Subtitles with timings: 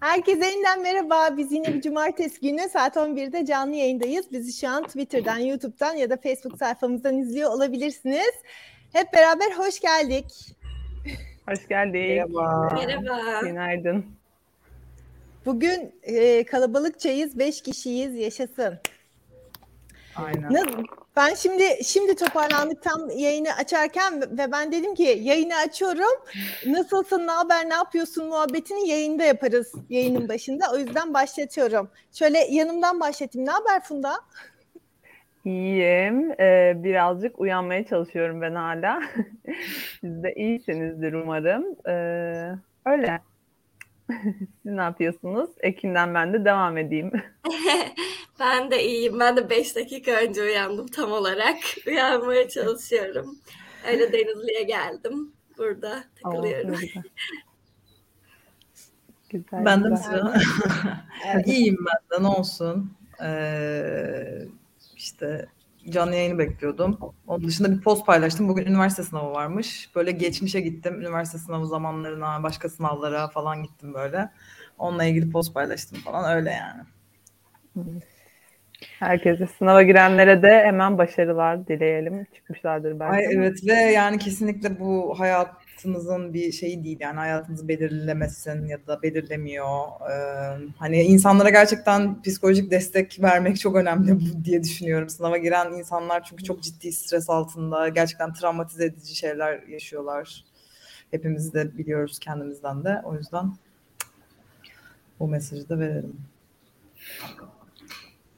[0.00, 1.36] Herkese yeniden merhaba.
[1.36, 4.32] Biz yine bir cumartesi günü saat 11'de canlı yayındayız.
[4.32, 8.30] Bizi şu an Twitter'dan, YouTube'dan ya da Facebook sayfamızdan izliyor olabilirsiniz.
[8.92, 10.24] Hep beraber hoş geldik.
[11.48, 11.94] Hoş geldik.
[12.34, 12.74] Merhaba.
[12.74, 13.40] Merhaba.
[13.40, 14.06] Günaydın.
[15.46, 18.78] Bugün e, kalabalıkçayız, beş kişiyiz, yaşasın.
[20.16, 20.52] Aynen.
[20.54, 20.84] Nasıl-
[21.16, 26.24] Ben şimdi şimdi toparlandık tam yayını açarken ve ben dedim ki yayını açıyorum.
[26.66, 30.64] Nasılsın, ne haber, ne yapıyorsun muhabbetini yayında yaparız yayının başında.
[30.74, 31.90] O yüzden başlatıyorum.
[32.12, 33.48] Şöyle yanımdan başlatayım.
[33.48, 34.12] Ne haber Funda?
[35.44, 36.40] İyiyim.
[36.40, 39.02] Ee, birazcık uyanmaya çalışıyorum ben hala.
[40.00, 41.64] Siz de iyisinizdir umarım.
[41.88, 43.20] Ee, öyle.
[44.62, 45.50] Siz ne yapıyorsunuz?
[45.60, 47.12] Ekin'den ben de devam edeyim.
[48.40, 49.20] Ben de iyiyim.
[49.20, 51.56] Ben de 5 dakika önce uyandım tam olarak.
[51.86, 53.38] Uyanmaya çalışıyorum.
[53.88, 55.32] Öyle Denizli'ye geldim.
[55.58, 56.72] Burada Oo, takılıyorum.
[56.72, 56.76] ne
[59.30, 59.64] güzel.
[59.64, 60.40] Ben de mesela
[61.46, 62.92] iyiyim ben de ne olsun.
[63.22, 64.44] Ee,
[64.96, 65.46] işte
[65.90, 66.98] canlı yayını bekliyordum.
[67.26, 68.48] Onun dışında bir post paylaştım.
[68.48, 69.90] Bugün üniversite sınavı varmış.
[69.96, 71.00] Böyle geçmişe gittim.
[71.00, 74.30] Üniversite sınavı zamanlarına, başka sınavlara falan gittim böyle.
[74.78, 76.82] Onunla ilgili post paylaştım falan öyle yani.
[78.98, 82.26] Herkese sınava girenlere de hemen başarılar dileyelim.
[82.34, 83.12] Çıkmışlardır belki.
[83.12, 85.20] Ay evet ve yani kesinlikle bu
[85.80, 89.86] hayatınızın bir şeyi değil yani hayatınızı belirlemesin ya da belirlemiyor.
[90.10, 95.08] Ee, hani insanlara gerçekten psikolojik destek vermek çok önemli bu diye düşünüyorum.
[95.08, 100.44] Sınava giren insanlar çünkü çok ciddi stres altında gerçekten travmatize edici şeyler yaşıyorlar.
[101.10, 103.00] Hepimiz de biliyoruz kendimizden de.
[103.04, 103.52] O yüzden
[105.20, 106.16] bu mesajı da verelim.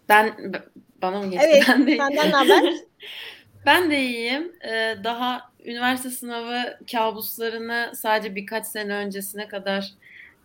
[0.09, 0.53] Ben
[1.03, 1.47] bana mı geçti?
[1.49, 2.75] Evet, ben de, senden haber?
[3.67, 4.53] ben de iyiyim.
[4.65, 9.93] Ee, daha üniversite sınavı kabuslarını sadece birkaç sene öncesine kadar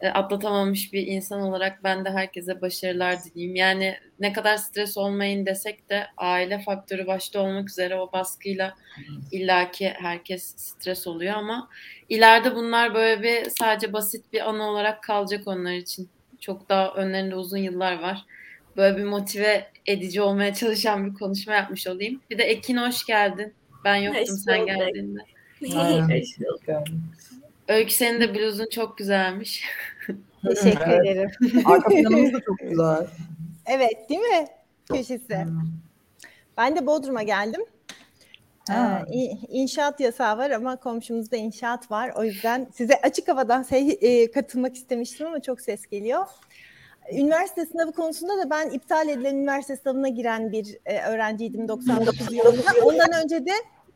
[0.02, 3.56] e, atlatamamış bir insan olarak ben de herkese başarılar dileyim.
[3.56, 8.74] Yani ne kadar stres olmayın desek de aile faktörü başta olmak üzere o baskıyla
[9.32, 11.70] illaki herkes stres oluyor ama
[12.10, 16.10] ileride bunlar böyle bir sadece basit bir anı olarak kalacak onlar için.
[16.40, 18.26] Çok daha önlerinde uzun yıllar var.
[18.78, 22.22] Böyle bir motive edici olmaya çalışan bir konuşma yapmış olayım.
[22.30, 23.54] Bir de Ekin hoş geldin.
[23.86, 24.68] Ben yoktum Hoş sen bulduk.
[24.76, 25.20] geldiğinde.
[25.78, 26.10] Aynen.
[27.68, 29.64] Öykü senin de bluzun çok güzelmiş.
[30.48, 31.06] Teşekkür Evet.
[31.08, 31.32] ederim.
[31.66, 33.08] Arka planımız da çok güzel.
[33.66, 34.48] Evet, değil mi?
[34.92, 35.46] Köşesi.
[36.58, 37.62] Ben de Bodrum'a geldim.
[38.70, 39.04] Ha.
[39.14, 42.12] Ee, i- inşaat yasağı var ama komşumuzda inşaat var.
[42.16, 46.26] O yüzden size açık havadan se- e, katılmak istemiştim ama çok ses geliyor.
[47.12, 52.72] Üniversite sınavı konusunda da ben iptal edilen üniversite sınavına giren bir e, öğrenciydim 99 yılında.
[52.84, 53.52] Ondan önce de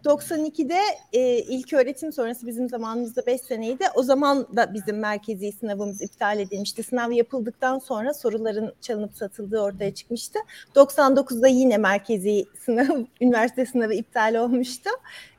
[0.05, 0.79] 92'de
[1.13, 3.83] e, ilk öğretim sonrası bizim zamanımızda 5 seneydi.
[3.95, 6.83] O zaman da bizim merkezi sınavımız iptal edilmişti.
[6.83, 10.39] Sınav yapıldıktan sonra soruların çalınıp satıldığı ortaya çıkmıştı.
[10.75, 14.89] 99'da yine merkezi sınav, üniversite sınavı iptal olmuştu.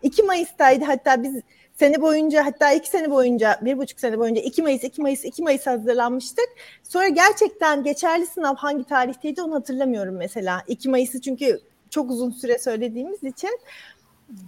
[0.03, 1.35] 2 Mayıs'taydı hatta biz
[1.75, 5.43] sene boyunca hatta iki sene boyunca bir buçuk sene boyunca 2 Mayıs 2 Mayıs 2
[5.43, 6.49] Mayıs hazırlanmıştık.
[6.83, 10.63] Sonra gerçekten geçerli sınav hangi tarihteydi onu hatırlamıyorum mesela.
[10.69, 11.61] 2 Mayıs'ı çünkü
[11.91, 13.61] çok uzun süre söylediğimiz için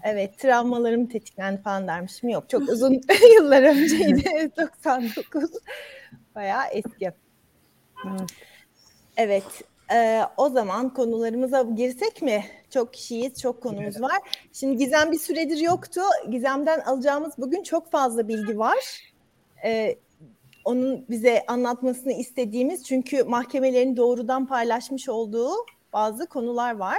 [0.03, 2.29] evet travmalarım tetiklendi falan dermişim.
[2.29, 2.93] Yok çok uzun
[3.37, 5.51] yıllar önceydi 99
[6.35, 7.13] bayağı eski.
[9.17, 9.45] Evet.
[9.89, 12.45] Evet e, o zaman konularımıza girsek mi?
[12.71, 14.19] Çok kişiyiz, çok konumuz var.
[14.53, 16.01] Şimdi Gizem bir süredir yoktu.
[16.31, 19.13] Gizem'den alacağımız bugün çok fazla bilgi var.
[19.65, 19.99] E,
[20.65, 25.53] onun bize anlatmasını istediğimiz çünkü mahkemelerin doğrudan paylaşmış olduğu
[25.93, 26.99] bazı konular var.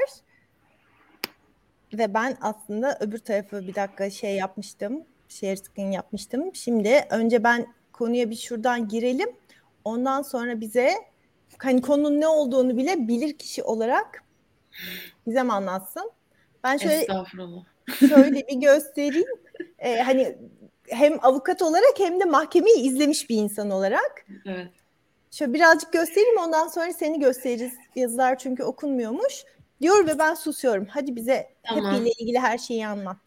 [1.94, 5.04] Ve ben aslında öbür tarafı bir dakika şey yapmıştım.
[5.30, 6.56] Share screen yapmıştım.
[6.56, 9.30] Şimdi önce ben konuya bir şuradan girelim.
[9.84, 10.94] Ondan sonra bize
[11.58, 14.24] hani konunun ne olduğunu bile bilir kişi olarak
[15.26, 16.12] Gizem anlatsın.
[16.64, 17.64] Ben şöyle Estağfurullah.
[18.00, 19.28] şöyle bir göstereyim.
[19.80, 20.38] Ee, hani
[20.88, 24.26] hem avukat olarak hem de mahkemeyi izlemiş bir insan olarak.
[24.46, 24.68] Evet.
[25.32, 27.74] Şöyle birazcık göstereyim ondan sonra seni gösteririz.
[27.96, 29.44] Yazılar çünkü okunmuyormuş.
[29.82, 30.88] Diyor ve ben susuyorum.
[30.90, 31.96] Hadi bize Tamam.
[31.96, 33.18] İle ilgili her şeyi anlat.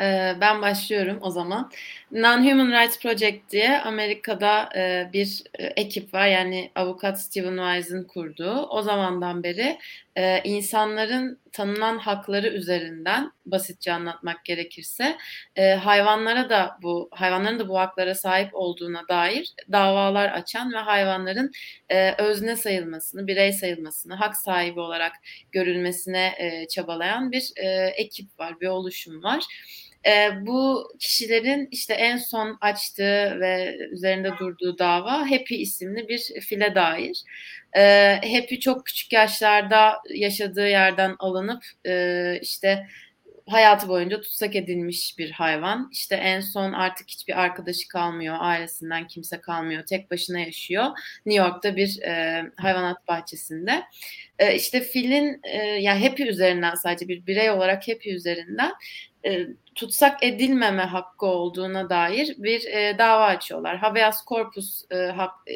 [0.00, 1.70] Ee, ben başlıyorum o zaman.
[2.14, 6.26] Non-Human Rights Project diye Amerika'da e, bir e, ekip var.
[6.26, 8.66] Yani avukat Steven Wise'ın kurduğu.
[8.66, 9.78] O zamandan beri
[10.16, 15.16] e, insanların tanınan hakları üzerinden basitçe anlatmak gerekirse
[15.56, 21.52] e, hayvanlara da bu hayvanların da bu haklara sahip olduğuna dair davalar açan ve hayvanların
[21.88, 25.12] e, özne sayılmasını, birey sayılmasını, hak sahibi olarak
[25.52, 29.44] görülmesine e, çabalayan bir e, ekip var, bir oluşum var.
[30.06, 36.74] E, bu kişilerin işte en son açtığı ve üzerinde durduğu dava Happy isimli bir file
[36.74, 37.22] dair.
[37.76, 42.86] E, Happy çok küçük yaşlarda yaşadığı yerden alınıp e, işte
[43.46, 45.88] hayatı boyunca tutsak edilmiş bir hayvan.
[45.92, 50.84] İşte en son artık hiçbir arkadaşı kalmıyor, ailesinden kimse kalmıyor, tek başına yaşıyor.
[51.26, 53.84] New York'ta bir e, hayvanat bahçesinde.
[54.38, 58.72] E, işte filin e, yani Happy üzerinden sadece bir birey olarak Happy üzerinden
[59.26, 63.76] e, tutsak edilmeme hakkı olduğuna dair bir e, dava açıyorlar.
[63.76, 65.54] Habeas corpus e, hak, e,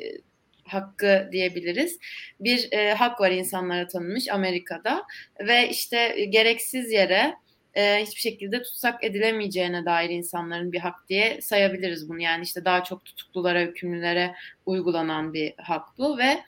[0.65, 1.99] hakkı diyebiliriz.
[2.41, 5.05] Bir e, hak var insanlara tanınmış Amerika'da
[5.41, 7.35] ve işte gereksiz yere
[7.75, 12.21] e, hiçbir şekilde tutsak edilemeyeceğine dair insanların bir hak diye sayabiliriz bunu.
[12.21, 14.35] Yani işte daha çok tutuklulara, hükümlülere
[14.67, 16.45] uygulanan bir hak bu ve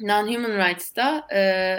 [0.00, 1.78] Non-Human Rights'ta e,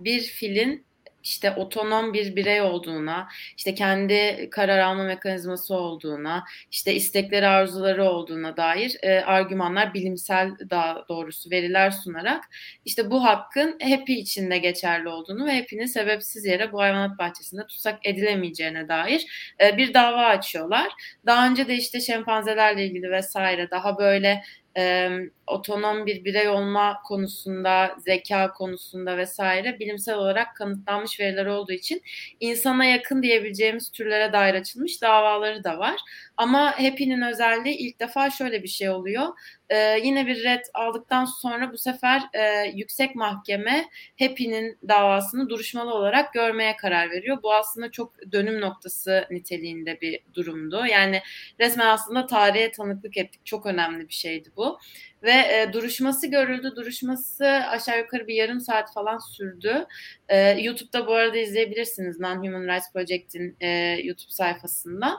[0.00, 0.86] bir filin
[1.22, 8.56] işte otonom bir birey olduğuna, işte kendi karar alma mekanizması olduğuna, işte istekleri, arzuları olduğuna
[8.56, 12.44] dair e, argümanlar, bilimsel daha doğrusu veriler sunarak
[12.84, 18.06] işte bu hakkın Happy içinde geçerli olduğunu ve Happy'nin sebepsiz yere bu hayvanat bahçesinde tutsak
[18.06, 19.26] edilemeyeceğine dair
[19.60, 20.88] e, bir dava açıyorlar.
[21.26, 24.42] Daha önce de işte şempanzelerle ilgili vesaire daha böyle
[24.78, 25.10] e,
[25.46, 32.02] otonom bir birey olma konusunda, zeka konusunda vesaire bilimsel olarak kanıtlanmış veriler olduğu için
[32.40, 36.00] insana yakın diyebileceğimiz türlere dair açılmış davaları da var.
[36.42, 39.28] Ama Happy'nin özelliği ilk defa şöyle bir şey oluyor.
[39.70, 46.32] Ee, yine bir red aldıktan sonra bu sefer e, yüksek mahkeme Happy'nin davasını duruşmalı olarak
[46.32, 47.38] görmeye karar veriyor.
[47.42, 50.86] Bu aslında çok dönüm noktası niteliğinde bir durumdu.
[50.90, 51.22] Yani
[51.60, 53.46] resmen aslında tarihe tanıklık ettik.
[53.46, 54.78] Çok önemli bir şeydi bu.
[55.22, 56.72] Ve e, duruşması görüldü.
[56.76, 59.86] Duruşması aşağı yukarı bir yarım saat falan sürdü.
[60.28, 63.68] E, YouTube'da bu arada izleyebilirsiniz Non-Human Rights Project'in e,
[64.02, 65.18] YouTube sayfasından.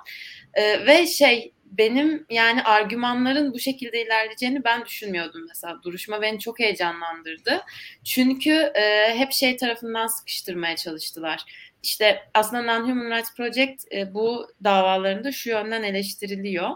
[0.54, 5.84] E, ve şey benim yani argümanların bu şekilde ilerleyeceğini ben düşünmüyordum mesela.
[5.84, 7.62] Duruşma beni çok heyecanlandırdı.
[8.04, 11.46] Çünkü e, hep şey tarafından sıkıştırmaya çalıştılar.
[11.84, 16.70] İşte aslında Non-Human Rights Project e, bu davalarında şu yönden eleştiriliyor.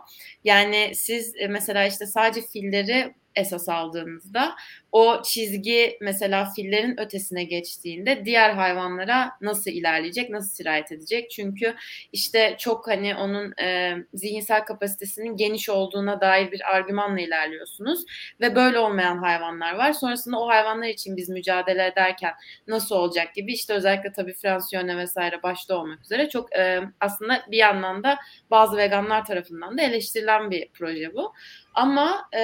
[0.44, 4.56] Yani siz e, mesela işte sadece filleri esas aldığınızda
[4.92, 11.30] o çizgi mesela fillerin ötesine geçtiğinde diğer hayvanlara nasıl ilerleyecek, nasıl sirayet edecek?
[11.30, 11.76] Çünkü
[12.12, 18.06] işte çok hani onun e, zihinsel kapasitesinin geniş olduğuna dair bir argümanla ilerliyorsunuz
[18.42, 19.94] ve böyle olmayan hayvanlar var.
[19.94, 22.34] Sonrasında o hayvanlar için biz mücadele ederken
[22.68, 27.58] nasıl olacak gibi işte özellikle tabii Fransiyone vesaire başta olmak üzere çok e, aslında bir
[27.58, 28.18] yandan da
[28.52, 31.34] bazı veganlar tarafından da eleştirilen bir proje bu.
[31.74, 32.42] Ama e,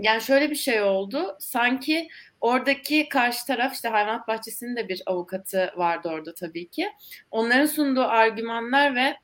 [0.00, 1.36] yani şöyle bir şey oldu.
[1.40, 2.08] Sanki
[2.40, 6.88] oradaki karşı taraf işte hayvanat bahçesinin de bir avukatı vardı orada tabii ki.
[7.30, 9.16] Onların sunduğu argümanlar ve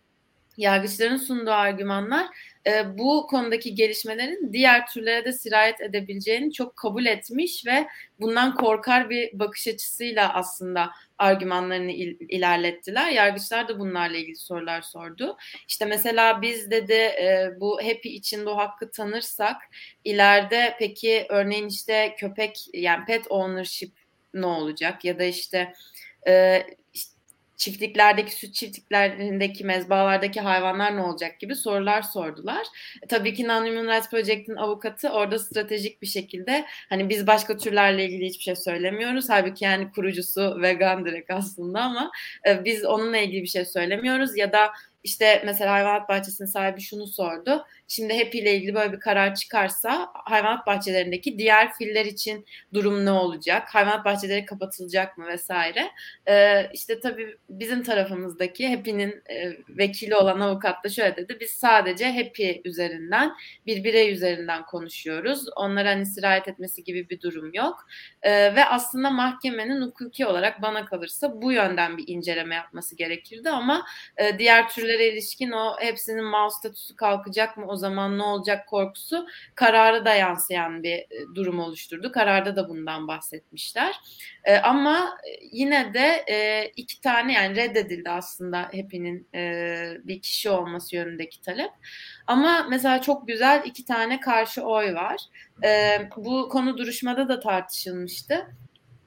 [0.57, 2.27] yargıçların sunduğu argümanlar
[2.67, 7.87] e, bu konudaki gelişmelerin diğer türlere de sirayet edebileceğini çok kabul etmiş ve
[8.21, 13.11] bundan korkar bir bakış açısıyla aslında argümanlarını il, ilerlettiler.
[13.11, 15.37] Yargıçlar da bunlarla ilgili sorular sordu.
[15.69, 19.57] İşte mesela biz dedi e, bu happy için bu hakkı tanırsak
[20.05, 23.93] ileride peki örneğin işte köpek yani pet ownership
[24.35, 25.73] ne olacak ya da işte
[26.29, 26.63] e,
[27.57, 32.67] çiftliklerdeki süt çiftliklerindeki mezbalardaki hayvanlar ne olacak gibi sorular sordular.
[33.03, 38.05] E, tabii ki Non-Human Rights Project'in avukatı orada stratejik bir şekilde hani biz başka türlerle
[38.05, 39.29] ilgili hiçbir şey söylemiyoruz.
[39.29, 42.11] Halbuki yani kurucusu vegan direkt aslında ama
[42.49, 44.73] e, biz onunla ilgili bir şey söylemiyoruz ya da
[45.07, 47.65] işte mesela hayvanat bahçesinin sahibi şunu sordu.
[47.89, 53.11] Şimdi Happy ile ilgili böyle bir karar çıkarsa hayvanat bahçelerindeki diğer filler için durum ne
[53.11, 53.75] olacak?
[53.75, 55.91] Hayvanat bahçeleri kapatılacak mı vesaire?
[56.29, 61.37] Ee, işte tabii bizim tarafımızdaki Happy'nin e, vekili olan avukat da şöyle dedi.
[61.41, 63.33] Biz sadece Happy üzerinden
[63.67, 65.45] bir birey üzerinden konuşuyoruz.
[65.57, 67.87] Onlara hani sirayet etmesi gibi bir durum yok.
[68.23, 73.87] Ee, ve aslında mahkemenin hukuki olarak bana kalırsa bu yönden bir inceleme yapması gerekirdi ama
[74.17, 79.27] e, diğer türlere ilişkin o hepsinin mouse statüsü kalkacak mı o zaman ne olacak korkusu
[79.55, 82.13] karara da yansıyan bir e, durum oluşturdu.
[82.13, 83.95] Kararda da bundan bahsetmişler.
[84.45, 85.19] E, ama
[85.53, 91.71] yine de e, iki tane yani reddedildi aslında hepinin e, bir kişi olması yönündeki talep.
[92.27, 95.21] Ama mesela çok güzel iki tane karşı oy var.
[95.65, 98.47] E, bu konu duruşmada da tartışılmıştı.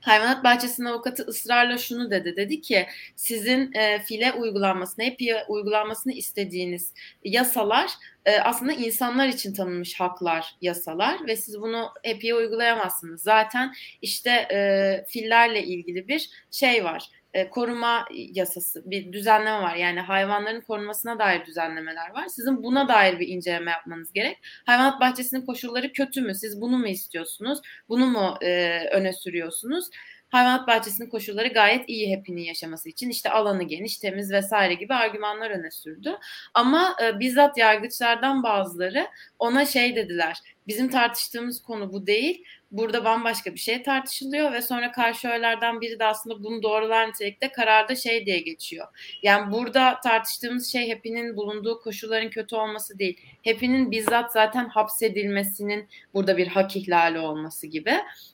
[0.01, 2.35] Hayvanat bahçesinin avukatı ısrarla şunu dedi.
[2.35, 7.91] Dedi ki sizin e, file uygulanmasını, hep uygulanmasını istediğiniz yasalar
[8.25, 13.21] e, aslında insanlar için tanınmış haklar, yasalar ve siz bunu hep uygulayamazsınız.
[13.21, 19.75] Zaten işte e, fillerle ilgili bir şey var e, koruma yasası bir düzenleme var.
[19.75, 22.27] Yani hayvanların korunmasına dair düzenlemeler var.
[22.27, 24.37] Sizin buna dair bir inceleme yapmanız gerek.
[24.65, 26.35] Hayvanat bahçesinin koşulları kötü mü?
[26.35, 27.59] Siz bunu mu istiyorsunuz?
[27.89, 29.89] Bunu mu e, öne sürüyorsunuz?
[30.29, 35.51] hayvanat bahçesinin koşulları gayet iyi hepinin yaşaması için işte alanı geniş, temiz vesaire gibi argümanlar
[35.51, 36.17] öne sürdü.
[36.53, 39.07] Ama e, bizzat yargıçlardan bazıları
[39.39, 40.37] ona şey dediler.
[40.67, 42.43] Bizim tartıştığımız konu bu değil.
[42.71, 47.51] Burada bambaşka bir şey tartışılıyor ve sonra karşı oylardan biri de aslında bunu doğrular nitelikte
[47.51, 48.87] kararda şey diye geçiyor.
[49.23, 53.19] Yani burada tartıştığımız şey hepinin bulunduğu koşulların kötü olması değil.
[53.41, 57.93] Hepinin bizzat zaten hapsedilmesinin burada bir hak ihlali olması gibi.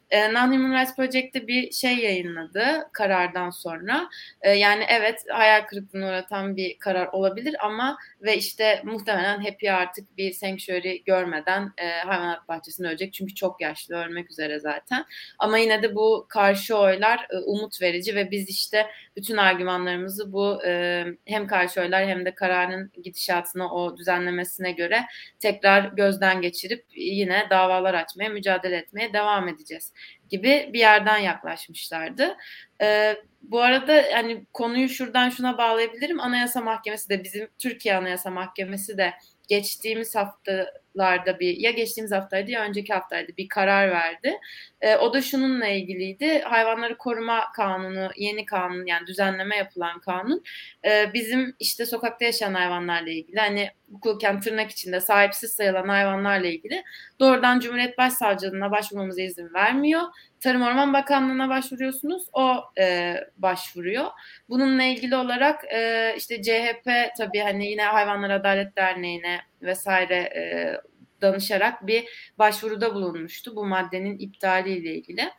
[0.10, 4.10] E, Non-Human Rights Project'te bir şey yayınladı karardan sonra.
[4.42, 10.18] E, yani evet hayal kırıklığına uğratan bir karar olabilir ama ve işte muhtemelen Happy artık
[10.18, 13.14] bir sanctuary görmeden e, hayvanat bahçesinde ölecek.
[13.14, 15.06] Çünkü çok yaşlı ölmek üzere zaten.
[15.40, 20.66] Ama yine de bu karşı oylar e, umut verici ve biz işte bütün argümanlarımızı bu
[20.66, 25.06] e, hem karşı oylar hem de kararın gidişatına o düzenlemesine göre
[25.40, 29.95] tekrar gözden geçirip yine davalar açmaya, mücadele etmeye devam edeceğiz
[30.30, 32.38] gibi bir yerden yaklaşmışlardı.
[32.82, 36.20] E, bu arada yani konuyu şuradan şuna bağlayabilirim.
[36.20, 39.14] Anayasa Mahkemesi de bizim Türkiye Anayasa Mahkemesi de
[39.48, 44.38] geçtiğimiz haftalarda bir ya geçtiğimiz haftaydı ya önceki haftaydı bir karar verdi.
[44.86, 46.40] E, o da şununla ilgiliydi.
[46.40, 50.44] Hayvanları koruma kanunu, yeni kanun yani düzenleme yapılan kanun
[50.86, 56.84] e, bizim işte sokakta yaşayan hayvanlarla ilgili hani hukuken tırnak içinde sahipsiz sayılan hayvanlarla ilgili
[57.20, 60.02] doğrudan Cumhuriyet Başsavcılığına başvurmamıza izin vermiyor.
[60.40, 62.24] Tarım Orman Bakanlığı'na başvuruyorsunuz.
[62.34, 64.06] O e, başvuruyor.
[64.50, 70.78] Bununla ilgili olarak e, işte CHP tabii hani yine Hayvanlar Adalet Derneği'ne vesaire e,
[71.22, 72.06] danışarak bir
[72.40, 75.32] başvuruda bulunmuştu bu maddenin iptaliyle ilgili.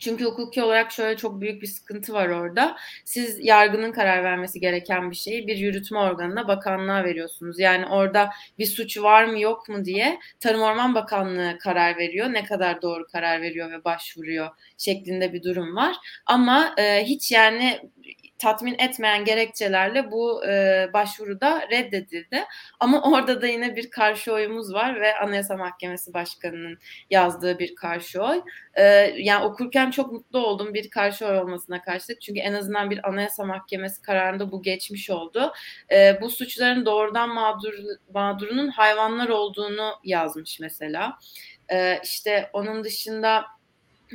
[0.00, 2.76] Çünkü hukuki olarak şöyle çok büyük bir sıkıntı var orada.
[3.04, 7.58] Siz yargının karar vermesi gereken bir şeyi bir yürütme organına bakanlığa veriyorsunuz.
[7.58, 12.32] Yani orada bir suç var mı yok mu diye Tarım Orman Bakanlığı karar veriyor.
[12.32, 14.48] Ne kadar doğru karar veriyor ve başvuruyor
[14.78, 15.96] şeklinde bir durum var.
[16.26, 17.80] Ama e, hiç yani
[18.40, 22.44] tatmin etmeyen gerekçelerle bu e, başvuruda reddedildi.
[22.80, 26.78] Ama orada da yine bir karşı oyumuz var ve Anayasa Mahkemesi Başkanı'nın
[27.10, 28.42] yazdığı bir karşı oy.
[28.74, 28.84] E,
[29.16, 32.20] yani okurken çok mutlu oldum bir karşı oy olmasına karşılık.
[32.20, 35.52] Çünkü en azından bir Anayasa Mahkemesi kararında bu geçmiş oldu.
[35.92, 37.74] E, bu suçların doğrudan mağdur,
[38.14, 41.18] mağdurunun hayvanlar olduğunu yazmış mesela.
[41.72, 43.44] E, işte onun dışında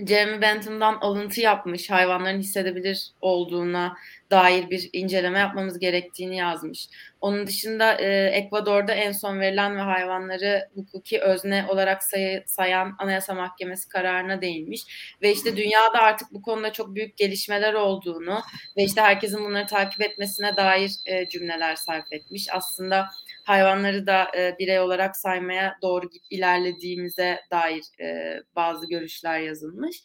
[0.07, 3.97] Jeremy Bentham'dan alıntı yapmış hayvanların hissedebilir olduğuna
[4.31, 6.87] dair bir inceleme yapmamız gerektiğini yazmış.
[7.21, 13.33] Onun dışında e, Ekvador'da en son verilen ve hayvanları hukuki özne olarak say- sayan Anayasa
[13.33, 14.81] Mahkemesi kararına değinmiş.
[15.21, 18.39] Ve işte dünyada artık bu konuda çok büyük gelişmeler olduğunu
[18.77, 22.47] ve işte herkesin bunları takip etmesine dair e, cümleler sarf etmiş.
[22.51, 23.09] Aslında
[23.45, 30.01] hayvanları da e, birey olarak saymaya doğru ilerlediğimize dair e, bazı görüşler yazılmış.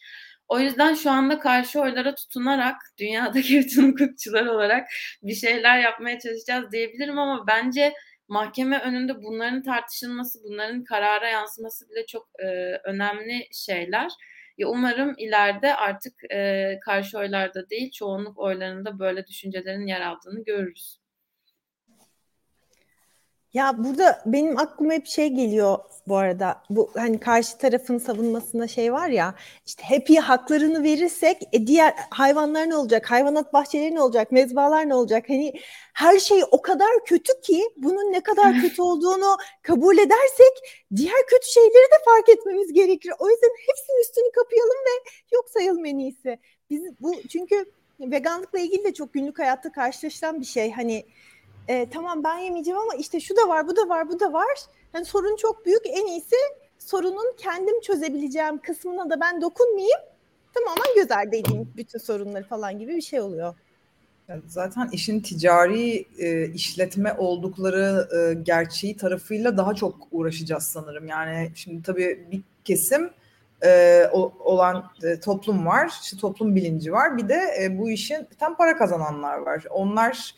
[0.51, 4.89] O yüzden şu anda karşı oylara tutunarak dünyadaki bütün hukukçular olarak
[5.23, 7.93] bir şeyler yapmaya çalışacağız diyebilirim ama bence
[8.27, 12.47] mahkeme önünde bunların tartışılması, bunların karara yansıması bile çok e,
[12.83, 14.11] önemli şeyler.
[14.57, 21.00] Ya umarım ileride artık e, karşı oylarda değil çoğunluk oylarında böyle düşüncelerin yer aldığını görürüz.
[23.53, 25.77] Ya burada benim aklıma hep şey geliyor
[26.07, 26.63] bu arada.
[26.69, 32.69] Bu hani karşı tarafın savunmasında şey var ya işte happy haklarını verirsek e, diğer hayvanlar
[32.69, 33.11] ne olacak?
[33.11, 34.31] Hayvanat bahçeleri ne olacak?
[34.31, 35.29] Mezbalar ne olacak?
[35.29, 35.53] Hani
[35.93, 41.47] her şey o kadar kötü ki bunun ne kadar kötü olduğunu kabul edersek diğer kötü
[41.51, 43.13] şeyleri de fark etmemiz gerekir.
[43.19, 46.39] O yüzden hepsinin üstünü kapayalım ve yok sayalım en iyisi.
[46.69, 47.65] Biz bu çünkü
[47.99, 50.71] veganlıkla ilgili de çok günlük hayatta karşılaşılan bir şey.
[50.71, 51.05] Hani
[51.67, 54.57] e, tamam ben yemeyeceğim ama işte şu da var, bu da var, bu da var.
[54.93, 55.81] Yani sorun çok büyük.
[55.85, 56.35] En iyisi
[56.79, 59.99] sorunun kendim çözebileceğim kısmına da ben dokunmayayım.
[60.53, 63.55] Tamamen göz ardı edeyim bütün sorunları falan gibi bir şey oluyor.
[64.47, 71.07] Zaten işin ticari e, işletme oldukları e, gerçeği tarafıyla daha çok uğraşacağız sanırım.
[71.07, 73.09] Yani şimdi tabii bir kesim
[73.63, 74.03] e,
[74.39, 77.17] olan e, toplum var, işte toplum bilinci var.
[77.17, 79.63] Bir de e, bu işin tam para kazananlar var.
[79.69, 80.35] Onlar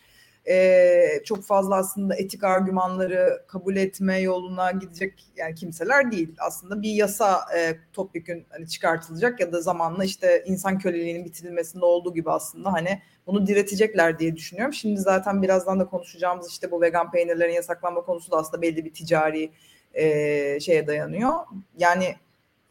[0.49, 6.35] e, çok fazla aslında etik argümanları kabul etme yoluna gidecek yani kimseler değil.
[6.39, 12.13] Aslında bir yasa e, topyekün hani çıkartılacak ya da zamanla işte insan köleliğinin bitirilmesinde olduğu
[12.13, 14.73] gibi aslında hani bunu diretecekler diye düşünüyorum.
[14.73, 18.93] Şimdi zaten birazdan da konuşacağımız işte bu vegan peynirlerin yasaklanma konusu da aslında belli bir
[18.93, 19.51] ticari
[19.93, 21.33] e, şeye dayanıyor.
[21.77, 22.15] Yani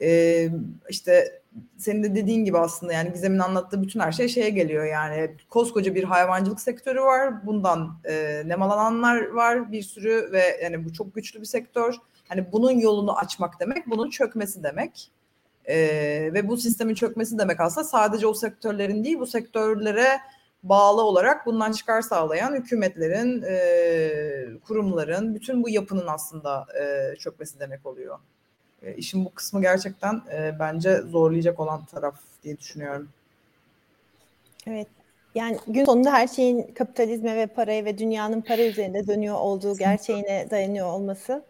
[0.00, 0.49] e,
[0.88, 1.41] işte
[1.78, 5.37] senin de dediğin gibi aslında yani Gizem'in anlattığı bütün her şey şeye geliyor yani.
[5.50, 11.14] Koskoca bir hayvancılık sektörü var bundan e, nemalananlar var bir sürü ve yani bu çok
[11.14, 11.94] güçlü bir sektör.
[12.28, 15.11] Hani bunun yolunu açmak demek bunun çökmesi demek.
[15.64, 15.76] E,
[16.35, 20.06] ve bu sistemin çökmesi demek aslında sadece o sektörlerin değil bu sektörlere
[20.62, 27.87] bağlı olarak bundan çıkar sağlayan hükümetlerin, e, kurumların, bütün bu yapının aslında e, çökmesi demek
[27.87, 28.18] oluyor.
[28.82, 33.08] E, işin bu kısmı gerçekten e, bence zorlayacak olan taraf diye düşünüyorum.
[34.66, 34.88] Evet.
[35.34, 40.50] Yani gün sonunda her şeyin kapitalizme ve paraya ve dünyanın para üzerinde dönüyor olduğu gerçeğine
[40.50, 41.44] dayanıyor olması.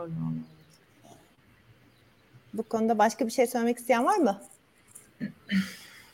[0.00, 0.12] Öyle.
[2.54, 4.42] Bu konuda başka bir şey söylemek isteyen var mı?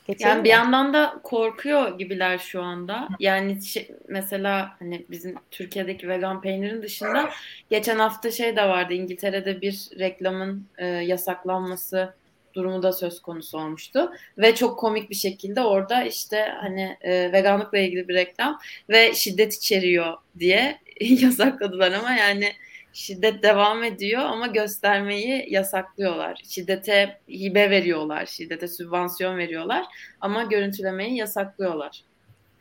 [0.09, 0.45] Geçelim yani mi?
[0.45, 3.09] bir yandan da korkuyor gibiler şu anda.
[3.21, 7.31] Yani şey, mesela hani bizim Türkiye'deki vegan peynirin dışında
[7.71, 8.95] geçen hafta şey de vardı.
[8.95, 12.15] İngiltere'de bir reklamın e, yasaklanması
[12.55, 14.13] durumu da söz konusu olmuştu.
[14.39, 19.55] Ve çok komik bir şekilde orada işte hani e, veganlıkla ilgili bir reklam ve şiddet
[19.55, 22.53] içeriyor diye yasakladılar ama yani
[22.99, 26.43] şiddet devam ediyor ama göstermeyi yasaklıyorlar.
[26.49, 29.85] Şiddete hibe veriyorlar, şiddete sübvansiyon veriyorlar
[30.21, 32.05] ama görüntülemeyi yasaklıyorlar.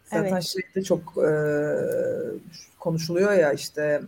[0.05, 0.43] Zaten evet.
[0.43, 1.29] şey de çok e,
[2.79, 4.01] konuşuluyor ya işte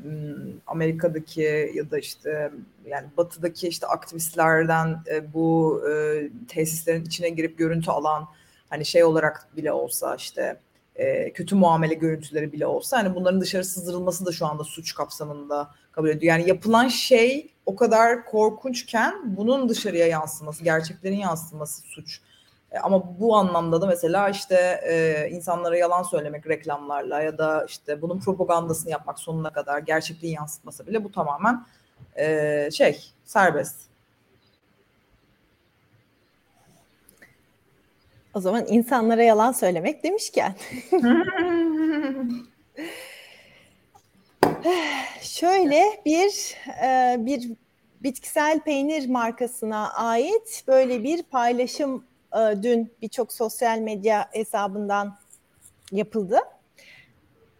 [0.67, 2.51] Amerika'daki ya da işte
[2.85, 8.27] yani batıdaki işte aktivistlerden e, bu e, tesislerin içine girip görüntü alan
[8.69, 10.59] hani şey olarak bile olsa işte
[10.95, 15.71] e, kötü muamele görüntüleri bile olsa hani bunların dışarı sızdırılması da şu anda suç kapsamında
[15.99, 16.37] kabul ediyor.
[16.37, 22.21] Yani yapılan şey o kadar korkunçken bunun dışarıya yansıması, gerçeklerin yansıması suç.
[22.71, 28.01] E, ama bu anlamda da mesela işte e, insanlara yalan söylemek reklamlarla ya da işte
[28.01, 31.65] bunun propagandasını yapmak sonuna kadar gerçekliğin yansıtması bile bu tamamen
[32.15, 33.75] e, şey serbest.
[38.33, 40.55] O zaman insanlara yalan söylemek demişken.
[45.21, 47.51] Şöyle bir e, bir
[48.03, 52.03] bitkisel peynir markasına ait böyle bir paylaşım
[52.35, 55.17] e, dün birçok sosyal medya hesabından
[55.91, 56.39] yapıldı.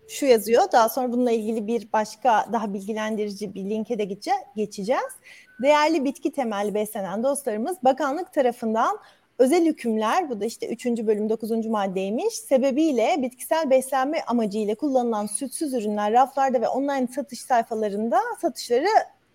[0.07, 0.63] Şu yazıyor.
[0.71, 4.17] Daha sonra bununla ilgili bir başka daha bilgilendirici bir linke de
[4.55, 5.13] geçeceğiz.
[5.61, 8.99] Değerli bitki temelli beslenen dostlarımız bakanlık tarafından
[9.39, 10.85] özel hükümler bu da işte 3.
[10.85, 11.65] bölüm 9.
[11.65, 18.87] maddeymiş sebebiyle bitkisel beslenme amacıyla kullanılan sütsüz ürünler raflarda ve online satış sayfalarında satışları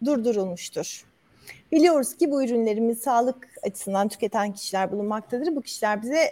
[0.05, 1.05] durdurulmuştur.
[1.73, 5.57] Biliyoruz ki bu ürünlerimiz sağlık açısından tüketen kişiler bulunmaktadır.
[5.57, 6.31] Bu kişiler bize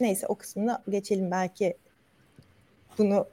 [0.00, 1.76] neyse o kısmını geçelim belki
[2.98, 3.26] bunu.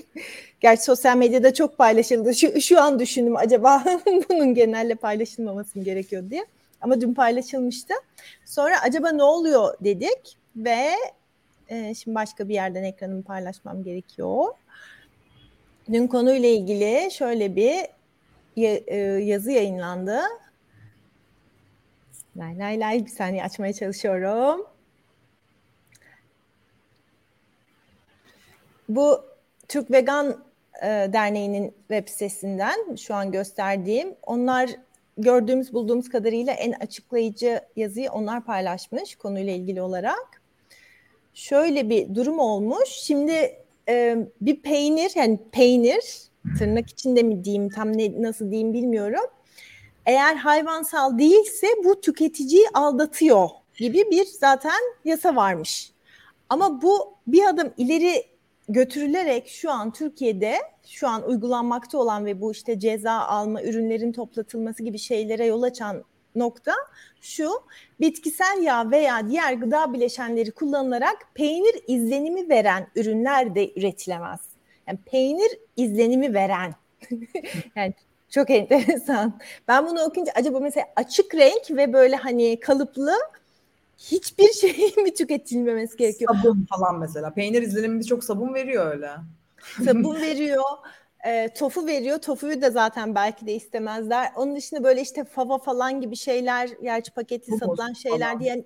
[0.60, 2.34] Gerçi sosyal medyada çok paylaşıldı.
[2.34, 3.84] Şu, şu an düşündüm acaba
[4.28, 6.46] bunun genelde paylaşılmaması gerekiyor diye.
[6.84, 7.94] Ama dün paylaşılmıştı.
[8.44, 10.90] Sonra acaba ne oluyor dedik ve
[11.68, 14.44] e, şimdi başka bir yerden ekranımı paylaşmam gerekiyor.
[15.92, 17.86] Dün konuyla ilgili şöyle bir
[18.56, 20.20] e, yazı yayınlandı.
[22.36, 24.66] Lay lay lay bir saniye açmaya çalışıyorum.
[28.88, 29.24] Bu
[29.68, 30.44] Türk Vegan
[30.82, 34.70] e, Derneği'nin web sitesinden şu an gösterdiğim onlar
[35.18, 40.42] gördüğümüz bulduğumuz kadarıyla en açıklayıcı yazıyı onlar paylaşmış konuyla ilgili olarak.
[41.34, 42.88] Şöyle bir durum olmuş.
[42.88, 46.04] Şimdi e, bir peynir yani peynir
[46.58, 49.24] tırnak içinde mi diyeyim tam ne nasıl diyeyim bilmiyorum.
[50.06, 55.92] Eğer hayvansal değilse bu tüketiciyi aldatıyor gibi bir zaten yasa varmış.
[56.48, 58.33] Ama bu bir adım ileri
[58.68, 64.82] götürülerek şu an Türkiye'de şu an uygulanmakta olan ve bu işte ceza alma, ürünlerin toplatılması
[64.82, 66.72] gibi şeylere yol açan nokta
[67.20, 67.50] şu
[68.00, 74.40] bitkisel yağ veya diğer gıda bileşenleri kullanılarak peynir izlenimi veren ürünler de üretilemez.
[74.86, 76.74] Yani peynir izlenimi veren.
[77.76, 77.94] yani
[78.30, 79.38] çok enteresan.
[79.68, 83.12] Ben bunu okuyunca acaba mesela açık renk ve böyle hani kalıplı
[83.98, 86.34] hiçbir şey mi tüketilmemesi gerekiyor?
[86.34, 87.34] Sabun falan mesela.
[87.34, 89.10] Peynir izlenimi birçok sabun veriyor öyle.
[89.84, 90.64] Sabun veriyor.
[91.26, 92.18] E, tofu veriyor.
[92.18, 94.32] Tofuyu da zaten belki de istemezler.
[94.36, 98.40] Onun dışında böyle işte fava falan gibi şeyler, gerçi paketi Humus satılan şeyler falan.
[98.40, 98.64] diye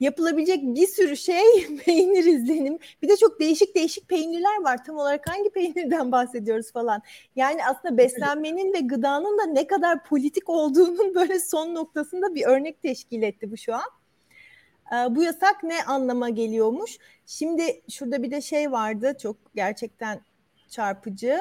[0.00, 1.44] yapılabilecek bir sürü şey
[1.84, 2.78] peynir izlenim.
[3.02, 4.84] Bir de çok değişik değişik peynirler var.
[4.84, 7.02] Tam olarak hangi peynirden bahsediyoruz falan.
[7.36, 12.82] Yani aslında beslenmenin ve gıdanın da ne kadar politik olduğunun böyle son noktasında bir örnek
[12.82, 13.90] teşkil etti bu şu an.
[14.92, 16.98] Ee, bu yasak ne anlama geliyormuş?
[17.26, 20.20] Şimdi şurada bir de şey vardı çok gerçekten
[20.68, 21.38] çarpıcı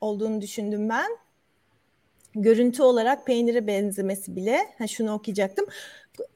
[0.00, 1.18] olduğunu düşündüm ben.
[2.34, 4.58] görüntü olarak peynire benzemesi bile.
[4.78, 5.66] Ha, şunu okuyacaktım.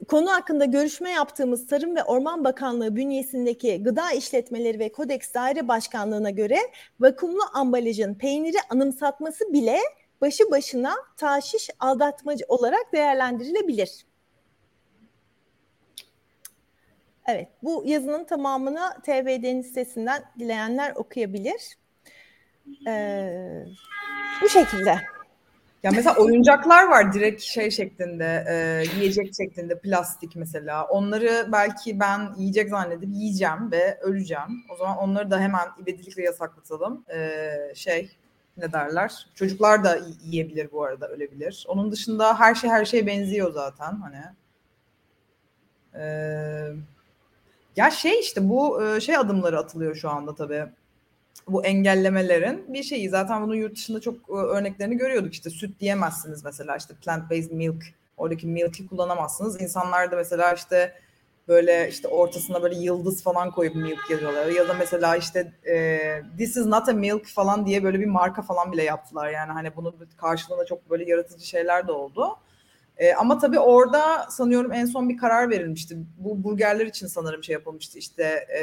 [0.07, 6.29] Konu hakkında görüşme yaptığımız Tarım ve Orman Bakanlığı bünyesindeki Gıda İşletmeleri ve Kodeks Daire Başkanlığı'na
[6.29, 6.57] göre
[6.99, 9.77] vakumlu ambalajın peyniri anımsatması bile
[10.21, 14.05] başı başına taşiş aldatmacı olarak değerlendirilebilir.
[17.27, 21.77] Evet, bu yazının tamamını TVD'nin sitesinden dileyenler okuyabilir.
[22.87, 23.65] Ee,
[24.41, 24.95] bu şekilde.
[25.83, 30.85] Ya mesela oyuncaklar var direkt şey şeklinde, e, yiyecek şeklinde, plastik mesela.
[30.85, 34.63] Onları belki ben yiyecek zannedip yiyeceğim ve öleceğim.
[34.73, 37.05] O zaman onları da hemen ibedilikle yasaklatalım.
[37.13, 38.11] E, şey
[38.57, 39.27] ne derler?
[39.35, 41.65] Çocuklar da yiyebilir bu arada, ölebilir.
[41.67, 44.23] Onun dışında her şey her şeye benziyor zaten hani.
[45.95, 46.07] E,
[47.77, 50.65] ya şey işte bu şey adımları atılıyor şu anda tabii
[51.47, 53.09] bu engellemelerin bir şeyi.
[53.09, 55.33] Zaten bunu yurt dışında çok örneklerini görüyorduk.
[55.33, 57.83] İşte süt diyemezsiniz mesela işte plant-based milk.
[58.17, 59.61] Oradaki milk'i kullanamazsınız.
[59.61, 60.93] İnsanlar da mesela işte
[61.47, 64.45] böyle işte ortasına böyle yıldız falan koyup milk yazıyorlar.
[64.45, 65.99] Ya da mesela işte e,
[66.37, 69.29] this is not a milk falan diye böyle bir marka falan bile yaptılar.
[69.29, 72.37] Yani hani bunun karşılığında çok böyle yaratıcı şeyler de oldu.
[72.97, 75.97] E, ama tabii orada sanıyorum en son bir karar verilmişti.
[76.17, 78.23] Bu burgerler için sanırım şey yapılmıştı işte
[78.59, 78.61] e,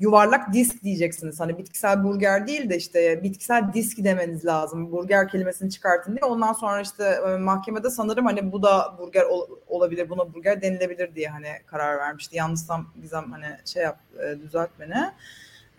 [0.00, 1.40] yuvarlak disk diyeceksiniz.
[1.40, 4.92] Hani bitkisel burger değil de işte bitkisel disk demeniz lazım.
[4.92, 6.24] Burger kelimesini çıkartın diye.
[6.24, 11.14] Ondan sonra işte e, mahkemede sanırım hani bu da burger ol, olabilir, buna burger denilebilir
[11.14, 12.36] diye hani karar vermişti.
[12.36, 15.12] Yalnızsam Gizem hani şey yap, e, düzelt beni.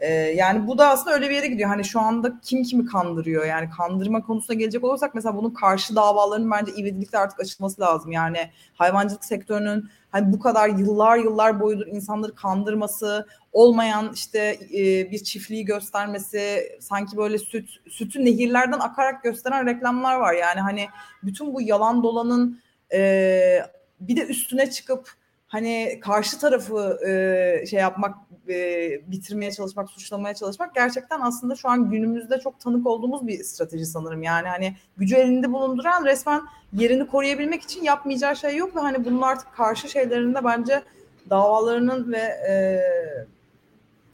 [0.02, 1.70] Ee, yani bu da aslında öyle bir yere gidiyor.
[1.70, 3.46] Hani şu anda kim kimi kandırıyor?
[3.46, 8.12] Yani kandırma konusuna gelecek olursak mesela bunun karşı davalarının bence ivedilikle artık açılması lazım.
[8.12, 15.24] Yani hayvancılık sektörünün hani bu kadar yıllar yıllar boyudur insanları kandırması, olmayan işte e, bir
[15.24, 20.34] çiftliği göstermesi, sanki böyle süt sütü nehirlerden akarak gösteren reklamlar var.
[20.34, 20.88] Yani hani
[21.24, 22.62] bütün bu yalan dolanın
[22.94, 23.60] e,
[24.00, 25.21] bir de üstüne çıkıp
[25.52, 28.18] hani karşı tarafı e, şey yapmak,
[28.50, 33.86] e, bitirmeye çalışmak, suçlamaya çalışmak gerçekten aslında şu an günümüzde çok tanık olduğumuz bir strateji
[33.86, 34.24] sanırım.
[34.24, 36.42] Yani hani gücü elinde bulunduran resmen
[36.74, 40.84] yerini koruyabilmek için yapmayacağı şey yok ve hani bunun artık karşı şeylerinde bence
[41.30, 42.54] davalarının ve e,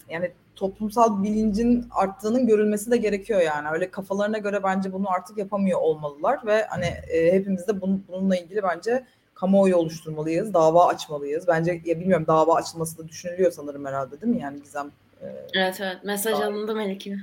[0.10, 3.68] yani toplumsal bilincin arttığının görülmesi de gerekiyor yani.
[3.72, 8.38] Öyle kafalarına göre bence bunu artık yapamıyor olmalılar ve hani e, hepimiz de bunun, bununla
[8.38, 9.06] ilgili bence
[9.40, 11.48] kamuoyu oluşturmalıyız, dava açmalıyız.
[11.48, 14.42] Bence ya bilmiyorum dava açılması da düşünülüyor sanırım herhalde değil mi?
[14.42, 16.46] Yani Gizem e, Evet evet mesaj dava.
[16.46, 17.18] alındı Melike.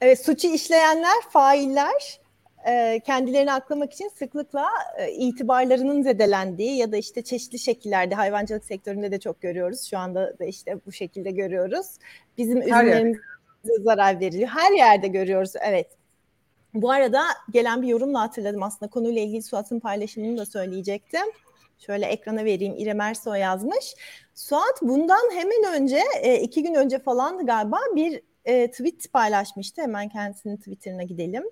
[0.00, 2.20] evet suçu işleyenler, failler
[2.66, 9.12] e, kendilerini aklamak için sıklıkla e, itibarlarının zedelendiği ya da işte çeşitli şekillerde hayvancılık sektöründe
[9.12, 9.84] de çok görüyoruz.
[9.90, 11.86] Şu anda da işte bu şekilde görüyoruz.
[12.38, 13.20] Bizim ürünlerimize
[13.84, 14.48] zarar veriliyor.
[14.48, 16.01] Her yerde görüyoruz evet.
[16.74, 21.26] Bu arada gelen bir yorumla hatırladım aslında konuyla ilgili Suat'ın paylaşımını da söyleyecektim.
[21.78, 22.74] Şöyle ekrana vereyim.
[22.76, 23.94] İrem Ersoy yazmış.
[24.34, 29.82] Suat bundan hemen önce e, iki gün önce falandı galiba bir e, tweet paylaşmıştı.
[29.82, 31.44] Hemen kendisinin Twitter'ına gidelim.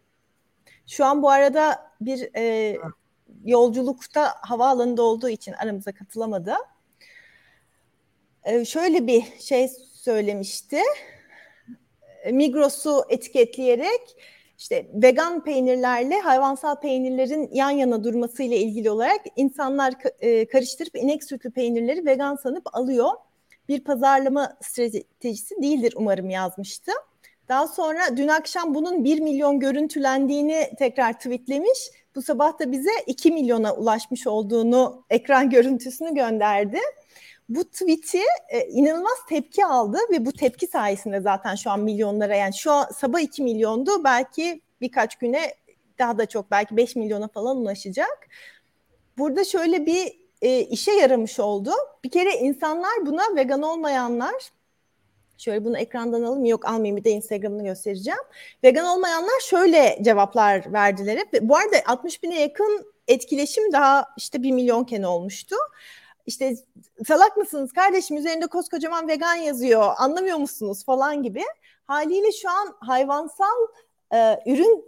[0.86, 2.76] Şu an bu arada bir e,
[3.44, 6.54] yolculukta havaalanında olduğu için aramıza katılamadı.
[8.44, 10.78] E, şöyle bir şey söylemişti.
[12.32, 14.16] Migros'u etiketleyerek
[14.60, 21.24] işte vegan peynirlerle hayvansal peynirlerin yan yana durması ile ilgili olarak insanlar e, karıştırıp inek
[21.24, 23.10] sütlü peynirleri vegan sanıp alıyor.
[23.68, 26.92] Bir pazarlama stratejisi değildir umarım yazmıştı.
[27.48, 31.90] Daha sonra dün akşam bunun 1 milyon görüntülendiğini tekrar tweetlemiş.
[32.14, 36.78] Bu sabah da bize 2 milyona ulaşmış olduğunu ekran görüntüsünü gönderdi.
[37.50, 42.54] Bu tweet'i e, inanılmaz tepki aldı ve bu tepki sayesinde zaten şu an milyonlara yani
[42.54, 45.54] şu an sabah 2 milyondu belki birkaç güne
[45.98, 48.28] daha da çok belki 5 milyona falan ulaşacak.
[49.18, 51.72] Burada şöyle bir e, işe yaramış oldu.
[52.04, 54.50] Bir kere insanlar buna vegan olmayanlar
[55.38, 56.44] Şöyle bunu ekrandan alayım.
[56.44, 58.20] Yok almayayım bir de Instagram'ını göstereceğim.
[58.64, 61.42] Vegan olmayanlar şöyle cevaplar verdiler hep.
[61.42, 65.56] Bu arada 60 bine yakın etkileşim daha işte 1 milyonken olmuştu.
[66.30, 66.54] İşte
[67.06, 71.42] salak mısınız kardeşim üzerinde koskocaman vegan yazıyor anlamıyor musunuz falan gibi.
[71.84, 73.66] Haliyle şu an hayvansal
[74.14, 74.84] e, ürün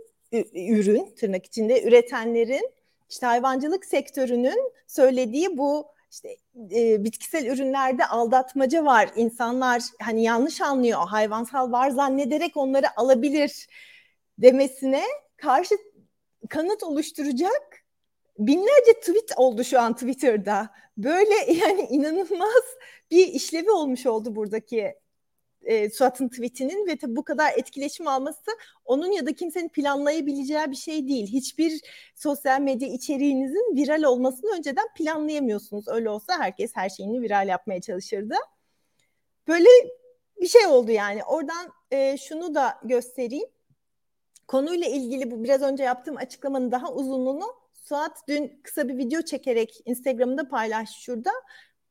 [0.54, 2.70] ürün tırnak içinde üretenlerin
[3.10, 6.36] işte hayvancılık sektörünün söylediği bu işte
[6.74, 9.10] e, bitkisel ürünlerde aldatmaca var.
[9.16, 11.00] İnsanlar hani yanlış anlıyor.
[11.08, 13.66] Hayvansal var zannederek onları alabilir
[14.38, 15.02] demesine
[15.36, 15.74] karşı
[16.48, 17.81] kanıt oluşturacak
[18.38, 20.70] binlerce tweet oldu şu an Twitter'da.
[20.96, 22.64] Böyle yani inanılmaz
[23.10, 24.94] bir işlevi olmuş oldu buradaki
[25.64, 28.50] e, Suat'ın tweetinin ve tabii bu kadar etkileşim alması
[28.84, 31.26] onun ya da kimsenin planlayabileceği bir şey değil.
[31.26, 31.80] Hiçbir
[32.14, 35.88] sosyal medya içeriğinizin viral olmasını önceden planlayamıyorsunuz.
[35.88, 38.34] Öyle olsa herkes her şeyini viral yapmaya çalışırdı.
[39.48, 39.68] Böyle
[40.40, 41.24] bir şey oldu yani.
[41.24, 43.48] Oradan e, şunu da göstereyim.
[44.48, 49.82] Konuyla ilgili bu biraz önce yaptığım açıklamanın daha uzunluğunu Suat dün kısa bir video çekerek
[49.84, 51.30] Instagram'da paylaştı şurada.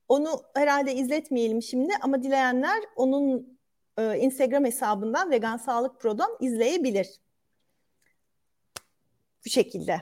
[0.08, 3.60] Onu herhalde izletmeyelim şimdi ama dileyenler onun
[3.97, 7.19] e, Instagram hesabından Vegan Sağlık Pro'dan izleyebilir.
[9.45, 10.01] Bu şekilde.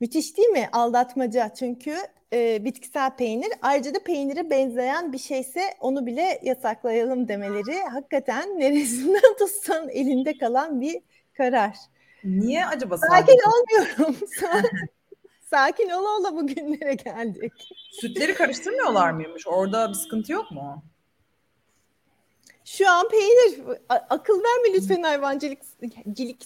[0.00, 0.68] Müthiş değil mi?
[0.72, 1.96] Aldatmaca çünkü
[2.32, 3.52] e, bitkisel peynir.
[3.62, 10.80] Ayrıca da peynire benzeyen bir şeyse onu bile yasaklayalım demeleri hakikaten neresinden tutsan elinde kalan
[10.80, 11.76] bir karar.
[12.24, 12.96] Niye acaba?
[12.96, 14.16] Sakin olmuyorum.
[15.50, 17.52] Sakin ola ola bugünlere geldik.
[17.90, 19.46] Sütleri karıştırmıyorlar mıymış?
[19.46, 20.82] Orada bir sıkıntı yok mu?
[22.64, 23.60] Şu an peynir.
[23.88, 25.58] akıl verme lütfen hayvancılık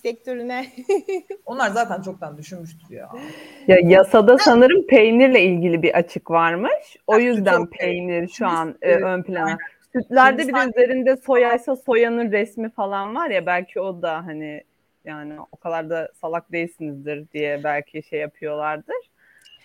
[0.03, 0.67] sektörüne.
[1.47, 3.09] Onlar zaten çoktan düşünmüştür ya.
[3.69, 6.97] Ya yasada sanırım peynirle ilgili bir açık varmış.
[7.07, 9.59] O yüzden peynir şu an e, ön plana.
[9.93, 14.65] Sütlerde bir de üzerinde soyaysa soyanın resmi falan var ya belki o da hani
[15.05, 18.97] yani o kadar da salak değilsinizdir diye belki şey yapıyorlardır.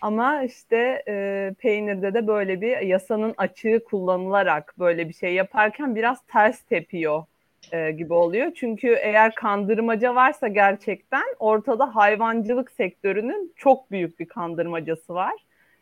[0.01, 6.21] Ama işte e, peynirde de böyle bir yasanın açığı kullanılarak böyle bir şey yaparken biraz
[6.27, 7.23] ters tepiyor
[7.71, 8.51] e, gibi oluyor.
[8.55, 15.33] Çünkü eğer kandırmaca varsa gerçekten ortada hayvancılık sektörünün çok büyük bir kandırmacası var.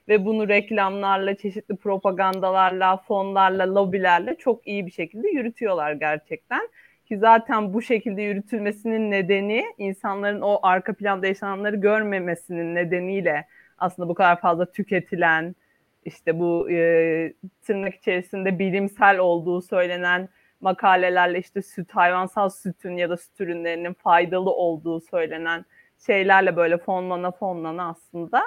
[0.07, 6.69] Ve bunu reklamlarla, çeşitli propagandalarla, fonlarla, lobilerle çok iyi bir şekilde yürütüyorlar gerçekten.
[7.05, 14.13] Ki zaten bu şekilde yürütülmesinin nedeni insanların o arka planda yaşananları görmemesinin nedeniyle aslında bu
[14.13, 15.55] kadar fazla tüketilen
[16.05, 20.29] işte bu e, tırnak içerisinde bilimsel olduğu söylenen
[20.61, 25.65] makalelerle işte süt hayvansal sütün ya da süt ürünlerinin faydalı olduğu söylenen
[26.05, 28.41] şeylerle böyle fonlana fonlana aslında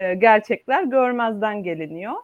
[0.00, 2.14] e, gerçekler görmezden geliniyor.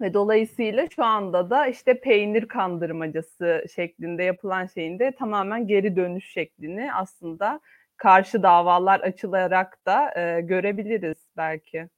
[0.00, 6.32] Ve dolayısıyla şu anda da işte peynir kandırmacası şeklinde yapılan şeyin de tamamen geri dönüş
[6.32, 7.60] şeklini aslında
[7.96, 11.88] karşı davalar açılarak da e, görebiliriz belki.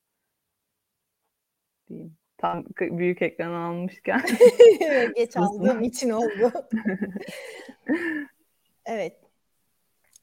[1.88, 2.16] Diyeyim.
[2.38, 4.22] Tam büyük ekran almışken.
[5.16, 6.52] Geç aldığım için oldu.
[8.86, 9.16] evet.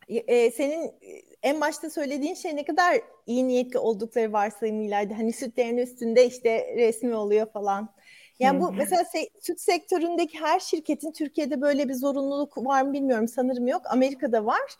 [0.09, 0.91] Ee, senin
[1.43, 5.13] en başta söylediğin şey ne kadar iyi niyetli oldukları varsayımıylaydı.
[5.13, 7.89] Hani sütlerin üstünde işte resmi oluyor falan.
[8.39, 13.27] Yani bu mesela se- süt sektöründeki her şirketin Türkiye'de böyle bir zorunluluk var mı bilmiyorum.
[13.27, 13.81] Sanırım yok.
[13.89, 14.75] Amerika'da var.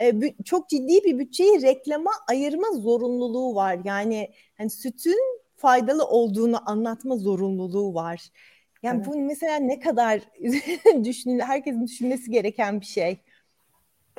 [0.00, 0.12] Ee,
[0.44, 3.78] çok ciddi bir bütçeyi reklama ayırma zorunluluğu var.
[3.84, 8.28] Yani hani sütün faydalı olduğunu anlatma zorunluluğu var.
[8.82, 9.06] Yani evet.
[9.06, 10.20] bu mesela ne kadar
[11.04, 13.18] düşünün herkesin düşünmesi gereken bir şey.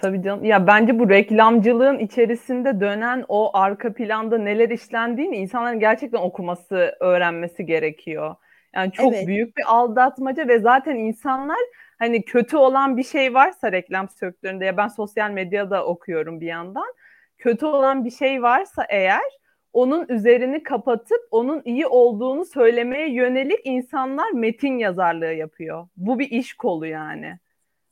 [0.02, 0.46] Tabii canım.
[0.46, 7.66] Ya bence bu reklamcılığın içerisinde dönen o arka planda neler işlendiğini insanların gerçekten okuması, öğrenmesi
[7.66, 8.36] gerekiyor.
[8.76, 9.28] Yani çok evet.
[9.28, 11.60] büyük bir aldatmaca ve zaten insanlar
[12.00, 16.94] hani kötü olan bir şey varsa reklam sektöründe ya ben sosyal medyada okuyorum bir yandan.
[17.38, 19.42] Kötü olan bir şey varsa eğer
[19.74, 25.88] onun üzerini kapatıp onun iyi olduğunu söylemeye yönelik insanlar metin yazarlığı yapıyor.
[25.98, 27.40] Bu bir iş kolu yani.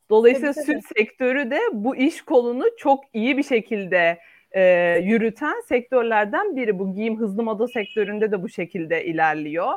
[0.10, 0.82] Dolayısıyla tabii, tabii.
[0.82, 4.20] süt sektörü de bu iş kolunu çok iyi bir şekilde
[4.52, 4.62] e,
[5.04, 6.80] yürüten sektörlerden biri.
[6.80, 9.74] Bu giyim hızlı moda sektöründe de bu şekilde ilerliyor.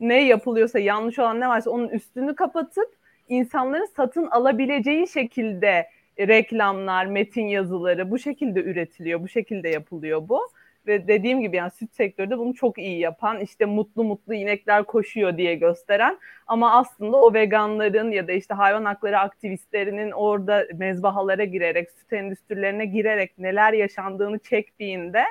[0.00, 2.88] Ne yapılıyorsa yanlış olan ne varsa onun üstünü kapatıp
[3.28, 10.40] insanların satın alabileceği şekilde reklamlar, metin yazıları bu şekilde üretiliyor, bu şekilde yapılıyor bu.
[10.86, 15.36] Ve dediğim gibi yani süt sektöründe bunu çok iyi yapan, işte mutlu mutlu inekler koşuyor
[15.36, 21.90] diye gösteren ama aslında o veganların ya da işte hayvan hakları aktivistlerinin orada mezbahalara girerek,
[21.90, 25.24] süt endüstrilerine girerek neler yaşandığını çektiğinde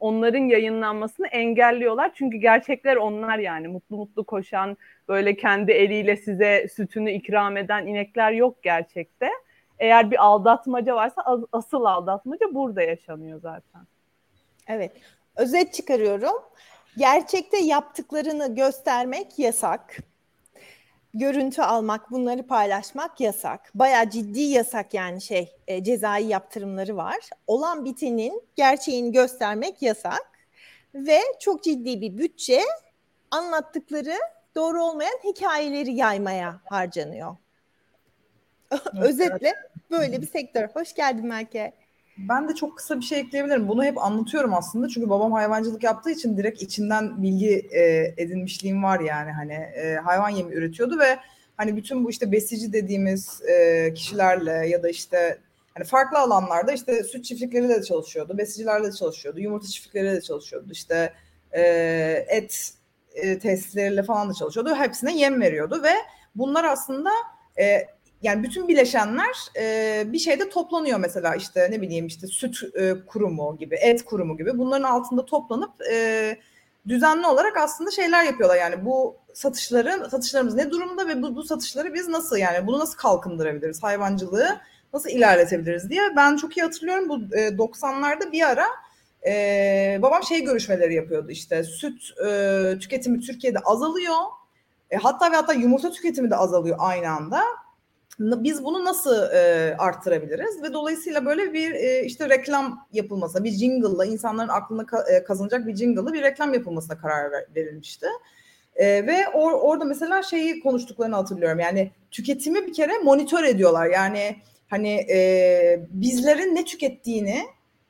[0.00, 2.10] onların yayınlanmasını engelliyorlar.
[2.14, 4.76] Çünkü gerçekler onlar yani mutlu mutlu koşan,
[5.08, 9.30] böyle kendi eliyle size sütünü ikram eden inekler yok gerçekte.
[9.78, 13.82] Eğer bir aldatmaca varsa asıl aldatmaca burada yaşanıyor zaten.
[14.66, 14.92] Evet.
[15.36, 16.42] Özet çıkarıyorum.
[16.96, 19.96] Gerçekte yaptıklarını göstermek yasak.
[21.14, 23.70] Görüntü almak, bunları paylaşmak yasak.
[23.74, 27.16] Bayağı ciddi yasak yani şey, e, cezai yaptırımları var.
[27.46, 30.30] Olan bitenin gerçeğini göstermek yasak.
[30.94, 32.60] Ve çok ciddi bir bütçe
[33.30, 34.14] anlattıkları
[34.54, 37.36] doğru olmayan hikayeleri yaymaya harcanıyor.
[39.00, 39.54] Özetle
[39.90, 40.68] böyle bir sektör.
[40.74, 41.72] Hoş geldin Melke.
[42.18, 43.68] Ben de çok kısa bir şey ekleyebilirim.
[43.68, 44.88] Bunu hep anlatıyorum aslında.
[44.88, 49.32] Çünkü babam hayvancılık yaptığı için direkt içinden bilgi e, edinmişliğim var yani.
[49.32, 51.18] Hani e, hayvan yemi üretiyordu ve
[51.56, 55.38] hani bütün bu işte besici dediğimiz e, kişilerle ya da işte
[55.74, 60.68] hani farklı alanlarda işte süt çiftlikleriyle de çalışıyordu, besicilerle de çalışıyordu, yumurta çiftlikleriyle de çalışıyordu.
[60.72, 61.12] İşte
[61.52, 61.62] e,
[62.28, 62.72] et
[63.14, 64.74] e, tesisleriyle falan da çalışıyordu.
[64.74, 65.92] Hepsine yem veriyordu ve
[66.34, 67.10] bunlar aslında
[67.58, 67.86] e,
[68.26, 73.56] yani bütün bileşenler e, bir şeyde toplanıyor mesela işte ne bileyim işte süt e, kurumu
[73.58, 74.58] gibi, et kurumu gibi.
[74.58, 76.36] Bunların altında toplanıp e,
[76.88, 78.56] düzenli olarak aslında şeyler yapıyorlar.
[78.56, 82.96] Yani bu satışların satışlarımız ne durumda ve bu, bu satışları biz nasıl yani bunu nasıl
[82.96, 84.60] kalkındırabiliriz hayvancılığı
[84.92, 87.08] nasıl ilerletebiliriz diye ben çok iyi hatırlıyorum.
[87.08, 88.66] Bu e, 90'larda bir ara
[89.26, 94.16] e, babam şey görüşmeleri yapıyordu işte süt e, tüketimi Türkiye'de azalıyor.
[94.90, 97.42] E, hatta ve hatta yumurta tüketimi de azalıyor aynı anda
[98.18, 104.06] biz bunu nasıl e, arttırabiliriz ve dolayısıyla böyle bir e, işte reklam yapılması, bir jingle'la
[104.06, 108.06] insanların aklına ka- e, kazanacak bir jingle'la bir reklam yapılmasına karar ver- verilmişti.
[108.76, 111.58] E, ve or, orada mesela şeyi konuştuklarını hatırlıyorum.
[111.58, 113.86] Yani tüketimi bir kere monitör ediyorlar.
[113.86, 114.36] Yani
[114.70, 117.42] hani e, bizlerin ne tükettiğini,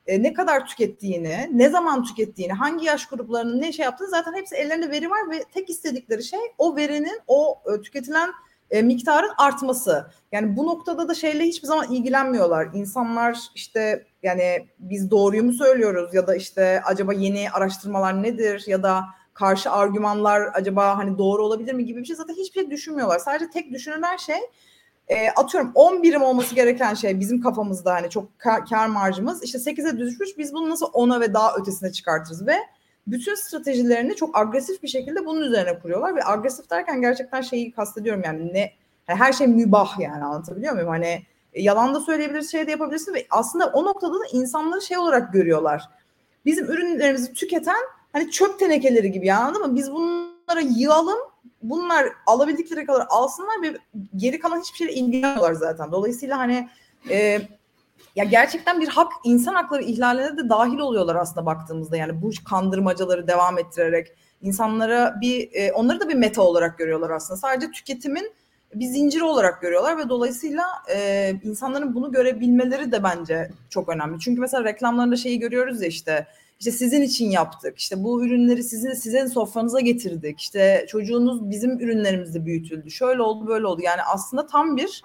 [0.07, 4.55] e, ne kadar tükettiğini, ne zaman tükettiğini, hangi yaş gruplarının ne şey yaptığını zaten hepsi
[4.55, 8.29] ellerinde veri var ve tek istedikleri şey o verinin o e, tüketilen
[8.71, 10.11] e, miktarın artması.
[10.31, 12.67] Yani bu noktada da şeyle hiçbir zaman ilgilenmiyorlar.
[12.73, 18.83] İnsanlar işte yani biz doğruyu mu söylüyoruz ya da işte acaba yeni araştırmalar nedir ya
[18.83, 19.03] da
[19.33, 23.19] karşı argümanlar acaba hani doğru olabilir mi gibi bir şey zaten hiçbir şey düşünmüyorlar.
[23.19, 24.39] Sadece tek düşünülen şey
[25.07, 29.57] e, atıyorum 10 birim olması gereken şey bizim kafamızda hani çok kar, kar marjımız işte
[29.57, 32.55] 8'e düşmüş biz bunu nasıl 10'a ve daha ötesine çıkartırız ve
[33.07, 38.21] bütün stratejilerini çok agresif bir şekilde bunun üzerine kuruyorlar ve agresif derken gerçekten şeyi kastediyorum
[38.25, 38.73] yani ne
[39.07, 40.89] yani her şey mübah yani anlatabiliyor muyum?
[40.89, 41.21] Hani
[41.53, 45.33] e, yalan da söyleyebilirsin, şey de yapabilirsin ve aslında o noktada da insanları şey olarak
[45.33, 45.83] görüyorlar.
[46.45, 49.75] Bizim ürünlerimizi tüketen hani çöp tenekeleri gibi yani anladın mı?
[49.75, 51.17] Biz bunlara yığalım,
[51.61, 53.77] bunlar alabildikleri kadar alsınlar ve
[54.15, 55.91] geri kalan hiçbir şeyle ilgilenmiyorlar zaten.
[55.91, 56.69] Dolayısıyla hani
[57.09, 57.41] e,
[58.17, 63.27] ya gerçekten bir hak insan hakları ihlaline de dahil oluyorlar aslında baktığımızda yani bu kandırmacaları
[63.27, 64.07] devam ettirerek
[64.41, 68.31] insanlara bir e, onları da bir meta olarak görüyorlar aslında sadece tüketimin
[68.75, 70.63] bir zinciri olarak görüyorlar ve dolayısıyla
[70.95, 76.27] e, insanların bunu görebilmeleri de bence çok önemli çünkü mesela reklamlarında şeyi görüyoruz ya işte
[76.59, 77.79] işte sizin için yaptık.
[77.79, 80.39] İşte bu ürünleri sizin sizin sofranıza getirdik.
[80.39, 82.91] İşte çocuğunuz bizim ürünlerimizde büyütüldü.
[82.91, 83.81] Şöyle oldu, böyle oldu.
[83.81, 85.01] Yani aslında tam bir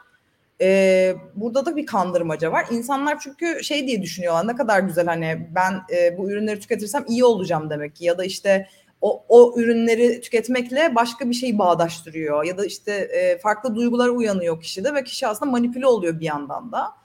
[0.61, 2.67] e, burada da bir kandırmaca var.
[2.71, 7.25] İnsanlar çünkü şey diye düşünüyorlar ne kadar güzel hani ben e, bu ürünleri tüketirsem iyi
[7.25, 8.69] olacağım demek ki ya da işte
[9.01, 14.61] o, o ürünleri tüketmekle başka bir şeyi bağdaştırıyor ya da işte e, farklı duygular uyanıyor
[14.61, 17.03] kişide ve kişi aslında manipüle oluyor bir yandan da.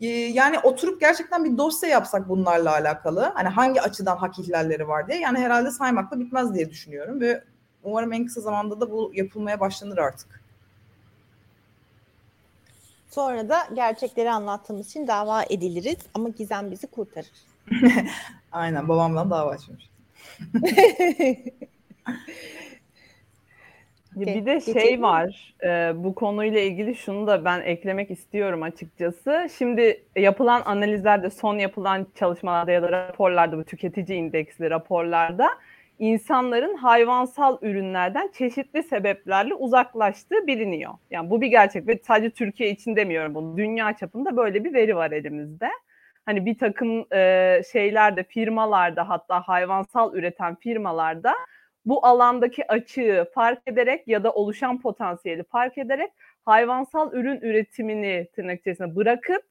[0.00, 5.18] Yani oturup gerçekten bir dosya yapsak bunlarla alakalı hani hangi açıdan hak ihlalleri var diye
[5.18, 7.44] yani herhalde saymakla bitmez diye düşünüyorum ve
[7.82, 10.45] umarım en kısa zamanda da bu yapılmaya başlanır artık.
[13.16, 17.30] Sonra da gerçekleri anlattığımız için dava ediliriz ama Gizem bizi kurtarır.
[18.52, 19.90] Aynen babamla dava açmış.
[24.16, 29.48] Bir de şey var, e, bu konuyla ilgili şunu da ben eklemek istiyorum açıkçası.
[29.58, 35.48] Şimdi yapılan analizlerde, son yapılan çalışmalarda ya da raporlarda, bu tüketici indeksli raporlarda
[35.98, 40.92] insanların hayvansal ürünlerden çeşitli sebeplerle uzaklaştığı biliniyor.
[41.10, 43.56] Yani bu bir gerçek ve sadece Türkiye için demiyorum bunu.
[43.56, 45.70] Dünya çapında böyle bir veri var elimizde.
[46.26, 51.34] Hani bir takım e, şeylerde, firmalarda hatta hayvansal üreten firmalarda
[51.84, 56.10] bu alandaki açığı fark ederek ya da oluşan potansiyeli fark ederek
[56.44, 59.42] hayvansal ürün üretimini tırnak içerisinde bırakıp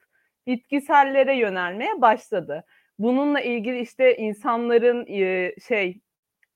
[0.47, 2.63] bitkisellere yönelmeye başladı.
[2.99, 5.99] Bununla ilgili işte insanların e, şey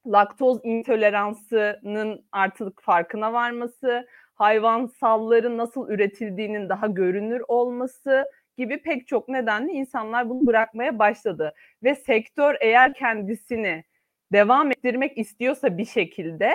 [0.10, 8.26] laktoz intoleransının artık farkına varması, hayvansalların nasıl üretildiğinin daha görünür olması
[8.58, 11.54] gibi pek çok nedenle insanlar bunu bırakmaya başladı.
[11.84, 13.84] Ve sektör eğer kendisini
[14.32, 16.54] devam ettirmek istiyorsa bir şekilde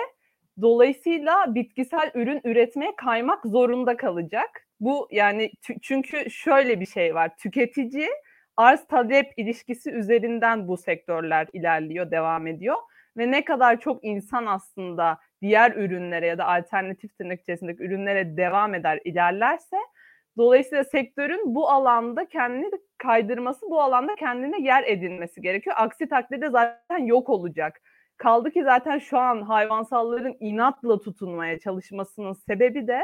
[0.61, 4.67] dolayısıyla bitkisel ürün üretmeye kaymak zorunda kalacak.
[4.79, 7.37] Bu yani çünkü şöyle bir şey var.
[7.37, 8.07] Tüketici
[8.57, 12.75] arz talep ilişkisi üzerinden bu sektörler ilerliyor, devam ediyor
[13.17, 18.73] ve ne kadar çok insan aslında diğer ürünlere ya da alternatif tırnak içerisindeki ürünlere devam
[18.73, 19.77] eder, ilerlerse
[20.37, 25.75] dolayısıyla sektörün bu alanda kendini kaydırması, bu alanda kendine yer edinmesi gerekiyor.
[25.79, 27.81] Aksi takdirde zaten yok olacak.
[28.17, 33.01] Kaldı ki zaten şu an hayvansalların inatla tutunmaya çalışmasının sebebi de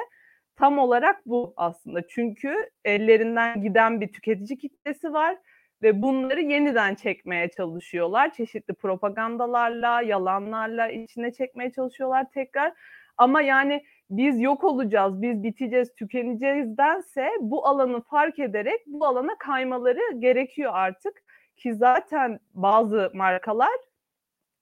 [0.55, 2.07] tam olarak bu aslında.
[2.07, 5.37] Çünkü ellerinden giden bir tüketici kitlesi var
[5.83, 8.33] ve bunları yeniden çekmeye çalışıyorlar.
[8.33, 12.73] Çeşitli propagandalarla, yalanlarla içine çekmeye çalışıyorlar tekrar.
[13.17, 20.19] Ama yani biz yok olacağız, biz biteceğiz, tükeneceğizdense bu alanı fark ederek bu alana kaymaları
[20.19, 21.23] gerekiyor artık.
[21.57, 23.79] Ki zaten bazı markalar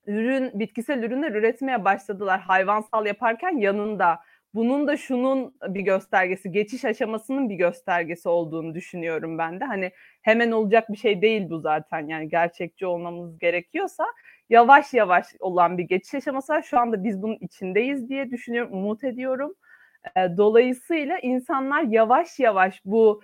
[0.05, 4.19] ürün, bitkisel ürünler üretmeye başladılar hayvansal yaparken yanında.
[4.53, 9.65] Bunun da şunun bir göstergesi, geçiş aşamasının bir göstergesi olduğunu düşünüyorum ben de.
[9.65, 9.91] Hani
[10.21, 12.07] hemen olacak bir şey değil bu zaten.
[12.07, 14.05] Yani gerçekçi olmamız gerekiyorsa
[14.49, 16.61] yavaş yavaş olan bir geçiş aşaması var.
[16.61, 19.55] Şu anda biz bunun içindeyiz diye düşünüyorum, umut ediyorum.
[20.37, 23.21] Dolayısıyla insanlar yavaş yavaş bu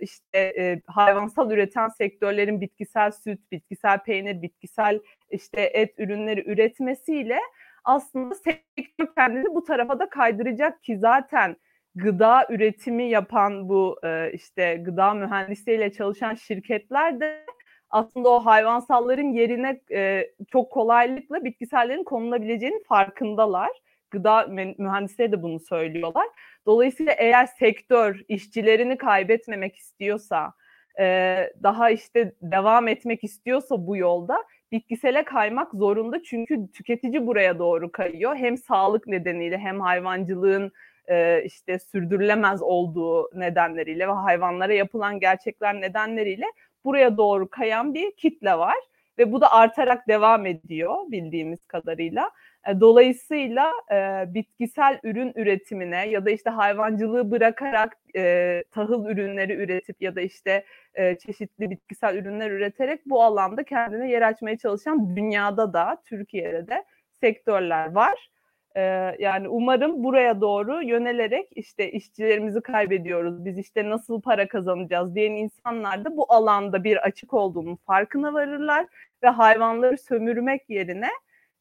[0.00, 5.00] işte hayvansal üreten sektörlerin bitkisel süt, bitkisel peynir, bitkisel
[5.30, 7.38] işte et ürünleri üretmesiyle
[7.84, 11.56] aslında sektör kendini bu tarafa da kaydıracak ki zaten
[11.94, 17.46] gıda üretimi yapan bu e, işte gıda mühendisliğiyle çalışan şirketler de
[17.90, 23.70] aslında o hayvansalların yerine e, çok kolaylıkla bitkisellerin konulabileceğinin farkındalar.
[24.10, 24.46] Gıda
[24.78, 26.26] mühendisleri de bunu söylüyorlar.
[26.66, 30.52] Dolayısıyla eğer sektör işçilerini kaybetmemek istiyorsa,
[31.00, 37.92] e, daha işte devam etmek istiyorsa bu yolda bitkisele kaymak zorunda çünkü tüketici buraya doğru
[37.92, 38.36] kayıyor.
[38.36, 40.72] Hem sağlık nedeniyle hem hayvancılığın
[41.08, 46.46] e, işte sürdürülemez olduğu nedenleriyle ve hayvanlara yapılan gerçekler nedenleriyle
[46.84, 48.76] buraya doğru kayan bir kitle var
[49.18, 52.30] ve bu da artarak devam ediyor bildiğimiz kadarıyla.
[52.68, 60.02] E, dolayısıyla e, bitkisel ürün üretimine ya da işte hayvancılığı bırakarak e, tahıl ürünleri üretip
[60.02, 65.72] ya da işte e, çeşitli bitkisel ürünler üreterek bu alanda kendine yer açmaya çalışan dünyada
[65.72, 66.84] da Türkiye'de de
[67.20, 68.30] sektörler var.
[68.76, 68.80] E,
[69.18, 76.04] yani umarım buraya doğru yönelerek işte işçilerimizi kaybediyoruz, biz işte nasıl para kazanacağız diyen insanlar
[76.04, 78.86] da bu alanda bir açık olduğunun farkına varırlar
[79.22, 81.08] ve hayvanları sömürmek yerine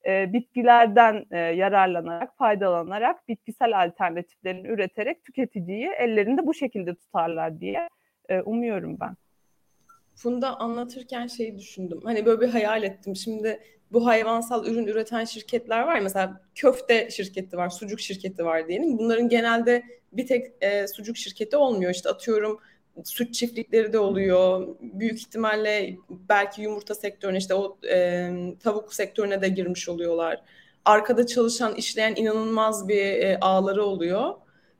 [0.06, 7.90] e, bitkilerden e, yararlanarak, faydalanarak bitkisel alternatiflerini üreterek tüketiciyi ellerinde bu şekilde tutarlar diye
[8.30, 9.16] e, umuyorum ben.
[10.16, 12.02] Funda anlatırken şey düşündüm.
[12.04, 13.16] Hani böyle bir hayal ettim.
[13.16, 13.60] Şimdi
[13.92, 16.00] bu hayvansal ürün üreten şirketler var.
[16.00, 18.98] Mesela köfte şirketi var, sucuk şirketi var diyelim.
[18.98, 19.84] Bunların genelde
[20.14, 21.92] bir tek e, sucuk şirketi olmuyor.
[21.92, 22.60] İşte atıyorum
[23.04, 24.68] süt çiftlikleri de oluyor.
[24.82, 28.32] Büyük ihtimalle belki yumurta sektörüne işte o e,
[28.64, 30.42] tavuk sektörüne de girmiş oluyorlar.
[30.86, 34.34] Arkada çalışan, işleyen inanılmaz bir e, ağları oluyor.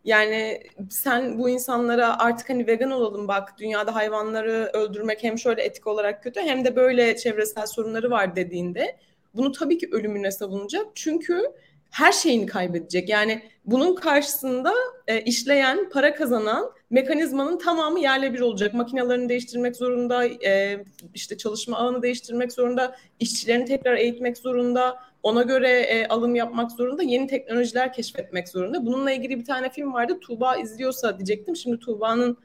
[0.06, 5.88] Yani sen bu insanlara artık hani vegan olalım bak dünyada hayvanları öldürmek hem şöyle etik
[5.88, 8.98] olarak kötü hem de böyle çevresel sorunları var dediğinde
[9.34, 10.86] bunu tabii ki ölümüne savunacak.
[10.96, 11.44] Çünkü
[11.92, 13.10] her şeyini kaybedecek.
[13.10, 14.74] Yani bunun karşısında
[15.08, 18.74] e, işleyen, para kazanan mekanizmanın tamamı yerle bir olacak.
[18.74, 20.84] Makinalarını değiştirmek zorunda, e,
[21.14, 27.04] işte çalışma ağını değiştirmek zorunda, işçilerini tekrar eğitmek zorunda, ona göre e, alım yapmak zorunda,
[27.04, 28.86] yeni teknolojiler keşfetmek zorunda.
[28.86, 30.20] Bununla ilgili bir tane film vardı.
[30.20, 31.56] Tuğba izliyorsa diyecektim.
[31.56, 32.38] Şimdi Tuğba'nın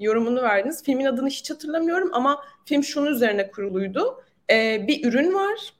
[0.00, 0.82] yorumunu verdiniz.
[0.82, 4.22] Filmin adını hiç hatırlamıyorum ama film şunun üzerine kuruluydu.
[4.50, 5.74] E, bir ürün var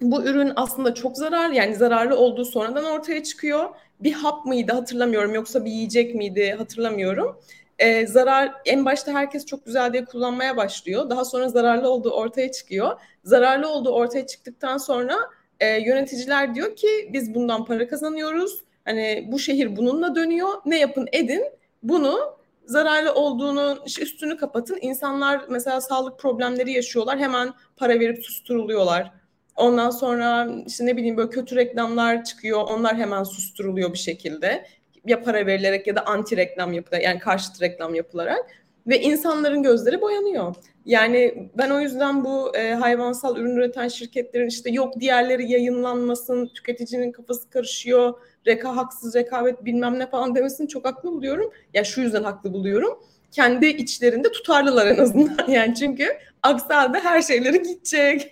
[0.00, 3.68] bu ürün aslında çok zarar yani zararlı olduğu sonradan ortaya çıkıyor.
[4.00, 7.40] Bir hap mıydı hatırlamıyorum yoksa bir yiyecek miydi hatırlamıyorum.
[7.78, 11.10] Ee, zarar en başta herkes çok güzel diye kullanmaya başlıyor.
[11.10, 13.00] Daha sonra zararlı olduğu ortaya çıkıyor.
[13.24, 15.16] Zararlı olduğu ortaya çıktıktan sonra
[15.60, 18.60] e, yöneticiler diyor ki biz bundan para kazanıyoruz.
[18.84, 20.48] Hani bu şehir bununla dönüyor.
[20.66, 21.44] Ne yapın edin
[21.82, 22.36] bunu
[22.66, 24.78] zararlı olduğunu üstünü kapatın.
[24.80, 27.18] İnsanlar mesela sağlık problemleri yaşıyorlar.
[27.18, 29.12] Hemen para verip susturuluyorlar
[29.56, 32.60] Ondan sonra işte ne bileyim böyle kötü reklamlar çıkıyor.
[32.60, 34.66] Onlar hemen susturuluyor bir şekilde.
[35.06, 38.46] Ya para verilerek ya da anti reklam yapılarak yani karşıt reklam yapılarak
[38.86, 40.54] ve insanların gözleri boyanıyor.
[40.84, 47.12] Yani ben o yüzden bu e, hayvansal ürün üreten şirketlerin işte yok diğerleri yayınlanmasın, tüketicinin
[47.12, 48.14] kafası karışıyor,
[48.46, 51.52] reka haksız rekabet bilmem ne falan demesini çok haklı buluyorum.
[51.74, 52.98] Ya şu yüzden haklı buluyorum.
[53.32, 56.08] Kendi içlerinde tutarlılar en azından yani çünkü
[56.42, 58.30] aksi halde her şeyleri gidecek.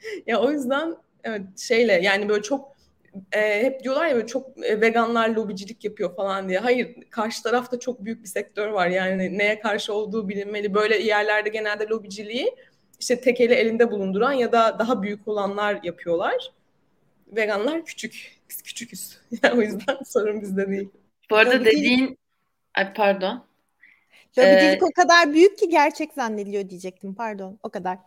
[0.26, 2.76] ya o yüzden evet şeyle yani böyle çok
[3.32, 6.58] e, hep diyorlar ya böyle çok e, veganlar lobicilik yapıyor falan diye.
[6.58, 10.74] Hayır karşı tarafta çok büyük bir sektör var yani neye karşı olduğu bilinmeli.
[10.74, 12.54] Böyle yerlerde genelde lobiciliği
[13.00, 16.52] işte tek eli elinde bulunduran ya da daha büyük olanlar yapıyorlar.
[17.28, 18.40] Veganlar küçük.
[18.50, 19.18] Biz küçüküz.
[19.42, 20.88] Yani o yüzden sorun bizde değil.
[21.30, 21.76] Bu arada Lobicilik...
[21.76, 22.18] dediğin
[22.74, 23.44] ay pardon.
[24.38, 27.14] Lobicilik ee, o kadar büyük ki gerçek zannediliyor diyecektim.
[27.14, 27.58] Pardon.
[27.62, 27.98] O kadar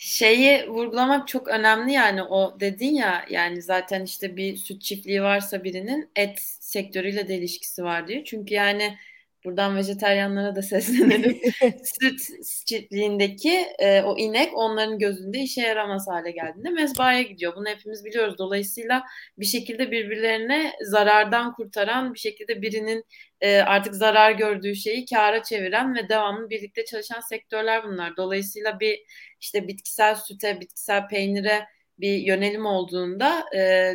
[0.00, 5.64] şeyi vurgulamak çok önemli yani o dedin ya yani zaten işte bir süt çiftliği varsa
[5.64, 8.24] birinin et sektörüyle de ilişkisi var diyor.
[8.24, 8.98] Çünkü yani
[9.44, 11.40] Buradan vejeteryanlara da seslenelim.
[12.00, 12.20] Süt
[12.66, 17.52] çiftliğindeki e, o inek onların gözünde işe yaramaz hale geldiğinde mezbahaya gidiyor.
[17.56, 18.34] Bunu hepimiz biliyoruz.
[18.38, 19.04] Dolayısıyla
[19.38, 23.04] bir şekilde birbirlerine zarardan kurtaran, bir şekilde birinin
[23.40, 28.16] e, artık zarar gördüğü şeyi kâra çeviren ve devamlı birlikte çalışan sektörler bunlar.
[28.16, 29.00] Dolayısıyla bir
[29.40, 31.66] işte bitkisel süte, bitkisel peynire
[31.98, 33.92] bir yönelim olduğunda e,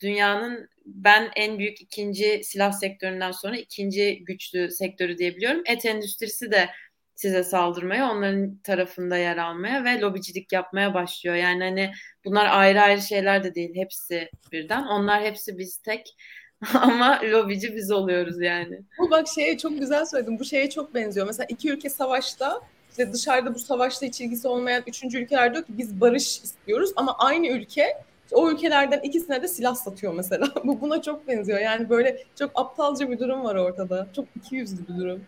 [0.00, 5.62] dünyanın ben en büyük ikinci silah sektöründen sonra ikinci güçlü sektörü diyebiliyorum.
[5.66, 6.68] Et endüstrisi de
[7.14, 11.36] size saldırmaya, onların tarafında yer almaya ve lobicilik yapmaya başlıyor.
[11.36, 11.92] Yani hani
[12.24, 14.82] bunlar ayrı ayrı şeyler de değil, hepsi birden.
[14.82, 16.16] Onlar hepsi biz tek
[16.74, 18.80] ama lobici biz oluyoruz yani.
[18.98, 20.38] Bu bak şeye çok güzel söyledin.
[20.38, 21.26] Bu şeye çok benziyor.
[21.26, 22.60] Mesela iki ülke savaşta
[22.90, 27.18] işte dışarıda bu savaşla hiç ilgisi olmayan üçüncü ülkeler diyor ki biz barış istiyoruz ama
[27.18, 27.96] aynı ülke
[28.32, 30.48] o ülkelerden ikisine de silah satıyor mesela.
[30.64, 31.58] Bu buna çok benziyor.
[31.58, 34.06] Yani böyle çok aptalca bir durum var ortada.
[34.16, 35.20] Çok ikiyüzlü bir durum.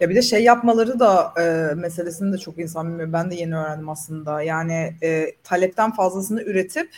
[0.00, 3.12] Ya bir de şey yapmaları da e, meselesini de çok insan bilmiyor.
[3.12, 4.42] Ben de yeni öğrendim aslında.
[4.42, 6.90] Yani e, talepten fazlasını üretip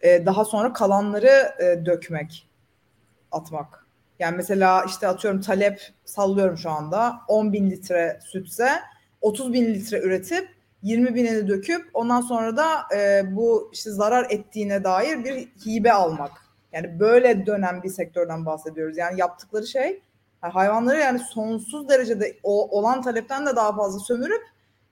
[0.00, 2.48] e, daha sonra kalanları e, dökmek,
[3.32, 3.86] atmak.
[4.18, 8.70] Yani mesela işte atıyorum talep sallıyorum şu anda 10 bin litre sütse
[9.20, 10.48] 30 bin litre üretip
[10.82, 16.30] 20 binini döküp ondan sonra da e, bu işte zarar ettiğine dair bir hibe almak.
[16.72, 18.96] Yani böyle dönen bir sektörden bahsediyoruz.
[18.96, 20.02] Yani yaptıkları şey
[20.40, 24.42] hayvanları yani sonsuz derecede o, olan talepten de daha fazla sömürüp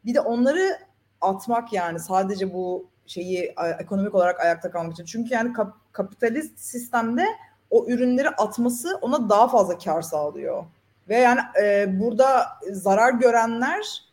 [0.04, 0.78] bir de onları
[1.20, 5.04] atmak yani sadece bu şeyi ekonomik olarak ayakta kalmak için.
[5.04, 7.26] Çünkü yani kap, kapitalist sistemde
[7.70, 10.64] o ürünleri atması ona daha fazla kar sağlıyor.
[11.08, 14.07] Ve yani e, burada zarar görenler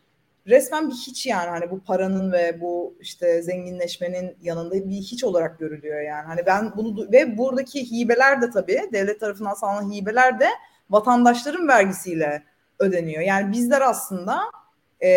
[0.46, 5.58] resmen bir hiç yani hani bu paranın ve bu işte zenginleşmenin yanında bir hiç olarak
[5.58, 6.26] görülüyor yani.
[6.26, 10.48] Hani ben bunu ve buradaki hibeler de tabii devlet tarafından sağlanan hibeler de
[10.90, 12.42] vatandaşların vergisiyle
[12.78, 13.22] ödeniyor.
[13.22, 14.40] Yani bizler aslında
[15.00, 15.10] e,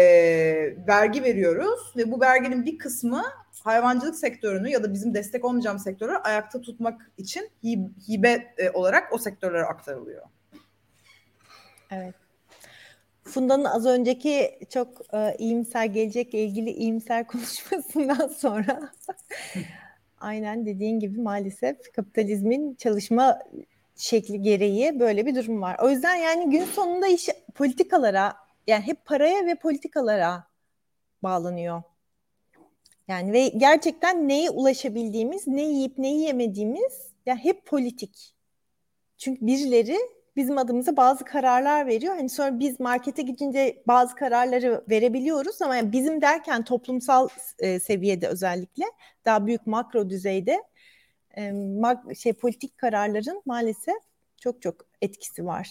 [0.88, 3.24] vergi veriyoruz ve bu verginin bir kısmı
[3.64, 7.50] hayvancılık sektörünü ya da bizim destek olmayacağımız sektörü ayakta tutmak için
[8.10, 10.24] hibe olarak o sektörlere aktarılıyor.
[11.92, 12.16] Evet.
[13.30, 18.92] Funda'nın az önceki çok e, iyimser gelecekle ilgili iyimser konuşmasından sonra
[20.20, 23.40] aynen dediğin gibi maalesef kapitalizmin çalışma
[23.96, 25.78] şekli gereği böyle bir durum var.
[25.82, 28.36] O yüzden yani gün sonunda iş politikalara
[28.68, 30.44] yani hep paraya ve politikalara
[31.24, 31.84] bağlanıyor.
[33.08, 38.34] Yani ve gerçekten neye ulaşabildiğimiz, ne yiyip ne yiyemediğimiz ya yani hep politik.
[39.18, 39.98] Çünkü birileri
[40.40, 42.16] bizim adımıza bazı kararlar veriyor.
[42.16, 47.28] Hani sonra biz markete gidince bazı kararları verebiliyoruz ama yani bizim derken toplumsal
[47.60, 48.84] e, seviyede özellikle
[49.26, 50.64] daha büyük makro düzeyde
[51.38, 53.96] e, mak şey politik kararların maalesef
[54.38, 55.70] çok çok etkisi var.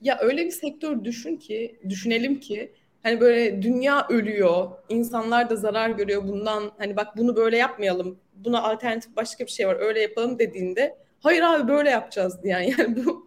[0.00, 5.90] Ya öyle bir sektör düşün ki, düşünelim ki hani böyle dünya ölüyor, insanlar da zarar
[5.90, 6.72] görüyor bundan.
[6.78, 11.42] Hani bak bunu böyle yapmayalım, buna alternatif başka bir şey var, öyle yapalım dediğinde hayır
[11.42, 13.25] abi böyle yapacağız diyen yani bu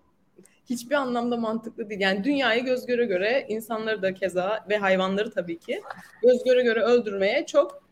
[0.70, 2.02] hiçbir anlamda mantıklı değil.
[2.02, 5.82] Yani dünyayı göz göre göre insanları da keza ve hayvanları tabii ki
[6.22, 7.84] göz göre göre öldürmeye çok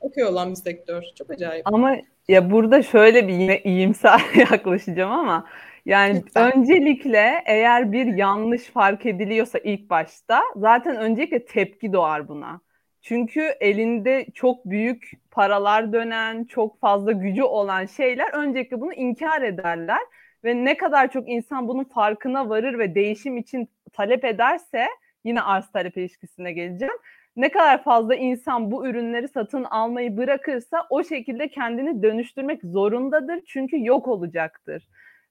[0.00, 1.02] okey olan bir sektör.
[1.14, 1.66] Çok acayip.
[1.66, 1.96] Ama
[2.28, 4.20] ya burada şöyle bir yine iyimser
[4.50, 5.46] yaklaşacağım ama
[5.86, 6.52] yani Lütfen.
[6.56, 12.60] öncelikle eğer bir yanlış fark ediliyorsa ilk başta zaten öncelikle tepki doğar buna.
[13.02, 20.00] Çünkü elinde çok büyük paralar dönen, çok fazla gücü olan şeyler öncelikle bunu inkar ederler
[20.44, 24.86] ve ne kadar çok insan bunun farkına varır ve değişim için talep ederse
[25.24, 26.94] yine arz talep ilişkisine geleceğim.
[27.36, 33.84] Ne kadar fazla insan bu ürünleri satın almayı bırakırsa o şekilde kendini dönüştürmek zorundadır çünkü
[33.84, 34.88] yok olacaktır.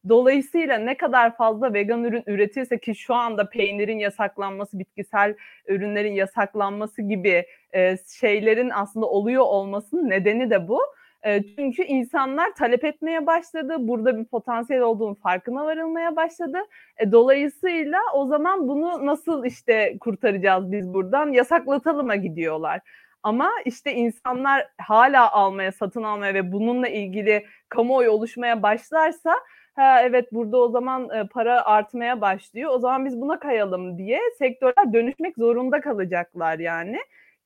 [0.10, 5.36] Dolayısıyla ne kadar fazla vegan ürün üretirse ki şu anda peynirin yasaklanması, bitkisel
[5.68, 7.46] ürünlerin yasaklanması gibi
[7.76, 10.82] e, şeylerin aslında oluyor olmasının nedeni de bu
[11.26, 13.76] e, çünkü insanlar talep etmeye başladı.
[13.80, 16.58] Burada bir potansiyel olduğunu farkına varılmaya başladı.
[16.98, 21.32] E, dolayısıyla o zaman bunu nasıl işte kurtaracağız biz buradan?
[21.32, 22.82] Yasaklatalıma gidiyorlar.
[23.24, 29.36] Ama işte insanlar hala almaya, satın almaya ve bununla ilgili kamuoyu oluşmaya başlarsa
[29.76, 32.72] ha evet burada o zaman e, para artmaya başlıyor.
[32.74, 36.98] O zaman biz buna kayalım diye sektörler dönüşmek zorunda kalacaklar yani.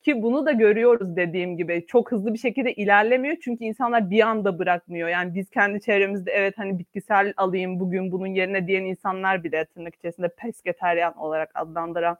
[0.06, 4.60] Ki bunu da görüyoruz dediğim gibi çok hızlı bir şekilde ilerlemiyor çünkü insanlar bir anda
[4.60, 5.10] bırakmıyor.
[5.10, 9.96] Yani biz kendi çevremizde evet hani bitkisel alayım bugün bunun yerine diyen insanlar bile tırnak
[9.96, 12.18] içerisinde pesketeryan olarak adlandıran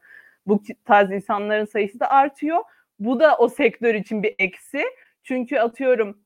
[0.48, 2.60] bu tarz insanların sayısı da artıyor.
[3.00, 4.84] Bu da o sektör için bir eksi.
[5.24, 6.18] Çünkü atıyorum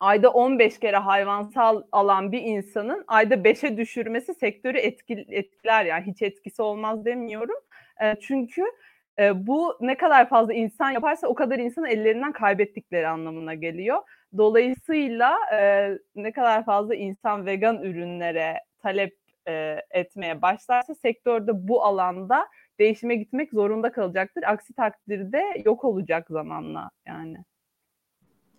[0.00, 6.22] ayda 15 kere hayvansal alan bir insanın ayda 5'e düşürmesi sektörü etkil, etkiler yani hiç
[6.22, 7.56] etkisi olmaz demiyorum.
[8.20, 8.62] Çünkü
[9.18, 13.98] e, bu ne kadar fazla insan yaparsa o kadar insanın ellerinden kaybettikleri anlamına geliyor.
[14.36, 19.16] Dolayısıyla e, ne kadar fazla insan vegan ürünlere talep
[19.48, 22.48] e, etmeye başlarsa sektörde bu alanda
[22.78, 24.42] değişime gitmek zorunda kalacaktır.
[24.42, 27.36] Aksi takdirde yok olacak zamanla yani.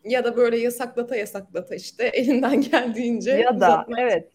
[0.04, 4.32] Ya da böyle yasaklata yasaklata işte elinden geldiğince ya da evet.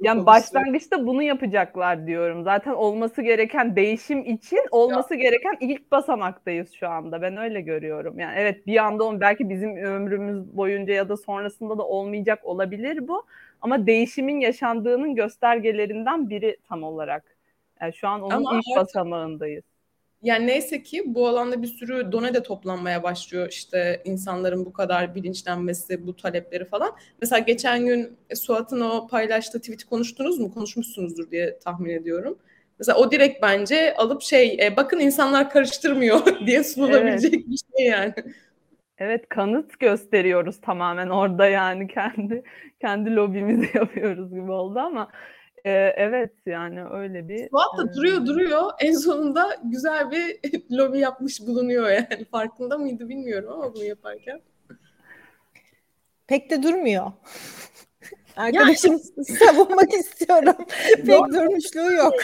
[0.00, 2.44] Yani başlangıçta bunu yapacaklar diyorum.
[2.44, 5.20] Zaten olması gereken değişim için olması ya.
[5.20, 7.22] gereken ilk basamaktayız şu anda.
[7.22, 8.18] Ben öyle görüyorum.
[8.18, 13.26] Yani evet bir anda belki bizim ömrümüz boyunca ya da sonrasında da olmayacak olabilir bu.
[13.60, 17.36] Ama değişimin yaşandığının göstergelerinden biri tam olarak.
[17.80, 19.64] Yani şu an onun Ama ilk artık, basamağındayız.
[20.22, 25.14] Yani neyse ki bu alanda bir sürü done de toplanmaya başlıyor işte insanların bu kadar
[25.14, 26.92] bilinçlenmesi, bu talepleri falan.
[27.22, 30.54] Mesela geçen gün Suat'ın o paylaştığı tweet'i konuştunuz mu?
[30.54, 32.38] Konuşmuşsunuzdur diye tahmin ediyorum.
[32.78, 37.46] Mesela o direkt bence alıp şey e, bakın insanlar karıştırmıyor diye sunulabilecek evet.
[37.46, 38.14] bir şey yani.
[38.98, 42.42] Evet kanıt gösteriyoruz tamamen orada yani kendi
[42.80, 45.10] kendi lobimizi yapıyoruz gibi oldu ama
[45.66, 47.48] e, evet yani öyle bir.
[47.48, 50.40] Suat da e, duruyor duruyor en sonunda güzel bir
[50.76, 54.40] lobi yapmış bulunuyor yani farkında mıydı bilmiyorum ama bunu yaparken.
[56.26, 57.12] Pek de durmuyor.
[58.36, 58.98] Arkadaşım
[59.38, 60.56] savunmak istiyorum.
[60.96, 62.14] Pek durmuşluğu yok.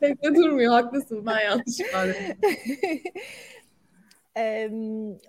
[0.00, 0.72] Pek de durmuyor.
[0.72, 1.26] Haklısın.
[1.26, 2.36] Ben yanlış ifade
[4.36, 4.70] Ee,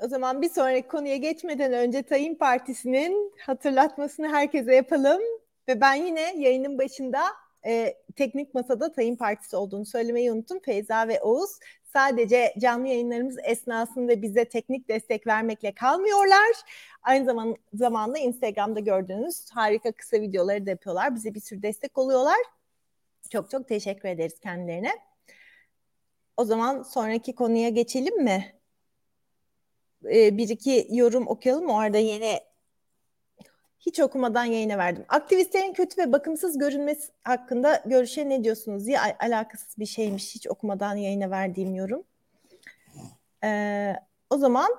[0.01, 5.21] o zaman bir sonraki konuya geçmeden önce Tayin Partisi'nin hatırlatmasını herkese yapalım.
[5.68, 7.24] Ve ben yine yayının başında
[7.66, 10.59] e, teknik masada Tayin Partisi olduğunu söylemeyi unuttum.
[10.59, 11.49] Feyza ve Oğuz
[11.93, 16.55] sadece canlı yayınlarımız esnasında bize teknik destek vermekle kalmıyorlar.
[17.03, 21.16] Aynı zaman, zamanda Instagram'da gördüğünüz harika kısa videoları da yapıyorlar.
[21.16, 22.38] Bize bir sürü destek oluyorlar.
[23.32, 24.91] Çok çok teşekkür ederiz kendilerine.
[26.38, 28.55] O zaman sonraki konuya geçelim mi?
[30.05, 31.70] Ee, bir iki yorum okuyalım.
[31.70, 32.39] O arada yeni
[33.86, 35.05] hiç okumadan yayına verdim.
[35.09, 40.36] Aktivistlerin kötü ve bakımsız görünmesi hakkında görüşe ne diyorsunuz diye al- alakasız bir şeymiş.
[40.36, 42.03] Hiç okumadan yayına verdiğim yorum.
[43.43, 43.93] Ee,
[44.29, 44.69] o zaman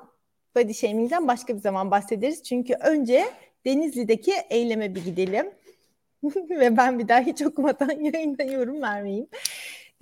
[0.57, 2.43] body shaming'den başka bir zaman bahsederiz.
[2.43, 3.25] Çünkü önce
[3.67, 5.51] Denizli'deki eyleme bir gidelim.
[6.51, 9.27] ve ben bir daha hiç okumadan yayına yorum vermeyeyim.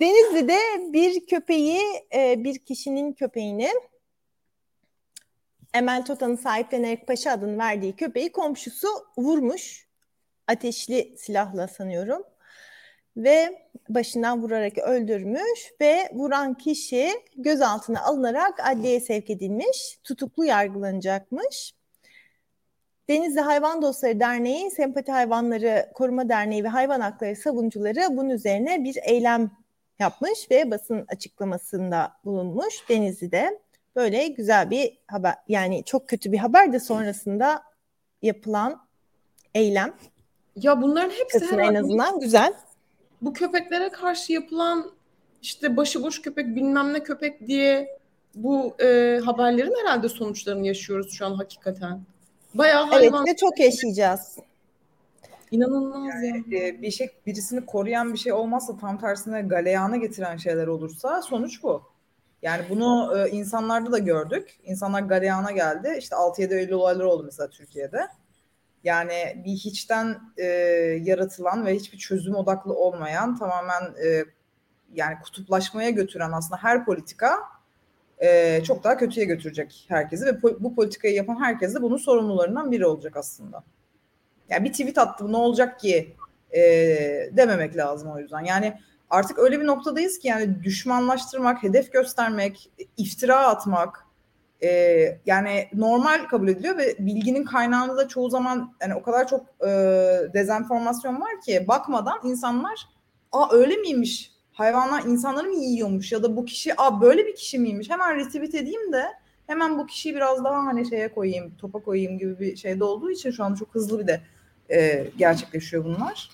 [0.01, 0.57] Denizli'de
[0.93, 1.81] bir köpeği,
[2.15, 3.69] e, bir kişinin köpeğini
[5.73, 9.87] Emel Tota'nın sahiplenerek Paşa adını verdiği köpeği komşusu vurmuş.
[10.47, 12.23] Ateşli silahla sanıyorum.
[13.17, 19.99] Ve başından vurarak öldürmüş ve vuran kişi gözaltına alınarak adliyeye sevk edilmiş.
[20.03, 21.73] Tutuklu yargılanacakmış.
[23.09, 28.97] Denizli Hayvan Dostları Derneği, Sempati Hayvanları Koruma Derneği ve Hayvan Hakları Savunucuları bunun üzerine bir
[29.03, 29.51] eylem
[29.99, 33.59] yapmış ve basın açıklamasında bulunmuş Denizli'de.
[33.95, 37.63] Böyle güzel bir haber yani çok kötü bir haber de sonrasında
[38.21, 38.81] yapılan
[39.53, 39.93] eylem.
[40.55, 42.53] Ya bunların hepsi en azından güzel.
[43.21, 44.91] Bu köpeklere karşı yapılan
[45.41, 47.99] işte başıboş köpek bilmem ne köpek diye
[48.35, 52.01] bu e, haberlerin herhalde sonuçlarını yaşıyoruz şu an hakikaten.
[52.53, 53.25] Bayağı hayvan...
[53.25, 54.37] Evet ve çok yaşayacağız.
[55.51, 56.67] İnanılmaz yani, ya.
[56.67, 61.63] E, bir şey birisini koruyan bir şey olmazsa tam tersine galeyana getiren şeyler olursa sonuç
[61.63, 61.92] bu.
[62.43, 64.59] Yani bunu e, insanlarda da gördük.
[64.63, 65.95] İnsanlar galeyana geldi.
[65.97, 68.07] İşte 6-7 Eylül olayları oldu mesela Türkiye'de.
[68.83, 70.45] Yani bir hiçten e,
[71.03, 74.25] yaratılan ve hiçbir çözüm odaklı olmayan tamamen e,
[74.93, 77.39] yani kutuplaşmaya götüren aslında her politika
[78.19, 82.71] e, çok daha kötüye götürecek herkesi ve po- bu politikayı yapan herkes de bunun sorumlularından
[82.71, 83.63] biri olacak aslında.
[84.49, 86.15] Yani bir tweet attım ne olacak ki
[86.51, 86.61] e,
[87.31, 88.39] dememek lazım o yüzden.
[88.39, 88.79] Yani
[89.13, 94.05] artık öyle bir noktadayız ki yani düşmanlaştırmak, hedef göstermek, iftira atmak
[94.63, 94.69] e,
[95.25, 99.69] yani normal kabul ediliyor ve bilginin kaynağında da çoğu zaman yani o kadar çok e,
[100.33, 102.87] dezenformasyon var ki bakmadan insanlar
[103.31, 104.31] aa öyle miymiş?
[104.53, 106.11] Hayvanlar insanları mı yiyormuş?
[106.11, 107.89] ya da bu kişi aa böyle bir kişi miymiş?
[107.89, 109.05] Hemen retweet edeyim de
[109.47, 113.31] hemen bu kişiyi biraz daha hani şeye koyayım topa koyayım gibi bir şeyde olduğu için
[113.31, 114.21] şu an çok hızlı bir de
[114.71, 116.29] e, gerçekleşiyor bunlar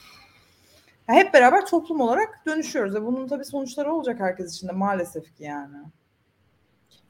[1.14, 2.95] hep beraber toplum olarak dönüşüyoruz.
[2.95, 5.78] Ve bunun tabii sonuçları olacak herkes için de maalesef ki yani.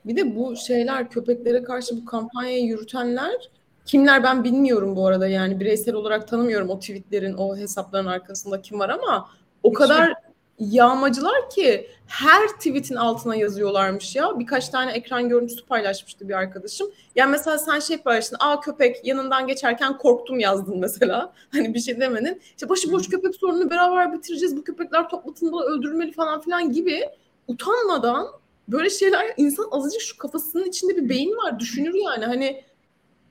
[0.06, 3.50] Bir de bu şeyler köpeklere karşı bu kampanyayı yürütenler
[3.86, 8.80] kimler ben bilmiyorum bu arada yani bireysel olarak tanımıyorum o tweetlerin o hesapların arkasında kim
[8.80, 9.30] var ama
[9.64, 10.14] o kadar
[10.60, 14.39] yağmacılar ki her tweetin altına yazıyorlarmış ya.
[14.39, 16.91] Birkaç tane ekran görüntüsü paylaşmıştı bir arkadaşım.
[17.16, 18.38] Yani mesela sen şey paylaştın.
[18.39, 21.34] Aa köpek yanından geçerken korktum yazdın mesela.
[21.51, 22.41] Hani bir şey demedin.
[22.41, 24.57] İşte başıboş köpek sorununu beraber bitireceğiz.
[24.57, 27.10] Bu köpekler toplatılmalı, öldürülmeli falan filan gibi
[27.47, 28.28] utanmadan
[28.68, 31.60] böyle şeyler insan azıcık şu kafasının içinde bir beyin var.
[31.60, 32.26] Düşünür yani.
[32.26, 32.64] Hani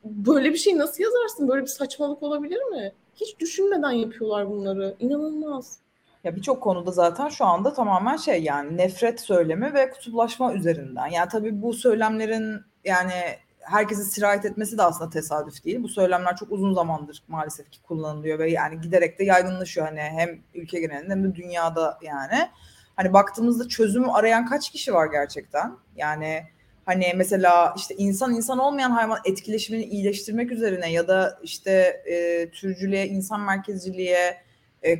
[0.04, 1.48] böyle bir şey nasıl yazarsın?
[1.48, 2.92] Böyle bir saçmalık olabilir mi?
[3.16, 4.96] Hiç düşünmeden yapıyorlar bunları.
[5.00, 5.78] İnanılmaz.
[6.24, 11.06] Ya birçok konuda zaten şu anda tamamen şey yani nefret söylemi ve kutuplaşma üzerinden.
[11.06, 13.12] Yani tabii bu söylemlerin yani
[13.60, 15.82] herkese sirayet etmesi de aslında tesadüf değil.
[15.82, 20.40] Bu söylemler çok uzun zamandır maalesef ki kullanılıyor ve yani giderek de yaygınlaşıyor hani hem
[20.54, 22.48] ülke genelinde hem de dünyada yani.
[22.96, 25.76] Hani baktığımızda çözümü arayan kaç kişi var gerçekten?
[25.96, 26.42] Yani
[26.86, 33.06] hani mesela işte insan insan olmayan hayvan etkileşimini iyileştirmek üzerine ya da işte e, türcülüğe,
[33.06, 34.42] insan merkezciliğe
[34.84, 34.94] e,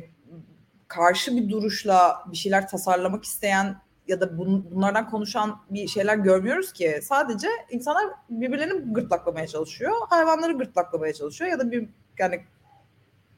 [0.89, 3.75] karşı bir duruşla bir şeyler tasarlamak isteyen
[4.07, 6.99] ya da bun, bunlardan konuşan bir şeyler görmüyoruz ki.
[7.03, 9.91] Sadece insanlar birbirlerini gırtlaklamaya çalışıyor.
[10.09, 12.41] Hayvanları gırtlaklamaya çalışıyor ya da bir yani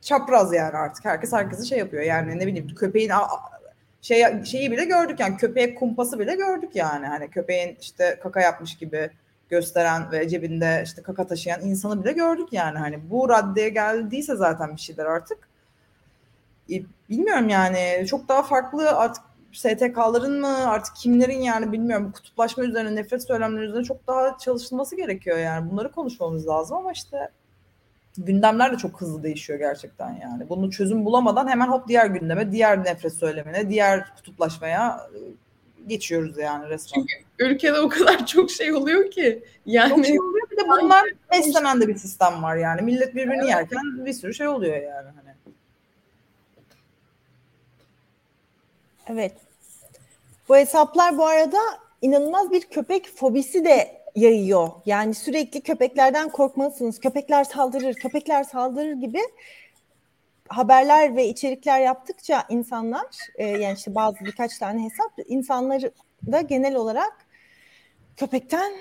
[0.01, 1.05] çapraz yani artık.
[1.05, 2.03] Herkes herkesi şey yapıyor.
[2.03, 3.11] Yani ne bileyim köpeğin
[4.01, 7.07] şey şeyi bile gördük yani köpeğe kumpası bile gördük yani.
[7.07, 9.09] Hani köpeğin işte kaka yapmış gibi
[9.49, 12.77] gösteren ve cebinde işte kaka taşıyan insanı bile gördük yani.
[12.77, 15.50] Hani bu raddeye geldiyse zaten bir şeyler artık
[17.09, 23.27] bilmiyorum yani çok daha farklı artık STK'ların mı artık kimlerin yani bilmiyorum kutuplaşma üzerine nefret
[23.27, 27.29] söylemleri üzerine çok daha çalışılması gerekiyor yani bunları konuşmamız lazım ama işte
[28.17, 30.49] gündemler de çok hızlı değişiyor gerçekten yani.
[30.49, 35.19] Bunu çözüm bulamadan hemen hop diğer gündeme, diğer nefret söylemine, diğer kutuplaşmaya e,
[35.87, 37.05] geçiyoruz yani resmen.
[37.05, 39.43] Çünkü ülkede o kadar çok şey oluyor ki.
[39.65, 42.81] Yani çok şey oluyor bir de bunlar beslenen de bir sistem var yani.
[42.81, 43.49] Millet birbirini evet.
[43.49, 45.07] yerken bir sürü şey oluyor yani.
[45.15, 45.30] Hani.
[49.07, 49.33] Evet.
[50.49, 51.57] Bu hesaplar bu arada
[52.01, 54.69] inanılmaz bir köpek fobisi de yayıyor.
[54.85, 56.99] Yani sürekli köpeklerden korkmalısınız.
[56.99, 59.19] Köpekler saldırır, köpekler saldırır gibi
[60.47, 65.91] haberler ve içerikler yaptıkça insanlar e, yani işte bazı birkaç tane hesap insanları
[66.31, 67.13] da genel olarak
[68.17, 68.71] köpekten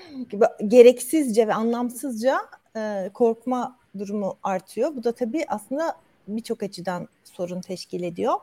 [0.67, 2.37] gereksizce ve anlamsızca
[2.75, 4.95] e, korkma durumu artıyor.
[4.95, 5.95] Bu da tabii aslında
[6.27, 8.33] birçok açıdan sorun teşkil ediyor.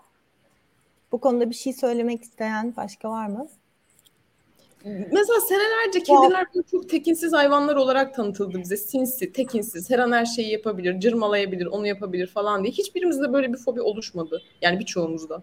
[1.13, 3.49] Bu konuda bir şey söylemek isteyen başka var mı?
[4.85, 6.63] Mesela senelerce kediler ya.
[6.71, 8.77] çok tekinsiz hayvanlar olarak tanıtıldı bize.
[8.77, 12.73] Sinsi, tekinsiz, her an her şeyi yapabilir, cırmalayabilir, onu yapabilir falan diye.
[12.73, 14.43] Hiçbirimizde böyle bir fobi oluşmadı.
[14.63, 15.43] Yani birçoğumuzda.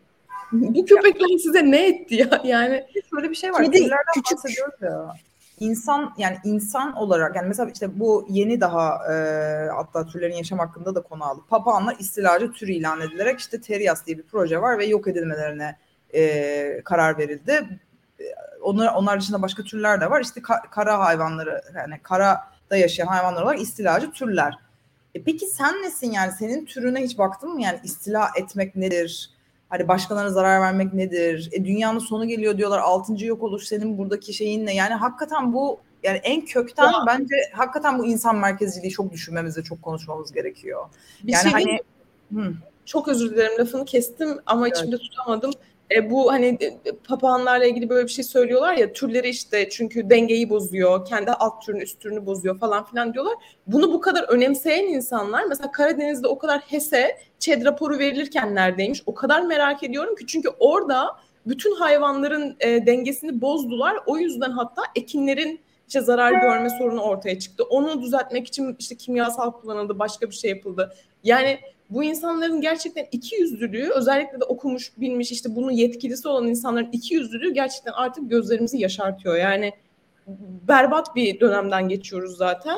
[0.51, 2.41] Bu köpekler size ne etti ya?
[2.45, 3.63] Yani şöyle bir şey var.
[3.63, 4.81] Kedi, Kedilerden küçük.
[4.81, 5.15] ya
[5.59, 9.15] insan yani insan olarak yani mesela işte bu yeni daha e,
[9.75, 11.41] hatta türlerin yaşam hakkında da konu aldı.
[11.49, 15.77] Papağanlar istilacı tür ilan edilerek işte Terias diye bir proje var ve yok edilmelerine
[16.13, 17.79] e, karar verildi.
[18.61, 20.21] Onlar, onlar dışında başka türler de var.
[20.21, 24.57] İşte ka- kara hayvanları yani karada yaşayan hayvanlar olarak istilacı türler.
[25.15, 29.34] E peki sen nesin yani senin türüne hiç baktın mı yani istila etmek nedir?
[29.69, 31.49] Hani başkalarına zarar vermek nedir?
[31.51, 32.79] E, dünyanın sonu geliyor diyorlar.
[32.79, 34.75] Altıncı yok oluş senin buradaki şeyin ne?
[34.75, 37.03] Yani hakikaten bu yani en kökten ya.
[37.07, 40.85] bence hakikaten bu insan merkezciliği çok düşünmemiz ve çok konuşmamız gerekiyor.
[41.23, 41.79] Bir yani şey hani
[42.33, 42.53] hı.
[42.85, 44.77] çok özür dilerim lafını kestim ama evet.
[44.77, 45.51] içimde tutamadım.
[45.91, 50.49] E, bu hani e, papağanlarla ilgili böyle bir şey söylüyorlar ya türleri işte çünkü dengeyi
[50.49, 53.35] bozuyor, kendi alt türünü üst türünü bozuyor falan filan diyorlar.
[53.67, 59.13] Bunu bu kadar önemseyen insanlar mesela Karadeniz'de o kadar HES'e ÇED raporu verilirken neredeymiş o
[59.13, 63.97] kadar merak ediyorum ki çünkü orada bütün hayvanların e, dengesini bozdular.
[64.05, 67.63] O yüzden hatta ekinlerin işte zarar görme sorunu ortaya çıktı.
[67.63, 70.95] Onu düzeltmek için işte kimyasal kullanıldı, başka bir şey yapıldı.
[71.23, 71.59] Yani
[71.89, 77.13] bu insanların gerçekten iki yüzlülüğü özellikle de okumuş, bilmiş işte bunun yetkilisi olan insanların iki
[77.13, 79.35] yüzlülüğü gerçekten artık gözlerimizi yaşartıyor.
[79.35, 79.73] Yani
[80.67, 82.77] berbat bir dönemden geçiyoruz zaten.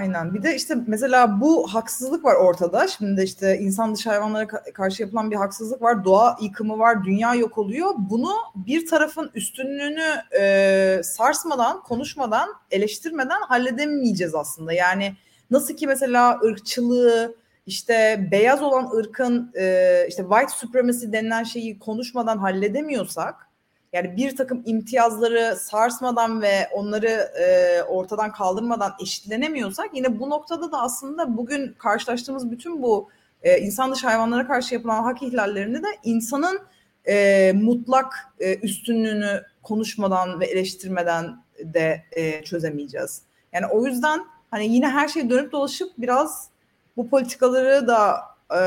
[0.00, 0.34] Aynen.
[0.34, 2.88] Bir de işte mesela bu haksızlık var ortada.
[2.88, 6.04] Şimdi işte insan dışı hayvanlara karşı yapılan bir haksızlık var.
[6.04, 7.04] Doğa yıkımı var.
[7.04, 7.90] Dünya yok oluyor.
[7.98, 14.72] Bunu bir tarafın üstünlüğünü e, sarsmadan, konuşmadan, eleştirmeden halledemeyeceğiz aslında.
[14.72, 15.12] Yani
[15.50, 17.34] nasıl ki mesela ırkçılığı,
[17.68, 23.48] işte beyaz olan ırkın e, işte white supremacy denilen şeyi konuşmadan halledemiyorsak
[23.92, 27.08] yani bir takım imtiyazları sarsmadan ve onları
[27.40, 33.08] e, ortadan kaldırmadan eşitlenemiyorsak yine bu noktada da aslında bugün karşılaştığımız bütün bu
[33.42, 36.60] e, insan dışı hayvanlara karşı yapılan hak ihlallerini de insanın
[37.08, 43.22] e, mutlak e, üstünlüğünü konuşmadan ve eleştirmeden de e, çözemeyeceğiz.
[43.52, 46.50] Yani o yüzden hani yine her şey dönüp dolaşıp biraz
[46.98, 48.20] bu politikaları da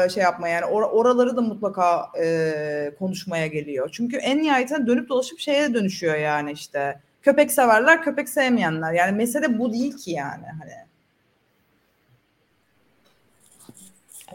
[0.05, 3.89] e, şey yapmaya yani or- oraları da mutlaka e, konuşmaya geliyor.
[3.93, 6.99] Çünkü en nihayetinde dönüp dolaşıp şeye dönüşüyor yani işte.
[7.21, 8.93] Köpek severler, köpek sevmeyenler.
[8.93, 10.73] Yani mesele bu değil ki yani hani.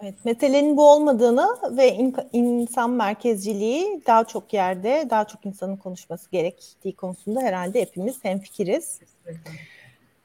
[0.02, 6.30] Evet, meselenin bu olmadığını ve in- insan merkezciliği daha çok yerde, daha çok insanın konuşması
[6.30, 9.00] gerektiği konusunda herhalde hepimiz hemfikiriz.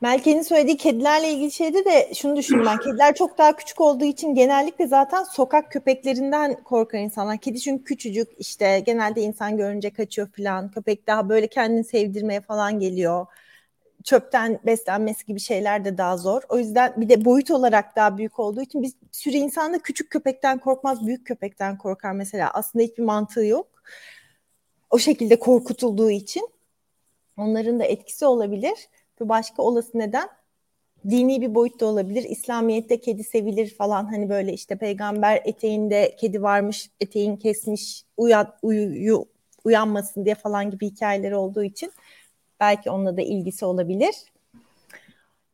[0.01, 2.77] Melke'nin söylediği kedilerle ilgili şeyde de şunu düşündüm ben.
[2.77, 7.37] Kediler çok daha küçük olduğu için genellikle zaten sokak köpeklerinden korkan insanlar.
[7.37, 10.71] Kedi çünkü küçücük işte genelde insan görünce kaçıyor falan.
[10.71, 13.25] Köpek daha böyle kendini sevdirmeye falan geliyor.
[14.03, 16.41] Çöpten beslenmesi gibi şeyler de daha zor.
[16.49, 20.09] O yüzden bir de boyut olarak daha büyük olduğu için biz sürü insan da küçük
[20.09, 22.51] köpekten korkmaz, büyük köpekten korkar mesela.
[22.53, 23.67] Aslında hiçbir mantığı yok.
[24.89, 26.49] O şekilde korkutulduğu için
[27.37, 28.75] onların da etkisi olabilir.
[29.19, 30.29] Bir başka olası neden
[31.09, 32.23] dini bir boyut da olabilir.
[32.23, 39.25] İslamiyet'te kedi sevilir falan hani böyle işte peygamber eteğinde kedi varmış, eteğin kesmiş, uyan, uyu,
[39.63, 41.91] uyanmasın diye falan gibi hikayeleri olduğu için
[42.59, 44.15] belki onunla da ilgisi olabilir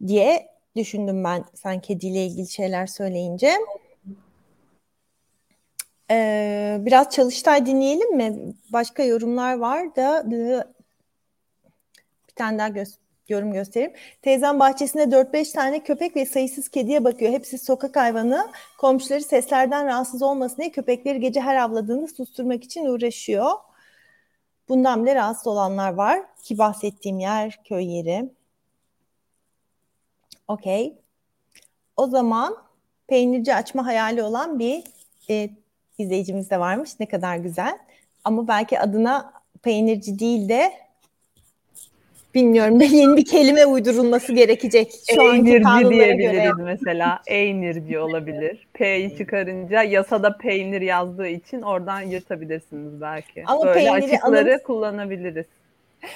[0.08, 3.54] diye düşündüm ben sen kediyle ilgili şeyler söyleyince.
[6.12, 8.54] Ee, biraz Çalıştay dinleyelim mi?
[8.74, 10.64] Başka yorumlar var da bir
[12.36, 13.94] tane daha göster yorum göstereyim.
[14.22, 17.32] Teyzem bahçesinde 4-5 tane köpek ve sayısız kediye bakıyor.
[17.32, 18.48] Hepsi sokak hayvanı.
[18.78, 23.52] Komşuları seslerden rahatsız olmasın diye köpekleri gece her avladığında susturmak için uğraşıyor.
[24.70, 26.22] Bundan bile rahatsız olanlar var.
[26.44, 28.30] Ki bahsettiğim yer köy yeri.
[30.48, 30.98] Okey.
[31.98, 32.58] O zaman
[33.08, 34.84] peynirci açma hayali olan bir
[35.30, 35.50] e,
[35.98, 37.00] izleyicimiz de varmış.
[37.00, 37.78] Ne kadar güzel.
[38.24, 40.87] Ama belki adına peynirci değil de
[42.38, 44.92] bilmiyorum yeni bir kelime uydurulması gerekecek.
[45.16, 46.64] Şu Eynirci diyebiliriz göre.
[46.64, 47.22] mesela.
[47.28, 48.68] Eynirci olabilir.
[48.74, 53.44] P'yi çıkarınca yasada peynir yazdığı için oradan yırtabilirsiniz belki.
[53.46, 55.46] Ama Böyle açıkları anım, kullanabiliriz.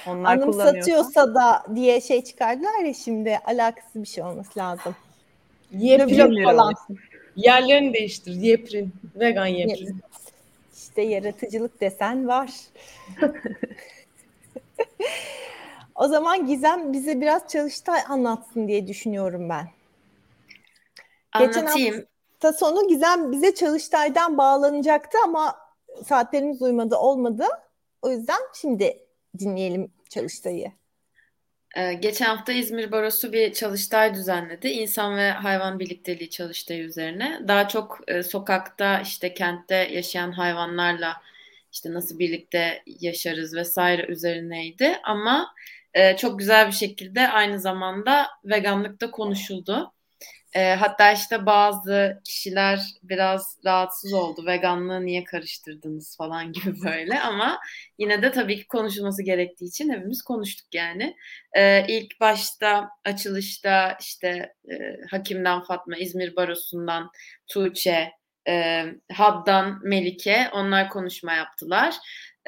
[0.08, 4.96] Onlar anımsatıyorsa da diye şey çıkardılar ya şimdi alakası bir şey olması lazım.
[5.72, 6.74] Yeprin falan.
[7.36, 8.32] Yerlerini değiştir.
[8.32, 8.92] Yeprin.
[9.16, 10.00] Vegan yeprin.
[10.76, 12.50] İşte yaratıcılık desen var.
[16.02, 19.68] O zaman Gizem bize biraz Çalıştay anlatsın diye düşünüyorum ben.
[21.32, 21.70] Anlatayım.
[21.70, 22.06] Geçen
[22.46, 25.56] hafta sonu Gizem bize Çalıştay'dan bağlanacaktı ama
[26.06, 27.44] saatlerimiz uymadı olmadı.
[28.02, 28.98] O yüzden şimdi
[29.38, 30.72] dinleyelim Çalıştay'ı.
[31.76, 34.68] Ee, geçen hafta İzmir Barosu bir çalıştay düzenledi.
[34.68, 37.40] İnsan ve hayvan birlikteliği çalıştayı üzerine.
[37.48, 41.22] Daha çok e, sokakta işte kentte yaşayan hayvanlarla
[41.72, 45.00] işte nasıl birlikte yaşarız vesaire üzerineydi.
[45.04, 45.54] Ama
[45.94, 49.92] e, çok güzel bir şekilde aynı zamanda veganlıkta konuşuldu.
[50.54, 54.46] E, hatta işte bazı kişiler biraz rahatsız oldu.
[54.46, 57.58] Veganlığı niye karıştırdınız falan gibi böyle ama
[57.98, 61.16] yine de tabii ki konuşulması gerektiği için hepimiz konuştuk yani.
[61.52, 64.74] E, ilk başta açılışta işte e,
[65.10, 67.10] Hakim'den Fatma, İzmir Barosu'ndan
[67.48, 68.12] Tuğçe,
[68.48, 71.94] e, Haddan Melike onlar konuşma yaptılar.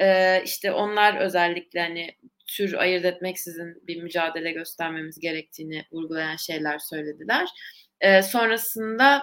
[0.01, 2.17] E, işte onlar özellikle hani
[2.47, 7.49] tür ayırt etmeksizin bir mücadele göstermemiz gerektiğini vurgulayan şeyler söylediler.
[8.01, 9.21] E, sonrasında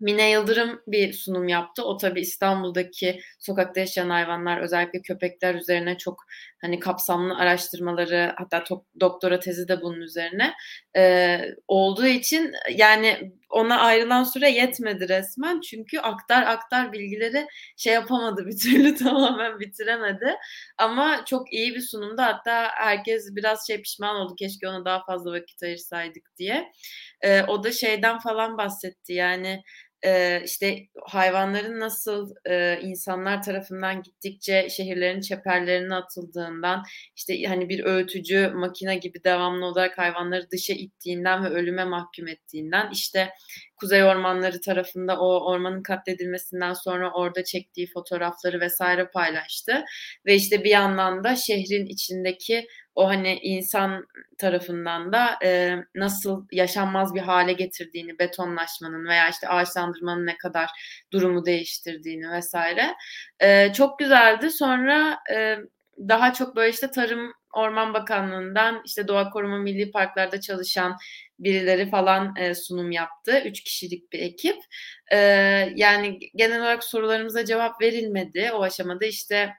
[0.00, 1.84] Mine Yıldırım bir sunum yaptı.
[1.84, 6.24] O tabii İstanbul'daki sokakta yaşayan hayvanlar özellikle köpekler üzerine çok
[6.66, 10.54] hani kapsamlı araştırmaları hatta to- doktora tezi de bunun üzerine
[10.96, 11.38] e,
[11.68, 15.60] olduğu için yani ona ayrılan süre yetmedi resmen.
[15.60, 17.46] Çünkü aktar aktar bilgileri
[17.76, 20.34] şey yapamadı bir türlü tamamen bitiremedi.
[20.78, 22.22] Ama çok iyi bir sunumdu.
[22.22, 24.34] Hatta herkes biraz şey pişman oldu.
[24.38, 26.72] Keşke ona daha fazla vakit ayırsaydık diye.
[27.20, 29.12] E, o da şeyden falan bahsetti.
[29.12, 29.62] Yani
[30.04, 32.34] e, işte hayvanların nasıl
[32.82, 36.82] insanlar tarafından gittikçe şehirlerin çeperlerine atıldığından
[37.16, 42.90] işte hani bir öğütücü makine gibi devamlı olarak hayvanları dışa ittiğinden ve ölüme mahkum ettiğinden
[42.92, 43.30] işte
[43.76, 49.84] Kuzey Ormanları tarafında o ormanın katledilmesinden sonra orada çektiği fotoğrafları vesaire paylaştı.
[50.26, 52.66] Ve işte bir yandan da şehrin içindeki
[52.96, 54.06] o hani insan
[54.38, 60.70] tarafından da e, nasıl yaşanmaz bir hale getirdiğini, betonlaşmanın veya işte ağaçlandırmanın ne kadar
[61.12, 62.94] durumu değiştirdiğini vesaire.
[63.40, 64.50] E, çok güzeldi.
[64.50, 65.56] Sonra e,
[65.98, 70.96] daha çok böyle işte Tarım Orman Bakanlığı'ndan işte Doğa Koruma Milli Parklarda çalışan
[71.38, 73.42] birileri falan e, sunum yaptı.
[73.46, 74.56] Üç kişilik bir ekip.
[75.12, 75.18] E,
[75.76, 78.50] yani genel olarak sorularımıza cevap verilmedi.
[78.52, 79.52] O aşamada işte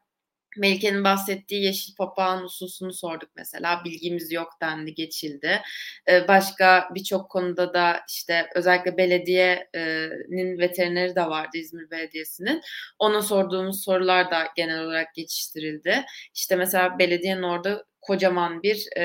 [0.58, 3.82] Melike'nin bahsettiği yeşil papağan hususunu sorduk mesela.
[3.86, 5.62] Bilgimiz yok dendi, geçildi.
[6.10, 12.62] Ee, başka birçok konuda da işte özellikle belediyenin veterineri de vardı İzmir Belediyesi'nin.
[13.00, 16.06] Ona sorduğumuz sorular da genel olarak geçiştirildi.
[16.34, 19.04] İşte mesela belediyenin orada kocaman bir e,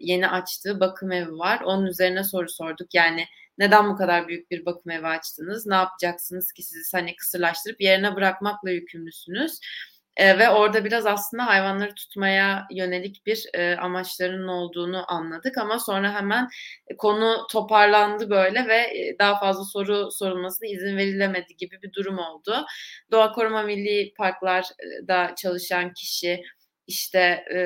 [0.00, 1.60] yeni açtığı bakım evi var.
[1.64, 2.94] Onun üzerine soru sorduk.
[2.94, 3.24] Yani
[3.58, 5.66] neden bu kadar büyük bir bakım evi açtınız?
[5.66, 9.58] Ne yapacaksınız ki sizi hani kısırlaştırıp yerine bırakmakla yükümlüsünüz?
[10.16, 16.14] E, ve orada biraz aslında hayvanları tutmaya yönelik bir e, amaçlarının olduğunu anladık ama sonra
[16.14, 16.48] hemen
[16.98, 22.66] konu toparlandı böyle ve e, daha fazla soru sorulmasına izin verilemedi gibi bir durum oldu.
[23.12, 26.42] Doğa Koruma Milli Parklar'da çalışan kişi
[26.86, 27.58] işte e,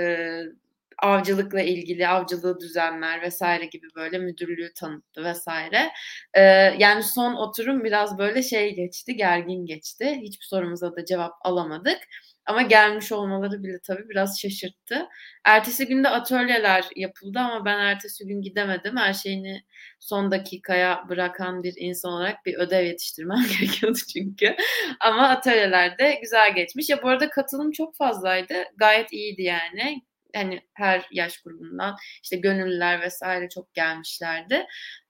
[1.03, 5.90] avcılıkla ilgili avcılığı düzenler vesaire gibi böyle müdürlüğü tanıttı vesaire.
[6.34, 6.42] Ee,
[6.78, 10.18] yani son oturum biraz böyle şey geçti, gergin geçti.
[10.22, 11.99] Hiçbir sorumuza da cevap alamadık.
[12.47, 15.07] Ama gelmiş olmaları bile tabii biraz şaşırttı.
[15.45, 18.97] Ertesi günde atölyeler yapıldı ama ben ertesi gün gidemedim.
[18.97, 19.62] Her şeyini
[20.01, 24.57] son dakikaya bırakan bir insan olarak bir ödev yetiştirmem gerekiyordu çünkü.
[25.01, 26.88] Ama atölyelerde güzel geçmiş.
[26.88, 28.55] Ya bu arada katılım çok fazlaydı.
[28.76, 30.03] Gayet iyiydi yani
[30.34, 34.66] hani her yaş grubundan işte gönüllüler vesaire çok gelmişlerdi.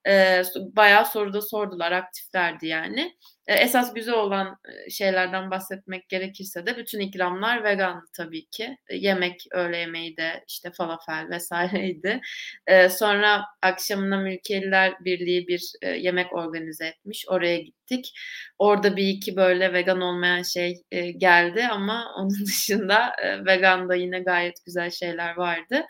[0.09, 3.15] E, bayağı soruda sordular, aktiflerdi yani.
[3.47, 4.57] E, esas güzel olan
[4.91, 8.77] şeylerden bahsetmek gerekirse de bütün ikramlar vegandı tabii ki.
[8.89, 12.21] E, yemek, öğle yemeği de işte falafel vesaireydi.
[12.67, 17.25] E, sonra akşamına Mülkiyeliler Birliği bir e, yemek organize etmiş.
[17.29, 18.13] Oraya gittik.
[18.59, 23.95] Orada bir iki böyle vegan olmayan şey e, geldi ama onun dışında e, vegan da
[23.95, 25.87] yine gayet güzel şeyler vardı.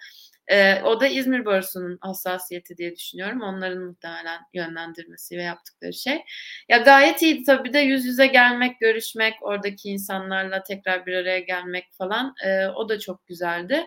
[0.49, 3.40] E, o da İzmir Barosu'nun hassasiyeti diye düşünüyorum.
[3.40, 6.24] Onların muhtemelen yönlendirmesi ve yaptıkları şey.
[6.68, 11.84] Ya gayet iyiydi tabii de yüz yüze gelmek, görüşmek, oradaki insanlarla tekrar bir araya gelmek
[11.99, 13.84] falan e, o da çok güzeldi.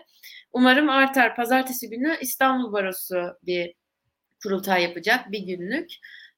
[0.52, 1.36] Umarım artar.
[1.36, 3.74] Pazartesi günü İstanbul Barosu bir
[4.42, 5.90] kurultay yapacak bir günlük.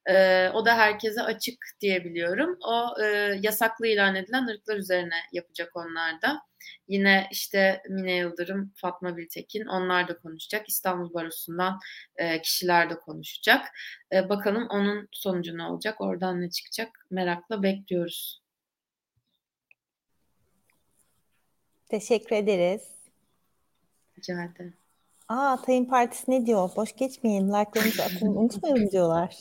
[0.09, 2.59] E, o da herkese açık diyebiliyorum.
[2.65, 3.07] O e,
[3.43, 6.43] yasaklı ilan edilen ırklar üzerine yapacak onlar da.
[6.89, 10.69] Yine işte Mine Yıldırım, Fatma Biltekin onlar da konuşacak.
[10.69, 11.79] İstanbul Barosu'ndan
[12.17, 13.67] e, kişiler de konuşacak.
[14.13, 16.01] E, bakalım onun sonucu ne olacak?
[16.01, 17.07] Oradan ne çıkacak?
[17.11, 18.43] Merakla bekliyoruz.
[21.89, 22.83] Teşekkür ederiz.
[24.19, 24.75] Rica ederim.
[25.29, 26.71] Aa Tayın Partisi ne diyor?
[26.77, 27.49] Boş geçmeyin.
[27.49, 28.37] Like'larınızı atın.
[28.37, 29.37] Unutmayalım diyorlar.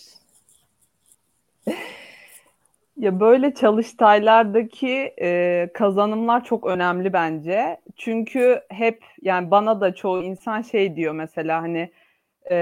[3.00, 7.78] Ya böyle çalıştaylardaki e, kazanımlar çok önemli bence.
[7.98, 11.92] Çünkü hep yani bana da çoğu insan şey diyor mesela hani
[12.52, 12.56] e,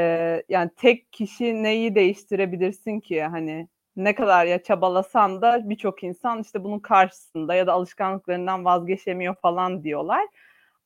[0.50, 6.64] yani tek kişi neyi değiştirebilirsin ki hani ne kadar ya çabalasan da birçok insan işte
[6.64, 10.28] bunun karşısında ya da alışkanlıklarından vazgeçemiyor falan diyorlar.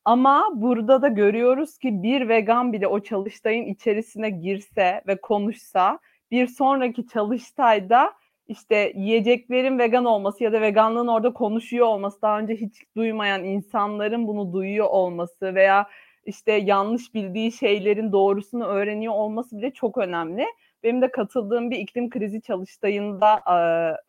[0.05, 5.99] Ama burada da görüyoruz ki bir vegan bile o çalıştayın içerisine girse ve konuşsa
[6.31, 8.13] bir sonraki çalıştayda
[8.51, 14.27] işte yiyeceklerin vegan olması ya da veganlığın orada konuşuyor olması, daha önce hiç duymayan insanların
[14.27, 15.87] bunu duyuyor olması veya
[16.25, 20.45] işte yanlış bildiği şeylerin doğrusunu öğreniyor olması bile çok önemli.
[20.83, 23.57] Benim de katıldığım bir iklim krizi çalıştayında e,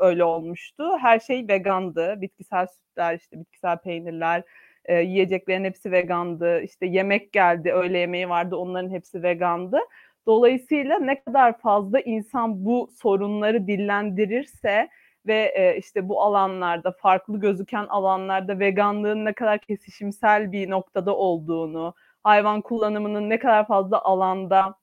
[0.04, 0.98] öyle olmuştu.
[1.00, 2.20] Her şey vegandı.
[2.20, 4.42] Bitkisel sütler, işte bitkisel peynirler,
[4.84, 6.60] e, yiyeceklerin hepsi vegandı.
[6.62, 9.78] İşte yemek geldi, öğle yemeği vardı, onların hepsi vegandı.
[10.26, 14.88] Dolayısıyla ne kadar fazla insan bu sorunları dillendirirse
[15.26, 21.94] ve e, işte bu alanlarda farklı gözüken alanlarda veganlığın ne kadar kesişimsel bir noktada olduğunu,
[22.22, 24.74] hayvan kullanımının ne kadar fazla alanda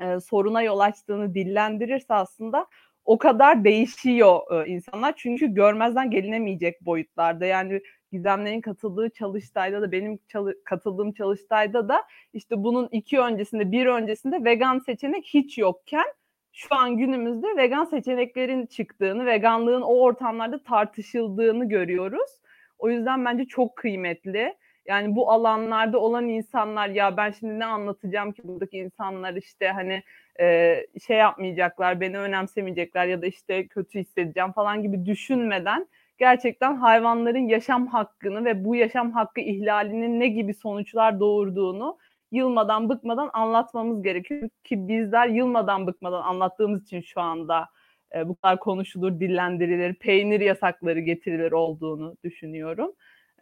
[0.00, 2.66] e, soruna yol açtığını dillendirirse aslında
[3.04, 5.14] o kadar değişiyor e, insanlar.
[5.16, 7.46] Çünkü görmezden gelinemeyecek boyutlarda.
[7.46, 7.80] Yani
[8.12, 12.02] Gizemlerin katıldığı çalıştayda da benim çalı- katıldığım çalıştayda da
[12.32, 16.04] işte bunun iki öncesinde bir öncesinde vegan seçenek hiç yokken
[16.52, 22.30] şu an günümüzde vegan seçeneklerin çıktığını, veganlığın o ortamlarda tartışıldığını görüyoruz.
[22.78, 24.54] O yüzden bence çok kıymetli.
[24.86, 30.02] Yani bu alanlarda olan insanlar ya ben şimdi ne anlatacağım ki buradaki insanlar işte hani
[30.40, 35.86] e, şey yapmayacaklar, beni önemsemeyecekler ya da işte kötü hissedeceğim falan gibi düşünmeden
[36.22, 41.98] gerçekten hayvanların yaşam hakkını ve bu yaşam hakkı ihlalinin ne gibi sonuçlar doğurduğunu
[42.32, 47.68] yılmadan bıkmadan anlatmamız gerekiyor ki bizler yılmadan bıkmadan anlattığımız için şu anda
[48.14, 52.92] e, bu kadar konuşulur, dillendirilir, peynir yasakları getirilir olduğunu düşünüyorum.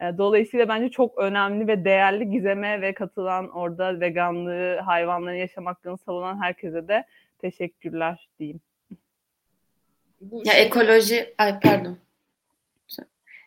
[0.01, 5.97] E, dolayısıyla bence çok önemli ve değerli gizeme ve katılan orada veganlığı, hayvanların yaşam hakkını
[5.97, 7.05] savunan herkese de
[7.41, 8.59] teşekkürler diyeyim.
[10.45, 11.97] Ya ekoloji, ay pardon.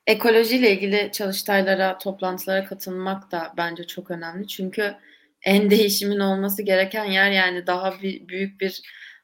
[0.07, 4.47] Ekolojiyle ilgili çalıştaylara, toplantılara katılmak da bence çok önemli.
[4.47, 4.95] Çünkü
[5.43, 8.83] en değişimin olması gereken yer yani daha bir, büyük bir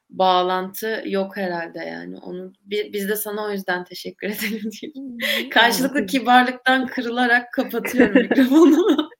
[0.09, 2.17] bağlantı yok herhalde yani.
[2.17, 5.17] Onu biz de sana o yüzden teşekkür edelim diyeyim.
[5.49, 9.11] Karşılıklı kibarlıktan kırılarak kapatıyorum mikrofonu.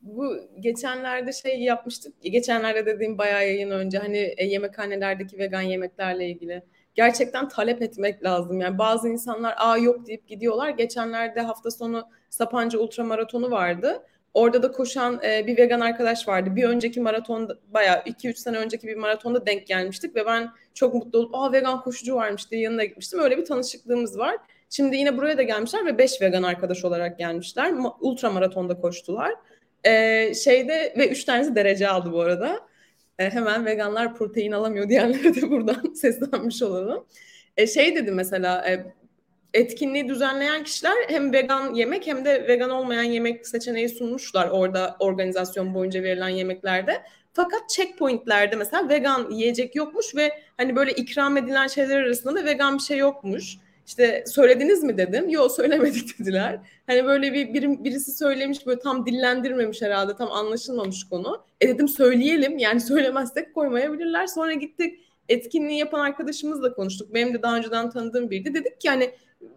[0.00, 2.22] Bu geçenlerde şey yapmıştık.
[2.22, 6.62] Geçenlerde dediğim bayağı yayın önce hani e, yemekhanelerdeki vegan yemeklerle ilgili.
[6.94, 8.60] Gerçekten talep etmek lazım.
[8.60, 10.68] Yani bazı insanlar aa yok deyip gidiyorlar.
[10.68, 14.02] Geçenlerde hafta sonu Sapanca Ultramaratonu vardı
[14.34, 16.56] Orada da koşan e, bir vegan arkadaş vardı.
[16.56, 21.18] Bir önceki maratonda bayağı 2-3 sene önceki bir maratonda denk gelmiştik ve ben çok mutlu
[21.18, 23.20] olup aa vegan koşucu varmış diye yanına gitmiştim.
[23.20, 24.36] Öyle bir tanışıklığımız var.
[24.70, 27.72] Şimdi yine buraya da gelmişler ve 5 vegan arkadaş olarak gelmişler.
[28.00, 29.34] Ultra maratonda koştular.
[29.84, 32.60] Ee, şeyde ve 3 tanesi derece aldı bu arada.
[33.18, 37.06] Ee, hemen veganlar protein alamıyor diyenlere de buradan seslenmiş olalım.
[37.56, 38.94] Ee, şey dedi mesela e,
[39.54, 45.74] etkinliği düzenleyen kişiler hem vegan yemek hem de vegan olmayan yemek seçeneği sunmuşlar orada organizasyon
[45.74, 47.02] boyunca verilen yemeklerde.
[47.32, 52.78] Fakat checkpointlerde mesela vegan yiyecek yokmuş ve hani böyle ikram edilen şeyler arasında da vegan
[52.78, 53.56] bir şey yokmuş.
[53.86, 55.28] İşte söylediniz mi dedim.
[55.28, 56.60] Yok söylemedik dediler.
[56.86, 61.44] Hani böyle bir, bir birisi söylemiş böyle tam dillendirmemiş herhalde tam anlaşılmamış konu.
[61.60, 64.26] E dedim söyleyelim yani söylemezsek koymayabilirler.
[64.26, 67.14] Sonra gittik etkinliği yapan arkadaşımızla konuştuk.
[67.14, 68.54] Benim de daha önceden tanıdığım biriydi.
[68.54, 69.10] Dedik ki hani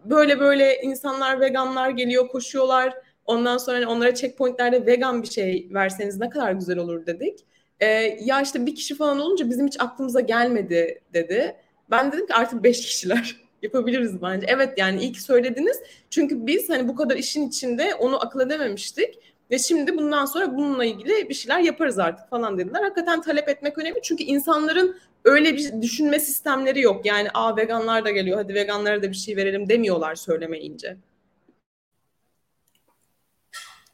[0.04, 2.94] böyle böyle insanlar veganlar geliyor koşuyorlar.
[3.26, 7.38] Ondan sonra hani onlara checkpointlerde vegan bir şey verseniz ne kadar güzel olur dedik.
[7.80, 7.86] Ee,
[8.20, 11.56] ya işte bir kişi falan olunca bizim hiç aklımıza gelmedi dedi.
[11.90, 14.46] Ben dedim ki artık beş kişiler yapabiliriz bence.
[14.48, 15.80] Evet yani iyi ki söylediniz.
[16.10, 19.18] Çünkü biz hani bu kadar işin içinde onu akıl edememiştik.
[19.50, 22.82] Ve şimdi bundan sonra bununla ilgili bir şeyler yaparız artık falan dediler.
[22.82, 24.00] Hakikaten talep etmek önemli.
[24.02, 27.06] Çünkü insanların öyle bir düşünme sistemleri yok.
[27.06, 30.96] Yani a veganlar da geliyor hadi veganlara da bir şey verelim demiyorlar söylemeyince.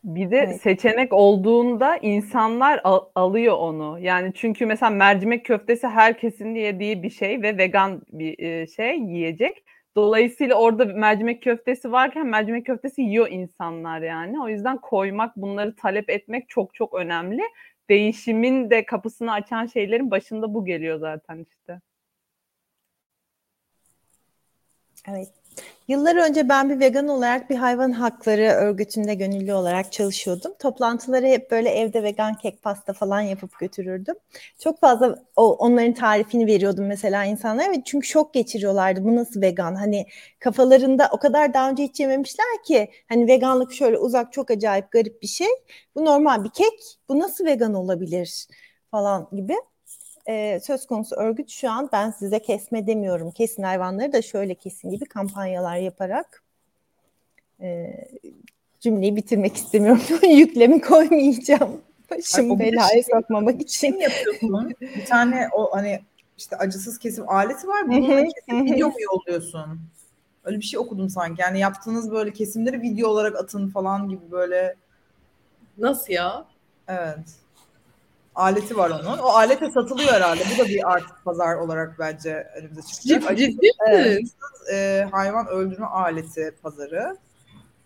[0.05, 0.61] Bir de evet.
[0.61, 3.99] seçenek olduğunda insanlar al- alıyor onu.
[4.01, 9.65] Yani çünkü mesela mercimek köftesi herkesin yediği bir şey ve vegan bir e, şey yiyecek.
[9.97, 14.43] Dolayısıyla orada mercimek köftesi varken mercimek köftesi yiyor insanlar yani.
[14.43, 17.43] O yüzden koymak, bunları talep etmek çok çok önemli
[17.91, 21.81] değişimin de kapısını açan şeylerin başında bu geliyor zaten işte.
[25.09, 25.44] Evet.
[25.89, 30.53] Yıllar önce ben bir vegan olarak bir hayvan hakları örgütünde gönüllü olarak çalışıyordum.
[30.59, 34.15] Toplantıları hep böyle evde vegan kek pasta falan yapıp götürürdüm.
[34.59, 39.05] Çok fazla o, onların tarifini veriyordum mesela insanlara ve çünkü şok geçiriyorlardı.
[39.05, 39.75] Bu nasıl vegan?
[39.75, 40.07] Hani
[40.41, 45.23] kafalarında o kadar daha önce hiç yememişler ki hani veganlık şöyle uzak çok acayip garip
[45.23, 45.49] bir şey.
[45.95, 46.99] Bu normal bir kek.
[47.09, 48.47] Bu nasıl vegan olabilir?
[48.95, 49.55] falan gibi
[50.29, 53.31] e, söz konusu örgüt şu an ben size kesme demiyorum.
[53.31, 56.43] Kesin hayvanları da şöyle kesin gibi kampanyalar yaparak
[57.61, 57.95] e,
[58.81, 60.03] cümleyi bitirmek istemiyorum.
[60.29, 61.81] Yüklemi koymayacağım.
[62.11, 63.93] Başım belaya şey, sokmamak için.
[63.93, 64.75] Şey yapıyorsun?
[64.81, 66.01] bir tane o hani
[66.39, 67.89] işte acısız kesim aleti var.
[67.89, 69.81] Bununla kesip video mu yolluyorsun?
[70.45, 71.43] Öyle bir şey okudum sanki.
[71.43, 74.75] Yani yaptığınız böyle kesimleri video olarak atın falan gibi böyle.
[75.79, 76.47] Nasıl ya?
[76.89, 77.44] Evet
[78.35, 79.19] aleti var onun.
[79.19, 80.43] O alete satılıyor herhalde.
[80.55, 83.39] Bu da bir artık pazar olarak bence önümüze çıkacak.
[83.39, 84.23] Ciddi evet.
[84.73, 87.17] e, hayvan öldürme aleti pazarı.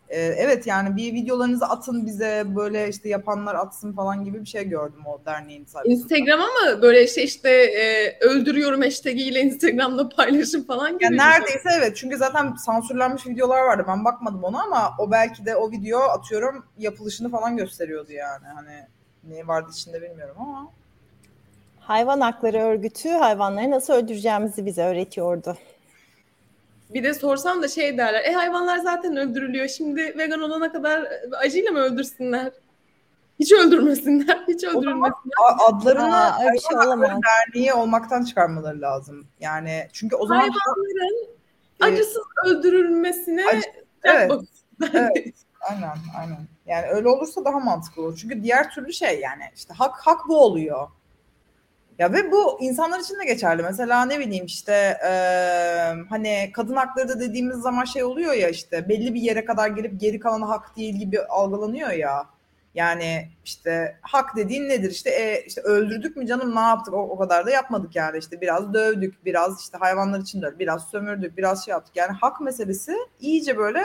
[0.08, 4.68] E, evet yani bir videolarınızı atın bize böyle işte yapanlar atsın falan gibi bir şey
[4.68, 5.94] gördüm o derneğin sayfasında.
[5.94, 11.04] Instagram'a mı böyle şey işte e, öldürüyorum hashtag ile Instagram'da paylaşım falan gibi.
[11.04, 15.56] Yani neredeyse evet çünkü zaten sansürlenmiş videolar vardı ben bakmadım ona ama o belki de
[15.56, 18.86] o video atıyorum yapılışını falan gösteriyordu yani hani
[19.30, 20.70] ne vardı içinde bilmiyorum ama.
[21.80, 25.56] Hayvan hakları örgütü hayvanları nasıl öldüreceğimizi bize öğretiyordu.
[26.90, 28.24] Bir de sorsam da şey derler.
[28.24, 29.68] E hayvanlar zaten öldürülüyor.
[29.68, 31.08] Şimdi vegan olana kadar
[31.44, 32.52] acıyla mı öldürsünler?
[33.38, 34.44] Hiç öldürmesinler.
[34.48, 35.34] Hiç öldürülmesinler.
[35.68, 37.10] Adlarını öyle bir şey olamaz.
[37.10, 39.26] derneği olmaktan çıkarmaları lazım.
[39.40, 41.28] Yani çünkü o zaman hayvanların
[41.80, 43.62] e, acısız öldürülmesine acı,
[44.04, 44.32] evet.
[44.94, 45.34] evet.
[45.60, 46.38] Aynen, aynen.
[46.68, 48.18] Yani öyle olursa daha mantıklı olur.
[48.22, 50.88] Çünkü diğer türlü şey yani işte hak hak bu oluyor.
[51.98, 53.62] Ya ve bu insanlar için de geçerli.
[53.62, 55.10] Mesela ne bileyim işte e,
[56.08, 60.00] hani kadın hakları da dediğimiz zaman şey oluyor ya işte belli bir yere kadar gelip
[60.00, 62.26] geri kalanı hak değil gibi algılanıyor ya.
[62.74, 64.90] Yani işte hak dediğin nedir?
[64.90, 66.94] İşte e, işte öldürdük mü canım ne yaptık?
[66.94, 68.18] O, o kadar da yapmadık yani.
[68.18, 71.96] işte biraz dövdük, biraz işte hayvanlar için de biraz sömürdük, biraz şey yaptık.
[71.96, 73.82] Yani hak meselesi iyice böyle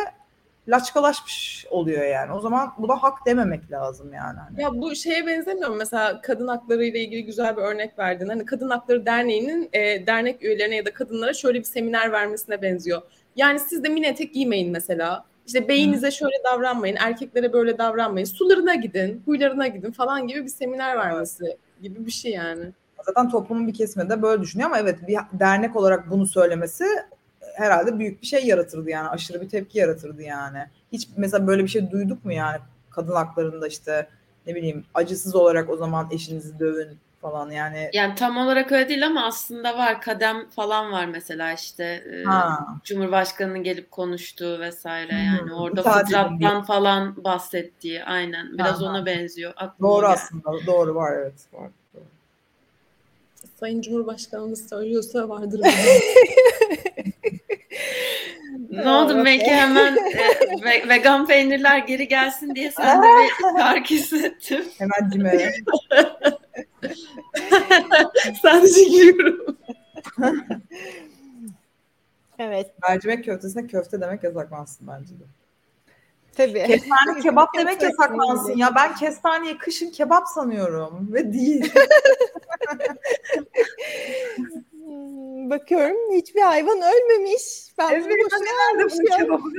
[0.68, 2.34] laçkalaşmış oluyor yani.
[2.34, 4.40] O zaman bu da hak dememek lazım yani.
[4.40, 4.61] Hani.
[4.61, 5.76] Ya bu şeye benzemiyor mu?
[5.76, 8.30] Mesela kadın hakları ile ilgili güzel bir örnek verdin.
[8.30, 13.02] Hani Kadın Hakları Derneği'nin e, dernek üyelerine ya da kadınlara şöyle bir seminer vermesine benziyor.
[13.35, 15.26] Yani siz de mini etek giymeyin mesela.
[15.48, 18.26] İşte beyinize şöyle davranmayın, erkeklere böyle davranmayın.
[18.26, 22.65] Sularına gidin, huylarına gidin falan gibi bir seminer vermesi gibi bir şey yani.
[23.06, 26.85] Zaten toplumun bir kesimi de böyle düşünüyor ama evet bir dernek olarak bunu söylemesi
[27.54, 29.10] herhalde büyük bir şey yaratırdı yani.
[29.10, 30.60] Aşırı bir tepki yaratırdı yani.
[30.92, 32.58] Hiç mesela böyle bir şey duyduk mu yani?
[32.90, 34.08] Kadın haklarında işte
[34.48, 37.90] ne bileyim acısız olarak o zaman eşinizi dövün falan yani.
[37.94, 40.02] Yani tam olarak öyle değil ama aslında var.
[40.02, 41.84] Kadem falan var mesela işte.
[41.84, 42.68] E, Ha.
[42.84, 48.90] Cumhurbaşkanının gelip konuştuğu vesaire Hı, yani orada itaat fıtrattan falan bahsettiği aynen biraz Aha.
[48.90, 49.54] ona benziyor.
[49.56, 50.14] Aklıma Doğru geldi.
[50.14, 50.66] aslında.
[50.68, 51.34] Doğru var evet.
[51.54, 51.70] Var.
[53.60, 55.62] Sayın Cumhurbaşkanımız söylüyorsa vardır.
[58.70, 63.94] Ne oldu belki hemen e, ve- vegan peynirler geri gelsin diye sen de bir şarkı
[63.94, 64.66] hissettim.
[64.78, 65.54] Hemen cimere.
[68.42, 69.58] Sadece gülüyorum.
[72.40, 75.24] Evet Mercimek köftesine köfte demek yasaklansın bence de.
[76.38, 76.68] tabii.
[76.68, 78.76] Kestane kebap demek yasaklansın ya.
[78.76, 81.74] Ben kestaneyi kışın kebap sanıyorum ve değil.
[85.58, 87.44] Bakıyorum hiçbir hayvan ölmemiş.
[87.78, 89.06] Ben bunu Evet, boşuna bunun almışım.
[89.18, 89.50] kebabı?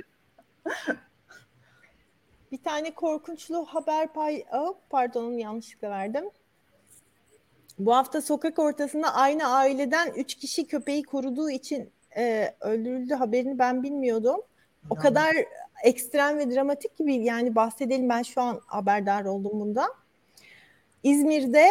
[2.53, 4.45] Bir tane korkunçlu haber pay...
[4.53, 6.25] Oh, pardon yanlışlıkla verdim.
[7.79, 13.83] Bu hafta sokak ortasında aynı aileden üç kişi köpeği koruduğu için e, öldürüldü haberini ben
[13.83, 14.41] bilmiyordum.
[14.91, 15.37] O kadar
[15.85, 19.91] ekstrem ve dramatik gibi yani bahsedelim ben şu an haberdar oldum bundan.
[21.03, 21.69] İzmir'de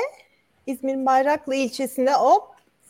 [0.68, 2.44] İzmir'in Bayraklı ilçesinde hop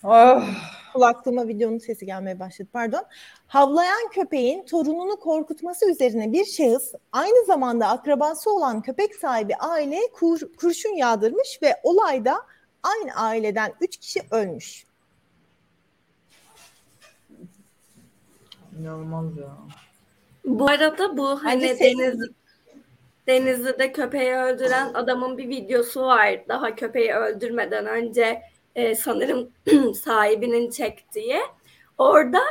[0.04, 0.48] Ah,
[0.94, 3.04] kulaklığıma videonun sesi gelmeye başladı pardon.
[3.48, 10.56] Havlayan köpeğin torununu korkutması üzerine bir şahıs aynı zamanda akrabası olan köpek sahibi aileye kur-
[10.58, 12.36] kurşun yağdırmış ve olayda
[12.84, 14.86] aynı aileden 3 kişi ölmüş.
[18.80, 19.58] inanılmaz ya.
[20.46, 22.30] Bu arada bu hani deniz
[23.28, 26.48] Denizli'de köpeği öldüren adamın bir videosu var.
[26.48, 28.42] Daha köpeği öldürmeden önce
[28.76, 29.52] e, sanırım
[29.94, 31.40] sahibinin çektiği.
[31.98, 32.42] Orada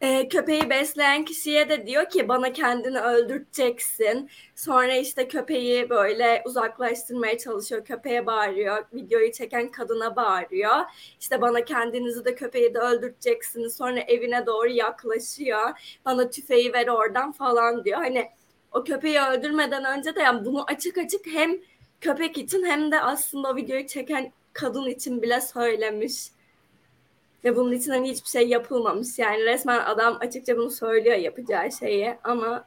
[0.00, 4.30] e, köpeği besleyen kişiye de diyor ki bana kendini öldürteceksin.
[4.54, 7.84] Sonra işte köpeği böyle uzaklaştırmaya çalışıyor.
[7.84, 8.84] Köpeğe bağırıyor.
[8.92, 10.76] Videoyu çeken kadına bağırıyor.
[11.20, 13.76] İşte bana kendinizi de köpeği de öldürteceksiniz.
[13.76, 15.98] Sonra evine doğru yaklaşıyor.
[16.04, 17.98] Bana tüfeği ver oradan falan diyor.
[17.98, 18.30] Hani
[18.72, 21.50] o köpeği öldürmeden önce de yani bunu açık açık hem
[22.00, 26.30] köpek için hem de aslında o videoyu çeken kadın için bile söylemiş.
[27.44, 29.18] Ve bunun için hani hiçbir şey yapılmamış.
[29.18, 32.64] Yani resmen adam açıkça bunu söylüyor yapacağı şeyi ama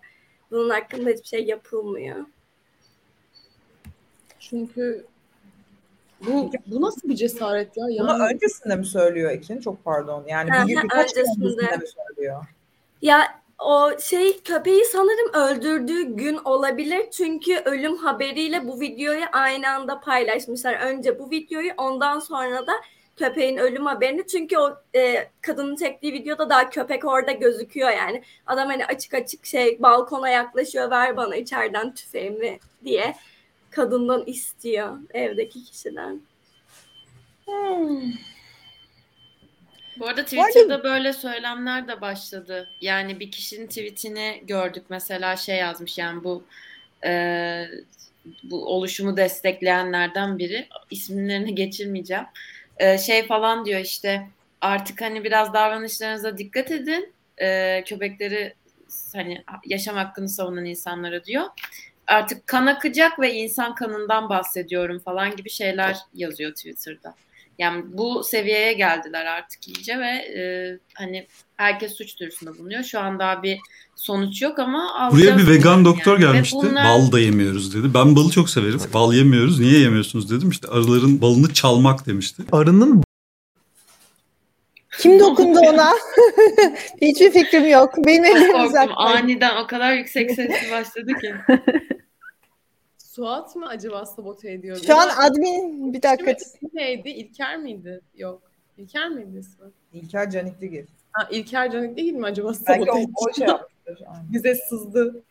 [0.52, 2.26] bunun hakkında hiçbir şey yapılmıyor.
[4.40, 5.06] Çünkü
[6.28, 7.84] bu, bu nasıl bir cesaret ya?
[7.86, 9.60] Bunu Yani öncesinde mi söylüyor Ekin?
[9.60, 10.24] Çok pardon.
[10.28, 11.46] Yani bir birkaç öncesinde.
[11.46, 12.46] öncesinde mi söylüyor?
[13.02, 17.12] Ya o şey köpeği sanırım öldürdüğü gün olabilir.
[17.12, 20.74] Çünkü ölüm haberiyle bu videoyu aynı anda paylaşmışlar.
[20.74, 22.74] Önce bu videoyu ondan sonra da
[23.16, 24.28] köpeğin ölüm haberini.
[24.28, 28.24] Çünkü o e, kadının çektiği videoda daha köpek orada gözüküyor yani.
[28.48, 33.16] Adam hani açık açık şey balkona yaklaşıyor ver bana içeriden tüfeğimi diye
[33.72, 36.22] kadından istiyor evdeki kişiden.
[40.00, 42.70] Bu arada arada- Twitter'da böyle söylemler de başladı.
[42.82, 46.44] Yani bir kişinin tweetini gördük mesela şey yazmış yani bu
[47.06, 47.66] e,
[48.44, 52.26] bu oluşumu destekleyenlerden biri isimlerini geçirmeyeceğim.
[52.78, 54.28] E, şey falan diyor işte
[54.62, 57.14] artık hani biraz davranışlarınıza dikkat edin.
[57.38, 58.54] E, köpekleri
[59.14, 61.46] hani yaşam hakkını savunan insanlara diyor.
[62.08, 67.16] Artık kan akacak ve insan kanından bahsediyorum falan gibi şeyler yazıyor Twitter'da.
[67.60, 70.44] Yani bu seviyeye geldiler artık iyice ve e,
[70.94, 71.28] hani
[71.58, 72.84] herkes suç duyurusunda bulunuyor.
[72.84, 73.60] Şu an daha bir
[73.96, 75.86] sonuç yok ama Buraya bir vegan yani.
[75.86, 76.58] doktor Ve gelmişti.
[76.62, 77.94] bunlar- Bal da yemiyoruz dedi.
[77.94, 78.80] Ben balı çok severim.
[78.94, 79.60] Bal yemiyoruz.
[79.60, 80.50] Niye yemiyorsunuz dedim.
[80.50, 82.44] İşte arıların balını çalmak demişti.
[82.52, 83.04] Arının
[85.00, 85.92] Kim dokundu ona?
[87.02, 87.94] Hiçbir fikrim yok.
[88.06, 88.68] Benim ellerim korktum.
[88.68, 88.90] uzak.
[88.96, 91.36] Aniden o kadar yüksek sesli başladı ki.
[93.16, 94.78] Suat mı acaba sabote ediyor?
[94.88, 96.32] Şu an admin bir dakika.
[96.32, 97.10] ismi- neydi?
[97.10, 98.02] İlker miydi?
[98.16, 98.42] Yok.
[98.78, 99.66] İlker miydi ismi?
[99.94, 100.86] İlker Canikligil.
[101.12, 103.10] Ha, İlker Canik değil mi acaba Belki sabote o, ediyor?
[103.16, 104.04] o şey yapmıştır.
[104.08, 104.34] Aynen.
[104.34, 105.24] Bize sızdı.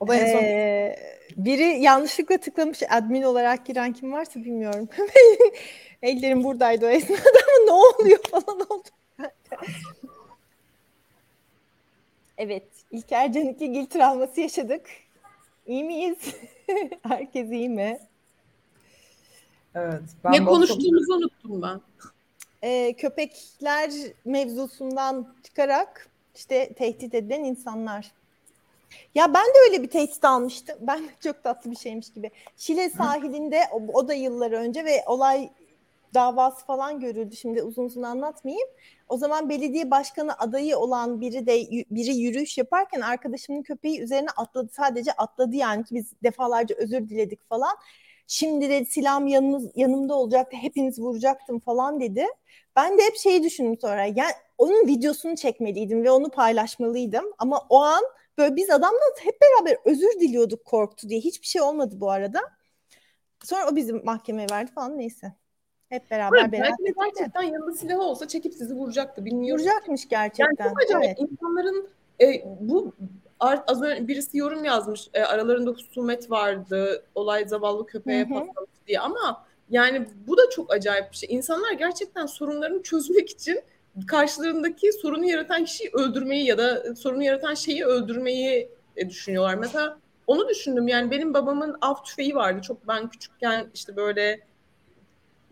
[0.00, 0.96] O da en son Ee,
[1.36, 4.88] biri yanlışlıkla tıklamış admin olarak giren kim varsa bilmiyorum.
[6.02, 8.88] Ellerim buradaydı o esnada ama ne oluyor falan oldu.
[12.38, 15.05] evet, İlker Canikli Gil travması yaşadık.
[15.66, 16.18] İyi miyiz?
[17.02, 17.98] Herkes iyi mi?
[19.74, 20.02] evet.
[20.24, 21.80] Ben ne çok- konuştuğumuzu unuttum ben.
[22.62, 23.90] e, köpekler
[24.24, 28.12] mevzusundan çıkarak işte tehdit edilen insanlar.
[29.14, 30.76] Ya ben de öyle bir tehdit almıştım.
[30.86, 32.30] Ben de çok tatlı bir şeymiş gibi.
[32.56, 35.50] Şile sahilinde o, o da yıllar önce ve olay
[36.14, 37.36] davası falan görüldü.
[37.36, 38.68] Şimdi uzun uzun anlatmayayım.
[39.08, 44.68] O zaman belediye başkanı adayı olan biri de biri yürüyüş yaparken arkadaşımın köpeği üzerine atladı.
[44.72, 47.76] Sadece atladı yani ki biz defalarca özür diledik falan.
[48.26, 50.56] Şimdi de silahım yanınız, yanımda olacaktı.
[50.56, 52.26] Hepiniz vuracaktım falan dedi.
[52.76, 54.04] Ben de hep şeyi düşündüm sonra.
[54.04, 57.24] Yani onun videosunu çekmeliydim ve onu paylaşmalıydım.
[57.38, 58.02] Ama o an
[58.38, 61.20] böyle biz adamla hep beraber özür diliyorduk korktu diye.
[61.20, 62.40] Hiçbir şey olmadı bu arada.
[63.44, 65.32] Sonra o bizi mahkemeye verdi falan neyse.
[65.88, 66.68] Hep beraber Evet, beraber.
[66.80, 69.24] belki de gerçekten yanında silahı olsa çekip sizi vuracaktı.
[69.24, 69.64] Bilmiyorum.
[69.64, 70.68] Vuracakmış Yani gerçekten.
[70.68, 71.18] çok acayip.
[71.20, 71.30] Evet.
[71.30, 71.88] İnsanların
[72.20, 72.26] e,
[72.60, 72.92] bu
[73.40, 75.08] art, az önce birisi yorum yazmış.
[75.14, 77.04] E, aralarında husumet vardı.
[77.14, 81.28] Olay zavallı köpeğe patlamış diye ama yani bu da çok acayip bir şey.
[81.36, 83.60] İnsanlar gerçekten sorunlarını çözmek için
[84.06, 89.54] karşılarındaki sorunu yaratan kişiyi öldürmeyi ya da sorunu yaratan şeyi öldürmeyi e, düşünüyorlar.
[89.54, 90.88] Mesela onu düşündüm.
[90.88, 92.60] Yani benim babamın av tüfeği vardı.
[92.62, 94.40] Çok ben küçükken işte böyle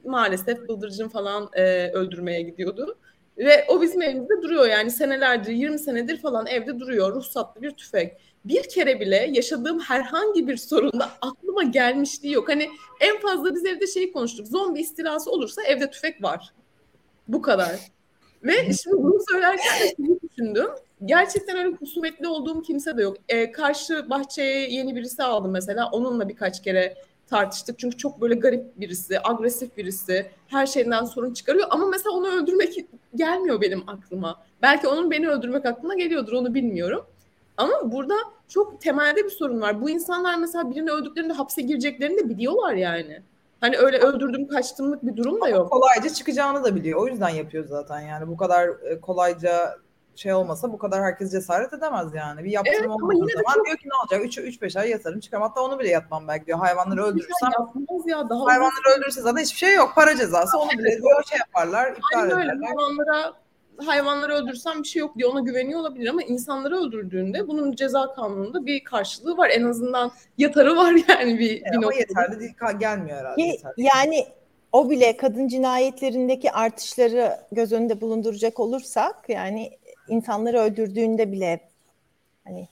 [0.05, 2.99] maalesef bıldırcın falan e, öldürmeye gidiyordu.
[3.39, 7.15] Ve o bizim evimizde duruyor yani senelerdir, 20 senedir falan evde duruyor.
[7.15, 8.17] Ruhsatlı bir tüfek.
[8.45, 12.49] Bir kere bile yaşadığım herhangi bir sorunda aklıma gelmişliği yok.
[12.49, 12.69] Hani
[13.01, 14.47] en fazla biz evde şey konuştuk.
[14.47, 16.53] Zombi istilası olursa evde tüfek var.
[17.29, 17.81] Bu kadar.
[18.43, 20.67] Ve şimdi bunu söylerken de şeyi düşündüm.
[21.05, 23.17] Gerçekten öyle husumetli olduğum kimse de yok.
[23.29, 25.91] Ee, karşı bahçeye yeni birisi aldım mesela.
[25.93, 27.79] Onunla birkaç kere tartıştık.
[27.79, 30.27] Çünkü çok böyle garip birisi, agresif birisi.
[30.49, 31.67] Her şeyden sorun çıkarıyor.
[31.71, 34.43] Ama mesela onu öldürmek gelmiyor benim aklıma.
[34.63, 37.07] Belki onun beni öldürmek aklına geliyordur onu bilmiyorum.
[37.57, 38.15] Ama burada
[38.49, 39.83] çok temelde bir sorun var.
[39.83, 43.23] Bu insanlar mesela birini öldüklerinde hapse gireceklerini de biliyorlar yani.
[43.61, 45.73] Hani öyle öldürdüm kaçtımlık bir durum da yok.
[45.73, 47.01] Kolayca çıkacağını da biliyor.
[47.01, 48.29] O yüzden yapıyor zaten yani.
[48.29, 49.77] Bu kadar e, kolayca
[50.17, 52.45] şey olmasa bu kadar herkes cesaret edemez yani.
[52.45, 54.37] Bir yaptırım Evet, ama olmadığı zaman çok- diyor ki ne olacak?
[54.39, 55.43] 3-5 ay yatarım çıkarım.
[55.43, 56.59] Hatta onu bile yatmam belki diyor.
[56.59, 59.93] Hayvanları öldürürsem Yapmaz ya daha hayvanları öldürürse zaten hiçbir şey yok.
[59.95, 61.91] Para cezası onu bile diyor şey yaparlar.
[61.93, 62.45] iptal Aynen öyle.
[62.45, 62.67] ederler.
[62.67, 63.33] Hayvanlara
[63.87, 68.67] hayvanları öldürsem bir şey yok diye ona güveniyor olabilir ama insanları öldürdüğünde bunun ceza kanununda
[68.67, 69.51] bir karşılığı var.
[69.51, 72.01] En azından yatarı var yani bir, bir Ama noktada.
[72.01, 73.43] yeterli değil, gelmiyor herhalde.
[73.43, 73.75] Yeterli.
[73.77, 74.27] Yani
[74.73, 79.71] o bile kadın cinayetlerindeki artışları göz önünde bulunduracak olursak yani
[80.09, 81.61] insanları öldürdüğünde bile
[82.45, 82.69] hani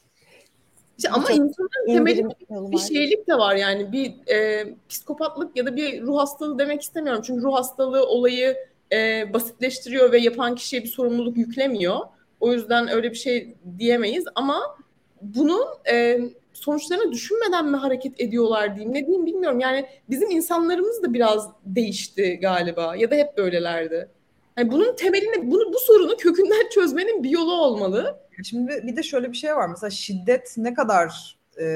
[0.99, 6.03] İşte ama insanın temeli bir şeylik de var yani bir e, psikopatlık ya da bir
[6.03, 7.23] ruh hastalığı demek istemiyorum.
[7.27, 8.57] Çünkü ruh hastalığı olayı
[8.93, 11.99] e, basitleştiriyor ve yapan kişiye bir sorumluluk yüklemiyor.
[12.41, 14.77] O yüzden öyle bir şey diyemeyiz ama
[15.23, 16.21] bunun e,
[16.53, 19.61] sonuçlarını düşünmeden mi hareket ediyorlar diyeyim ne diyeyim bilmiyorum.
[19.61, 24.09] Yani bizim insanlarımız da biraz değişti galiba ya da hep böylelerdi.
[24.59, 28.21] Yani bunun temelini, bunu, bu sorunu kökünden çözmenin bir yolu olmalı.
[28.45, 29.69] Şimdi bir de şöyle bir şey var.
[29.69, 31.67] Mesela şiddet ne kadar e,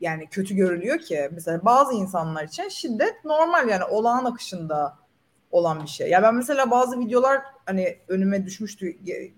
[0.00, 1.28] yani kötü görülüyor ki.
[1.32, 4.98] Mesela bazı insanlar için şiddet normal yani olağan akışında
[5.50, 6.10] olan bir şey.
[6.10, 8.96] Ya ben mesela bazı videolar hani önüme düşmüştü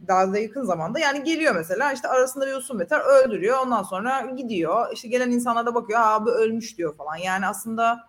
[0.09, 0.99] daha da yakın zamanda.
[0.99, 3.59] Yani geliyor mesela işte arasında bir usul meter öldürüyor.
[3.59, 4.93] Ondan sonra gidiyor.
[4.93, 6.01] İşte gelen insanlar da bakıyor.
[6.03, 7.17] Aa bu ölmüş diyor falan.
[7.17, 8.09] Yani aslında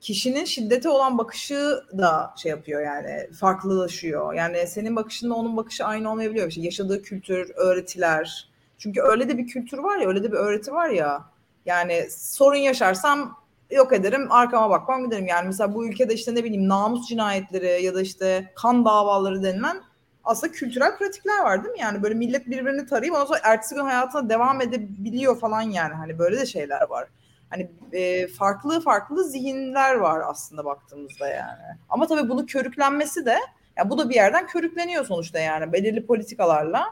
[0.00, 4.34] kişinin şiddete olan bakışı da şey yapıyor yani farklılaşıyor.
[4.34, 6.48] Yani senin bakışınla onun bakışı aynı olmayabiliyor.
[6.48, 8.50] İşte yaşadığı kültür, öğretiler.
[8.78, 11.24] Çünkü öyle de bir kültür var ya, öyle de bir öğreti var ya.
[11.66, 13.36] Yani sorun yaşarsam
[13.70, 15.26] yok ederim, arkama bakmam giderim.
[15.26, 19.82] Yani mesela bu ülkede işte ne bileyim namus cinayetleri ya da işte kan davaları denilen
[20.24, 21.80] aslında kültürel pratikler var değil mi?
[21.80, 25.94] Yani böyle millet birbirini tarayıp ondan sonra ertesi gün hayatına devam edebiliyor falan yani.
[25.94, 27.08] Hani böyle de şeyler var.
[27.50, 31.78] Hani e, farklı farklı zihinler var aslında baktığımızda yani.
[31.88, 33.38] Ama tabii bunu körüklenmesi de
[33.76, 36.84] ya bu da bir yerden körükleniyor sonuçta yani belirli politikalarla.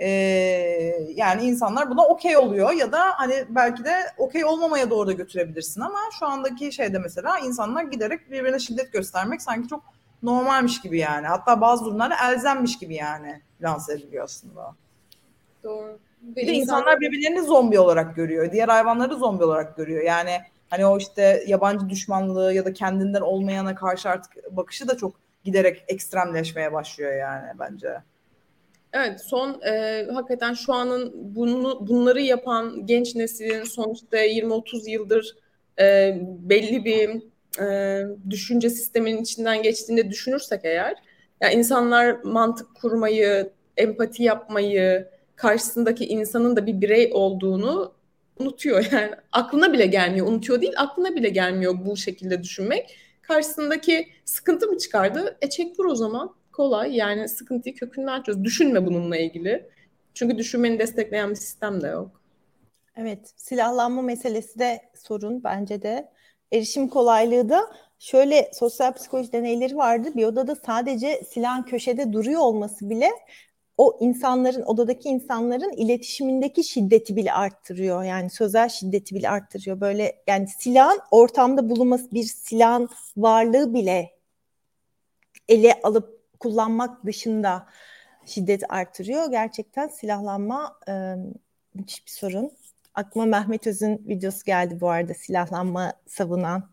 [0.00, 0.08] E,
[1.14, 5.80] yani insanlar buna okey oluyor ya da hani belki de okey olmamaya doğru da götürebilirsin
[5.80, 9.82] ama şu andaki şeyde mesela insanlar giderek birbirine şiddet göstermek sanki çok
[10.22, 11.26] normalmiş gibi yani.
[11.26, 14.74] Hatta bazı durumlarda elzemmiş gibi yani lanse ediliyor aslında.
[15.62, 15.98] Doğru.
[16.22, 18.52] Bir de insanlar birbirlerini zombi olarak görüyor.
[18.52, 20.02] Diğer hayvanları zombi olarak görüyor.
[20.02, 20.38] Yani
[20.70, 25.14] hani o işte yabancı düşmanlığı ya da kendinden olmayana karşı artık bakışı da çok
[25.44, 27.96] giderek ekstremleşmeye başlıyor yani bence.
[28.92, 35.36] Evet son e, hakikaten şu anın bunu bunları yapan genç neslin son işte 20-30 yıldır
[35.80, 37.22] e, belli bir
[37.62, 40.94] e, düşünce sisteminin içinden geçtiğinde düşünürsek eğer
[41.40, 47.92] ya insanlar mantık kurmayı, empati yapmayı, karşısındaki insanın da bir birey olduğunu
[48.38, 48.86] unutuyor.
[48.92, 50.26] Yani aklına bile gelmiyor.
[50.26, 52.96] Unutuyor değil, aklına bile gelmiyor bu şekilde düşünmek.
[53.22, 55.38] Karşısındaki sıkıntı mı çıkardı?
[55.42, 56.34] E çek vur o zaman.
[56.52, 58.44] Kolay yani sıkıntıyı kökünden çöz.
[58.44, 59.68] Düşünme bununla ilgili.
[60.14, 62.20] Çünkü düşünmeni destekleyen bir sistem de yok.
[62.96, 66.08] Evet, silahlanma meselesi de sorun bence de.
[66.52, 67.60] Erişim kolaylığı da
[67.98, 70.08] şöyle sosyal psikoloji deneyleri vardı.
[70.16, 73.10] Bir odada sadece silahın köşede duruyor olması bile
[73.78, 78.02] o insanların, odadaki insanların iletişimindeki şiddeti bile arttırıyor.
[78.02, 79.80] Yani sözel şiddeti bile arttırıyor.
[79.80, 84.16] Böyle yani silahın ortamda bulunması, bir silahın varlığı bile
[85.48, 87.66] ele alıp kullanmak dışında
[88.26, 89.30] şiddet artırıyor.
[89.30, 90.92] Gerçekten silahlanma e,
[91.74, 92.52] bir sorun.
[92.94, 96.70] Aklıma Mehmet Öz'ün videosu geldi bu arada silahlanma savunan.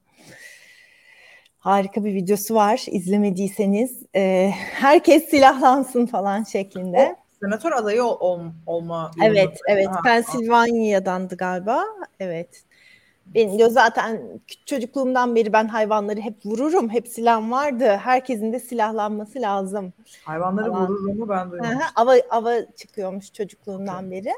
[1.64, 2.85] Harika bir videosu var.
[2.88, 7.15] İzlemediyseniz e, herkes silahlansın falan şeklinde.
[7.19, 9.11] O, senatör adayı ol, ol, olma.
[9.23, 9.88] Evet, evet.
[9.88, 11.84] Ha, Pensilvanya'dandı galiba.
[12.19, 12.64] Evet.
[13.26, 14.22] Benim de zaten
[14.65, 16.90] çocukluğumdan beri ben hayvanları hep vururum.
[16.90, 17.85] Hep silahım vardı.
[17.85, 19.94] Herkesin de silahlanması lazım.
[20.23, 21.88] Hayvanları Ama, vururumu ben duymamıştım.
[21.95, 24.34] Ava, ava çıkıyormuş çocukluğumdan beri.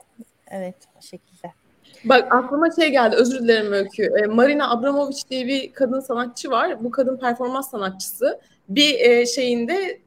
[0.48, 1.65] Evet o şekilde.
[2.06, 4.04] Bak aklıma şey geldi özür dilerim Öykü.
[4.04, 6.84] E, Marina Abramovic diye bir kadın sanatçı var.
[6.84, 8.40] Bu kadın performans sanatçısı.
[8.70, 10.00] Bir e, şeyinde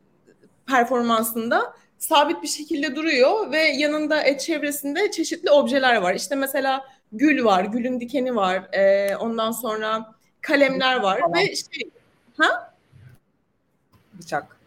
[0.66, 6.14] performansında sabit bir şekilde duruyor ve yanında e, çevresinde çeşitli objeler var.
[6.14, 8.74] İşte mesela gül var, gülün dikeni var.
[8.74, 11.34] E, ondan sonra kalemler var tamam.
[11.34, 11.90] ve şey
[12.38, 12.74] ha?
[14.14, 14.57] Bıçak.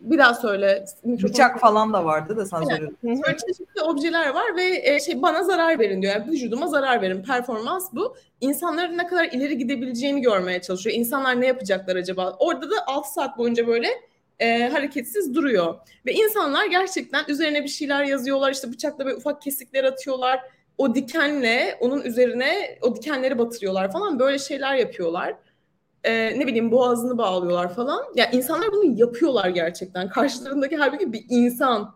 [0.00, 0.84] Bir daha söyle.
[1.04, 2.90] Bıçak falan da vardı da sen söyle.
[3.02, 6.14] Böyle çeşitli objeler var ve e, şey bana zarar verin diyor.
[6.14, 7.22] Yani vücuduma zarar verin.
[7.22, 8.16] Performans bu.
[8.40, 10.96] İnsanların ne kadar ileri gidebileceğini görmeye çalışıyor.
[10.96, 12.36] İnsanlar ne yapacaklar acaba?
[12.38, 13.88] Orada da 6 saat boyunca böyle
[14.38, 15.74] e, hareketsiz duruyor.
[16.06, 18.52] Ve insanlar gerçekten üzerine bir şeyler yazıyorlar.
[18.52, 20.40] İşte bıçakla böyle ufak kesikler atıyorlar.
[20.78, 24.18] O dikenle onun üzerine o dikenleri batırıyorlar falan.
[24.18, 25.34] Böyle şeyler yapıyorlar
[26.04, 28.04] e, ne bileyim boğazını bağlıyorlar falan.
[28.14, 30.08] Ya yani insanlar bunu yapıyorlar gerçekten.
[30.08, 31.94] Karşılarındaki halbuki bir insan.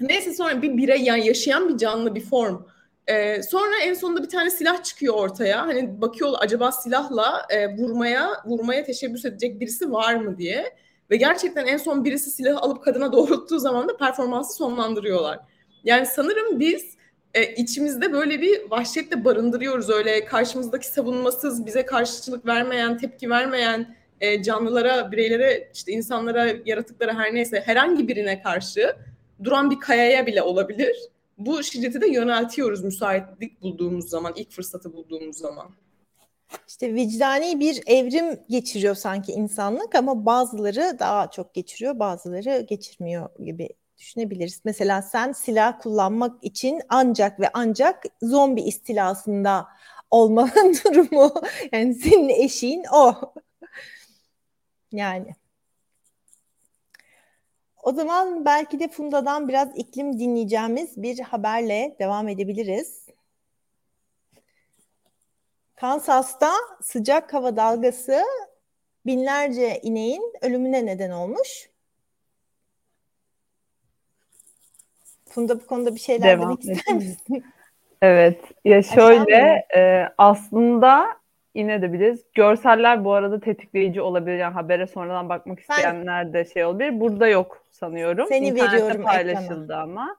[0.00, 2.62] Neyse sonra bir birey yani yaşayan bir canlı bir form.
[3.06, 5.66] Ee, sonra en sonunda bir tane silah çıkıyor ortaya.
[5.66, 10.76] Hani bakıyorlar acaba silahla e, vurmaya vurmaya teşebbüs edecek birisi var mı diye.
[11.10, 15.38] Ve gerçekten en son birisi silahı alıp kadına doğrulttuğu zaman da performansı sonlandırıyorlar.
[15.84, 16.96] Yani sanırım biz
[17.34, 19.90] e, içimizde böyle bir vahşetle barındırıyoruz.
[19.90, 27.34] Öyle karşımızdaki savunmasız, bize karşılık vermeyen, tepki vermeyen e, canlılara, bireylere, işte insanlara, yaratıklara her
[27.34, 28.96] neyse herhangi birine karşı
[29.44, 30.96] duran bir kayaya bile olabilir.
[31.38, 35.70] Bu şiddeti de yöneltiyoruz müsaitlik bulduğumuz zaman, ilk fırsatı bulduğumuz zaman.
[36.68, 43.68] İşte vicdani bir evrim geçiriyor sanki insanlık ama bazıları daha çok geçiriyor, bazıları geçirmiyor gibi
[43.98, 44.60] düşünebiliriz.
[44.64, 49.68] Mesela sen silah kullanmak için ancak ve ancak zombi istilasında
[50.10, 51.34] olmanın durumu.
[51.72, 53.34] Yani senin eşiğin o.
[54.92, 55.34] Yani.
[57.82, 63.06] O zaman belki de Funda'dan biraz iklim dinleyeceğimiz bir haberle devam edebiliriz.
[65.76, 66.52] Kansas'ta
[66.82, 68.24] sıcak hava dalgası
[69.06, 71.70] binlerce ineğin ölümüne neden olmuş.
[75.30, 77.44] Funda bu konuda bir şeyler Devam demek ister misin?
[78.02, 78.40] Evet.
[78.64, 81.06] Ya şöyle e, aslında
[81.54, 82.24] yine de biliriz.
[82.34, 84.36] Görseller bu arada tetikleyici olabilir.
[84.36, 87.00] Yani habere sonradan bakmak isteyenler de şey olabilir.
[87.00, 88.26] Burada yok sanıyorum.
[88.28, 89.82] Seni İnternette veriyorum paylaşıldı ekrana.
[89.82, 90.16] ama.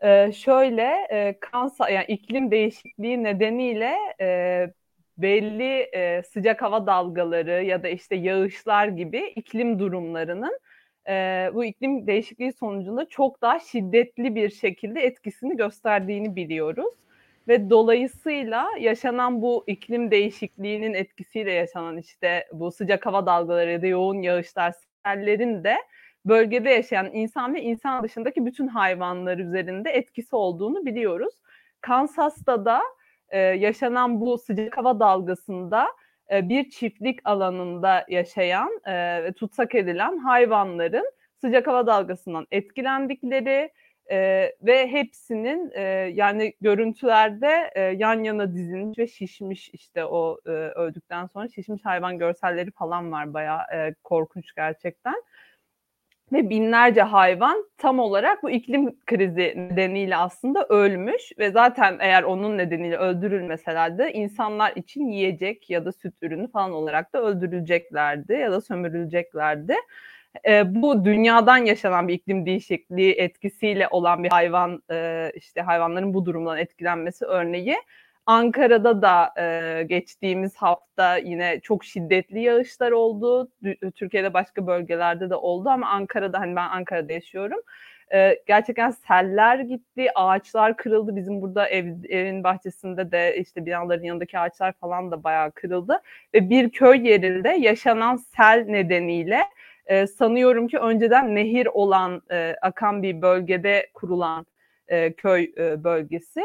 [0.00, 4.70] Ee, şöyle e, kansa yani iklim değişikliği nedeniyle e,
[5.18, 10.58] belli e, sıcak hava dalgaları ya da işte yağışlar gibi iklim durumlarının
[11.08, 16.94] e, bu iklim değişikliği sonucunda çok daha şiddetli bir şekilde etkisini gösterdiğini biliyoruz.
[17.48, 23.86] Ve dolayısıyla yaşanan bu iklim değişikliğinin etkisiyle yaşanan işte bu sıcak hava dalgaları ya da
[23.86, 24.74] yoğun yağışlar,
[25.04, 25.76] sellerin de
[26.24, 31.34] bölgede yaşayan insan ve insan dışındaki bütün hayvanlar üzerinde etkisi olduğunu biliyoruz.
[31.80, 32.82] Kansas'ta da
[33.28, 35.86] e, yaşanan bu sıcak hava dalgasında
[36.32, 43.72] e, bir çiftlik alanında yaşayan e, ve tutsak edilen hayvanların sıcak hava dalgasından etkilendikleri
[44.10, 45.82] e, ve hepsinin e,
[46.14, 52.18] yani görüntülerde e, yan yana dizilmiş ve şişmiş işte o e, öldükten sonra şişmiş hayvan
[52.18, 55.22] görselleri falan var bayağı e, korkunç gerçekten
[56.32, 62.58] ve binlerce hayvan tam olarak bu iklim krizi nedeniyle aslında ölmüş ve zaten eğer onun
[62.58, 68.60] nedeniyle öldürülmeselerdi insanlar için yiyecek ya da süt ürünü falan olarak da öldürüleceklerdi ya da
[68.60, 69.74] sömürüleceklerdi.
[70.48, 76.26] E, bu dünyadan yaşanan bir iklim değişikliği etkisiyle olan bir hayvan e, işte hayvanların bu
[76.26, 77.76] durumdan etkilenmesi örneği
[78.26, 83.48] Ankara'da da e, geçtiğimiz hafta yine çok şiddetli yağışlar oldu.
[83.94, 87.60] Türkiye'de başka bölgelerde de oldu ama Ankara'da hani ben Ankara'da yaşıyorum.
[88.14, 91.16] E, gerçekten seller gitti, ağaçlar kırıldı.
[91.16, 96.02] Bizim burada ev, evin bahçesinde de işte binaların yanındaki ağaçlar falan da bayağı kırıldı.
[96.34, 99.40] Ve bir köy yerinde yaşanan sel nedeniyle
[99.86, 104.46] e, sanıyorum ki önceden nehir olan, e, akan bir bölgede kurulan
[104.88, 106.40] e, köy e, bölgesi.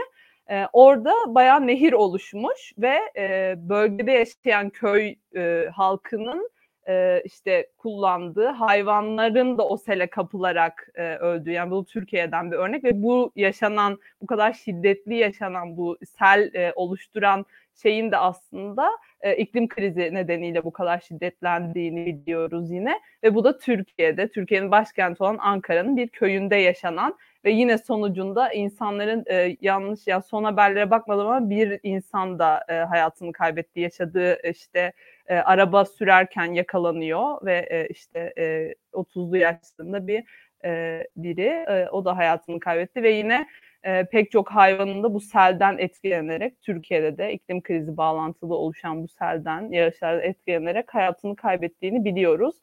[0.52, 6.50] E, orada bayağı nehir oluşmuş ve e, bölgede yaşayan köy e, halkının
[6.88, 12.84] e, işte kullandığı hayvanların da o sele kapılarak e, öldüğü yani bu Türkiye'den bir örnek
[12.84, 17.46] ve bu yaşanan bu kadar şiddetli yaşanan bu sel e, oluşturan
[17.82, 18.90] şeyin de aslında
[19.22, 25.24] e, iklim krizi nedeniyle bu kadar şiddetlendiğini biliyoruz yine ve bu da Türkiye'de Türkiye'nin başkenti
[25.24, 31.28] olan Ankara'nın bir köyünde yaşanan ve yine sonucunda insanların e, yanlış ya son haberlere bakmadım
[31.28, 34.94] ama bir insan da e, hayatını kaybetti yaşadığı işte
[35.28, 40.24] e, araba sürerken yakalanıyor ve e, işte e, 30'lu yaşlarında bir
[40.66, 43.48] e, biri e, o da hayatını kaybetti ve yine
[43.84, 49.08] e, pek çok hayvanın da bu selden etkilenerek Türkiye'de de iklim krizi bağlantılı oluşan bu
[49.08, 52.56] selden yağışlardan etkilenerek hayatını kaybettiğini biliyoruz.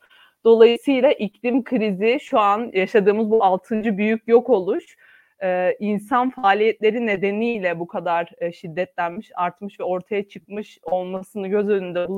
[0.45, 4.97] Dolayısıyla iklim krizi şu an yaşadığımız bu altıncı büyük yok oluş
[5.43, 12.09] e, insan faaliyetleri nedeniyle bu kadar e, şiddetlenmiş, artmış ve ortaya çıkmış olmasını göz önünde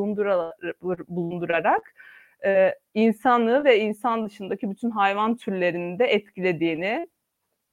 [1.08, 1.94] bulundurarak,
[2.44, 7.08] e, insanı ve insan dışındaki bütün hayvan türlerini de etkilediğini,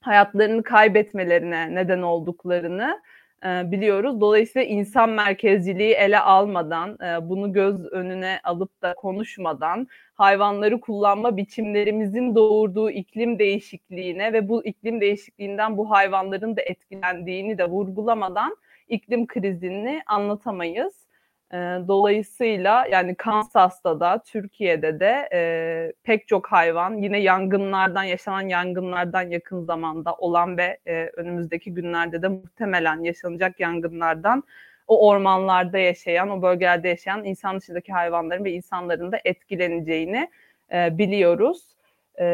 [0.02, 3.02] hayatlarını kaybetmelerine neden olduklarını
[3.44, 4.22] biliyoruz.
[4.22, 6.98] Dolayısıyla insan merkezciliği ele almadan,
[7.30, 9.88] bunu göz önüne alıp da konuşmadan,
[10.18, 17.66] hayvanları kullanma biçimlerimizin doğurduğu iklim değişikliğine ve bu iklim değişikliğinden bu hayvanların da etkilendiğini de
[17.66, 18.58] vurgulamadan
[18.88, 21.08] iklim krizini anlatamayız.
[21.54, 21.58] E,
[21.88, 29.62] dolayısıyla yani Kansas'ta da Türkiye'de de e, pek çok hayvan yine yangınlardan yaşanan yangınlardan yakın
[29.62, 34.44] zamanda olan ve e, önümüzdeki günlerde de muhtemelen yaşanacak yangınlardan
[34.88, 40.30] o ormanlarda yaşayan, o bölgelerde yaşayan insan dışındaki hayvanların ve insanların da etkileneceğini
[40.72, 41.76] e, biliyoruz.
[42.20, 42.26] E,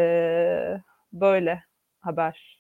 [1.14, 1.64] böyle
[2.00, 2.60] haber.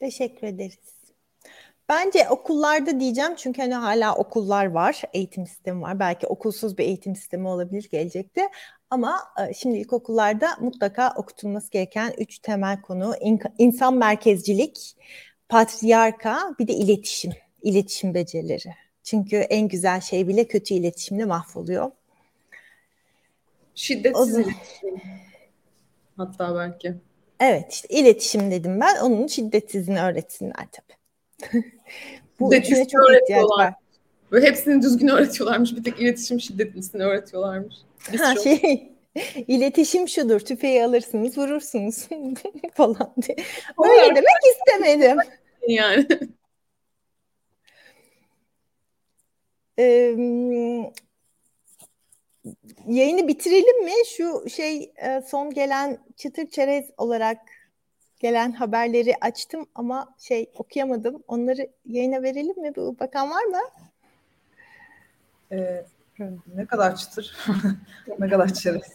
[0.00, 0.98] Teşekkür ederiz.
[1.88, 6.00] Bence okullarda diyeceğim çünkü hani hala okullar var, eğitim sistemi var.
[6.00, 8.48] Belki okulsuz bir eğitim sistemi olabilir gelecekte.
[8.90, 9.18] Ama
[9.48, 13.14] e, şimdi ilkokullarda mutlaka okutulması gereken üç temel konu
[13.58, 14.96] insan merkezcilik,
[15.48, 18.74] patriarka, bir de iletişim, iletişim becerileri.
[19.02, 21.90] Çünkü en güzel şey bile kötü iletişimle mahvoluyor.
[23.74, 24.48] Şiddetsiz zaman...
[24.48, 25.00] iletişim.
[26.16, 26.94] Hatta belki.
[27.40, 29.00] Evet işte iletişim dedim ben.
[29.00, 31.62] Onun şiddetsizini öğretsinler tabii.
[32.40, 33.74] Bu üçüne çok ihtiyaç var.
[34.32, 35.76] Böyle hepsini düzgün öğretiyorlarmış.
[35.76, 37.74] Bir tek iletişim şiddetlisini öğretiyorlarmış.
[38.12, 38.42] Biz ha, çok...
[38.42, 38.92] şey,
[39.48, 40.40] iletişim şudur.
[40.40, 42.08] Tüfeği alırsınız, vurursunuz
[42.74, 43.36] falan diye.
[43.84, 45.18] Öyle demek istemedim.
[45.68, 46.06] Yani.
[49.80, 50.16] Ee,
[52.86, 53.92] yayını bitirelim mi?
[54.16, 57.38] Şu şey e, son gelen çıtır çerez olarak
[58.20, 61.24] gelen haberleri açtım ama şey okuyamadım.
[61.28, 62.76] Onları yayına verelim mi?
[62.76, 63.60] Bu bakan var mı?
[65.52, 65.84] Ee,
[66.54, 67.36] ne kadar çıtır.
[68.18, 68.92] ne kadar çerez.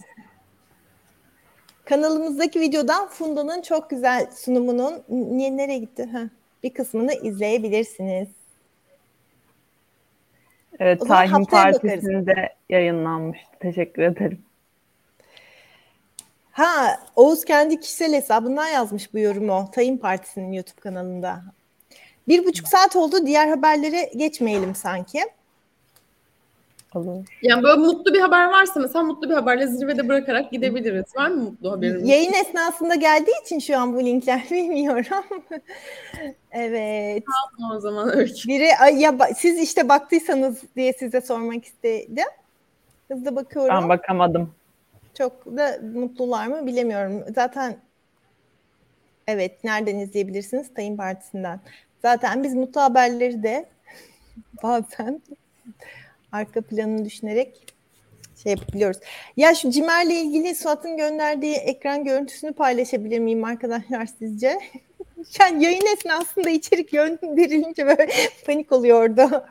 [1.86, 6.10] Kanalımızdaki videodan Funda'nın çok güzel sunumunun niye nereye gitti?
[6.12, 6.30] Ha,
[6.64, 8.28] bir kısmını izleyebilirsiniz.
[10.80, 13.52] Evet, Tahin Partisi'nde yayınlanmıştı.
[13.60, 14.42] Teşekkür ederim.
[16.52, 19.70] Ha Oğuz kendi kişisel hesabından yazmış bu yorumu.
[19.72, 21.44] Tayin Partisi'nin YouTube kanalında.
[22.28, 23.26] Bir buçuk saat oldu.
[23.26, 25.20] Diğer haberlere geçmeyelim sanki.
[26.96, 27.26] Olur.
[27.42, 31.06] Yani böyle mutlu bir haber varsa mesela mutlu bir haberle zirvede bırakarak gidebiliriz.
[31.16, 32.10] Var mı mutlu haberimiz?
[32.10, 35.42] Yayın esnasında geldiği için şu an bu linkler bilmiyorum.
[36.52, 37.24] evet.
[37.60, 38.48] Tamam o zaman Öykü.
[38.48, 42.28] Biri ya siz işte baktıysanız diye size sormak istedim.
[43.12, 43.76] Hızlı bakıyorum.
[43.82, 44.54] Ben bakamadım.
[45.18, 47.24] Çok da mutlular mı bilemiyorum.
[47.36, 47.78] Zaten
[49.28, 50.74] evet nereden izleyebilirsiniz?
[50.74, 51.60] Tayin Partisi'nden.
[52.02, 53.66] Zaten biz mutlu haberleri de
[54.64, 55.22] bazen
[56.34, 57.74] arka planını düşünerek
[58.44, 58.98] şey yapabiliyoruz.
[59.38, 64.60] Ya şu Cimer'le ilgili Suat'ın gönderdiği ekran görüntüsünü paylaşabilir miyim arkadaşlar sizce?
[65.40, 68.10] yani yayın esnasında içerik gönderilince böyle
[68.46, 69.46] panik oluyordu.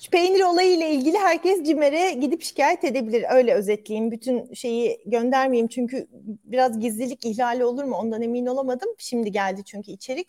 [0.00, 3.24] Şu peynir olayı ile ilgili herkes CİMER'e gidip şikayet edebilir.
[3.30, 4.10] Öyle özetleyeyim.
[4.10, 6.06] Bütün şeyi göndermeyeyim çünkü
[6.44, 8.88] biraz gizlilik ihlali olur mu ondan emin olamadım.
[8.98, 10.26] Şimdi geldi çünkü içerik.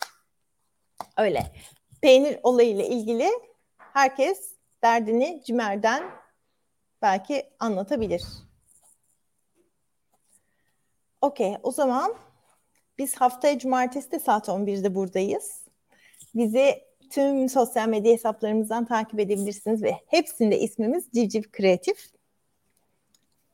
[1.16, 1.42] Öyle.
[2.02, 3.28] Peynir olayı ile ilgili
[3.78, 4.51] herkes
[4.82, 6.02] derdini CİMER'den
[7.02, 8.22] belki anlatabilir.
[11.20, 12.14] Okey o zaman
[12.98, 15.64] biz haftaya cumartesi de saat 11'de buradayız.
[16.34, 22.10] Bizi tüm sosyal medya hesaplarımızdan takip edebilirsiniz ve hepsinde ismimiz Civciv Kreatif.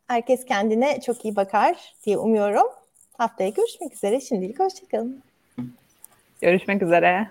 [0.06, 2.66] Herkes kendine çok iyi bakar diye umuyorum.
[3.18, 4.20] Haftaya görüşmek üzere.
[4.20, 5.22] Şimdilik hoşçakalın.
[6.40, 7.30] Görüşmek üzere.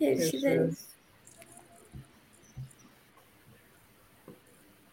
[0.00, 0.42] Görüşürüz.
[0.42, 0.87] Görüşürüz.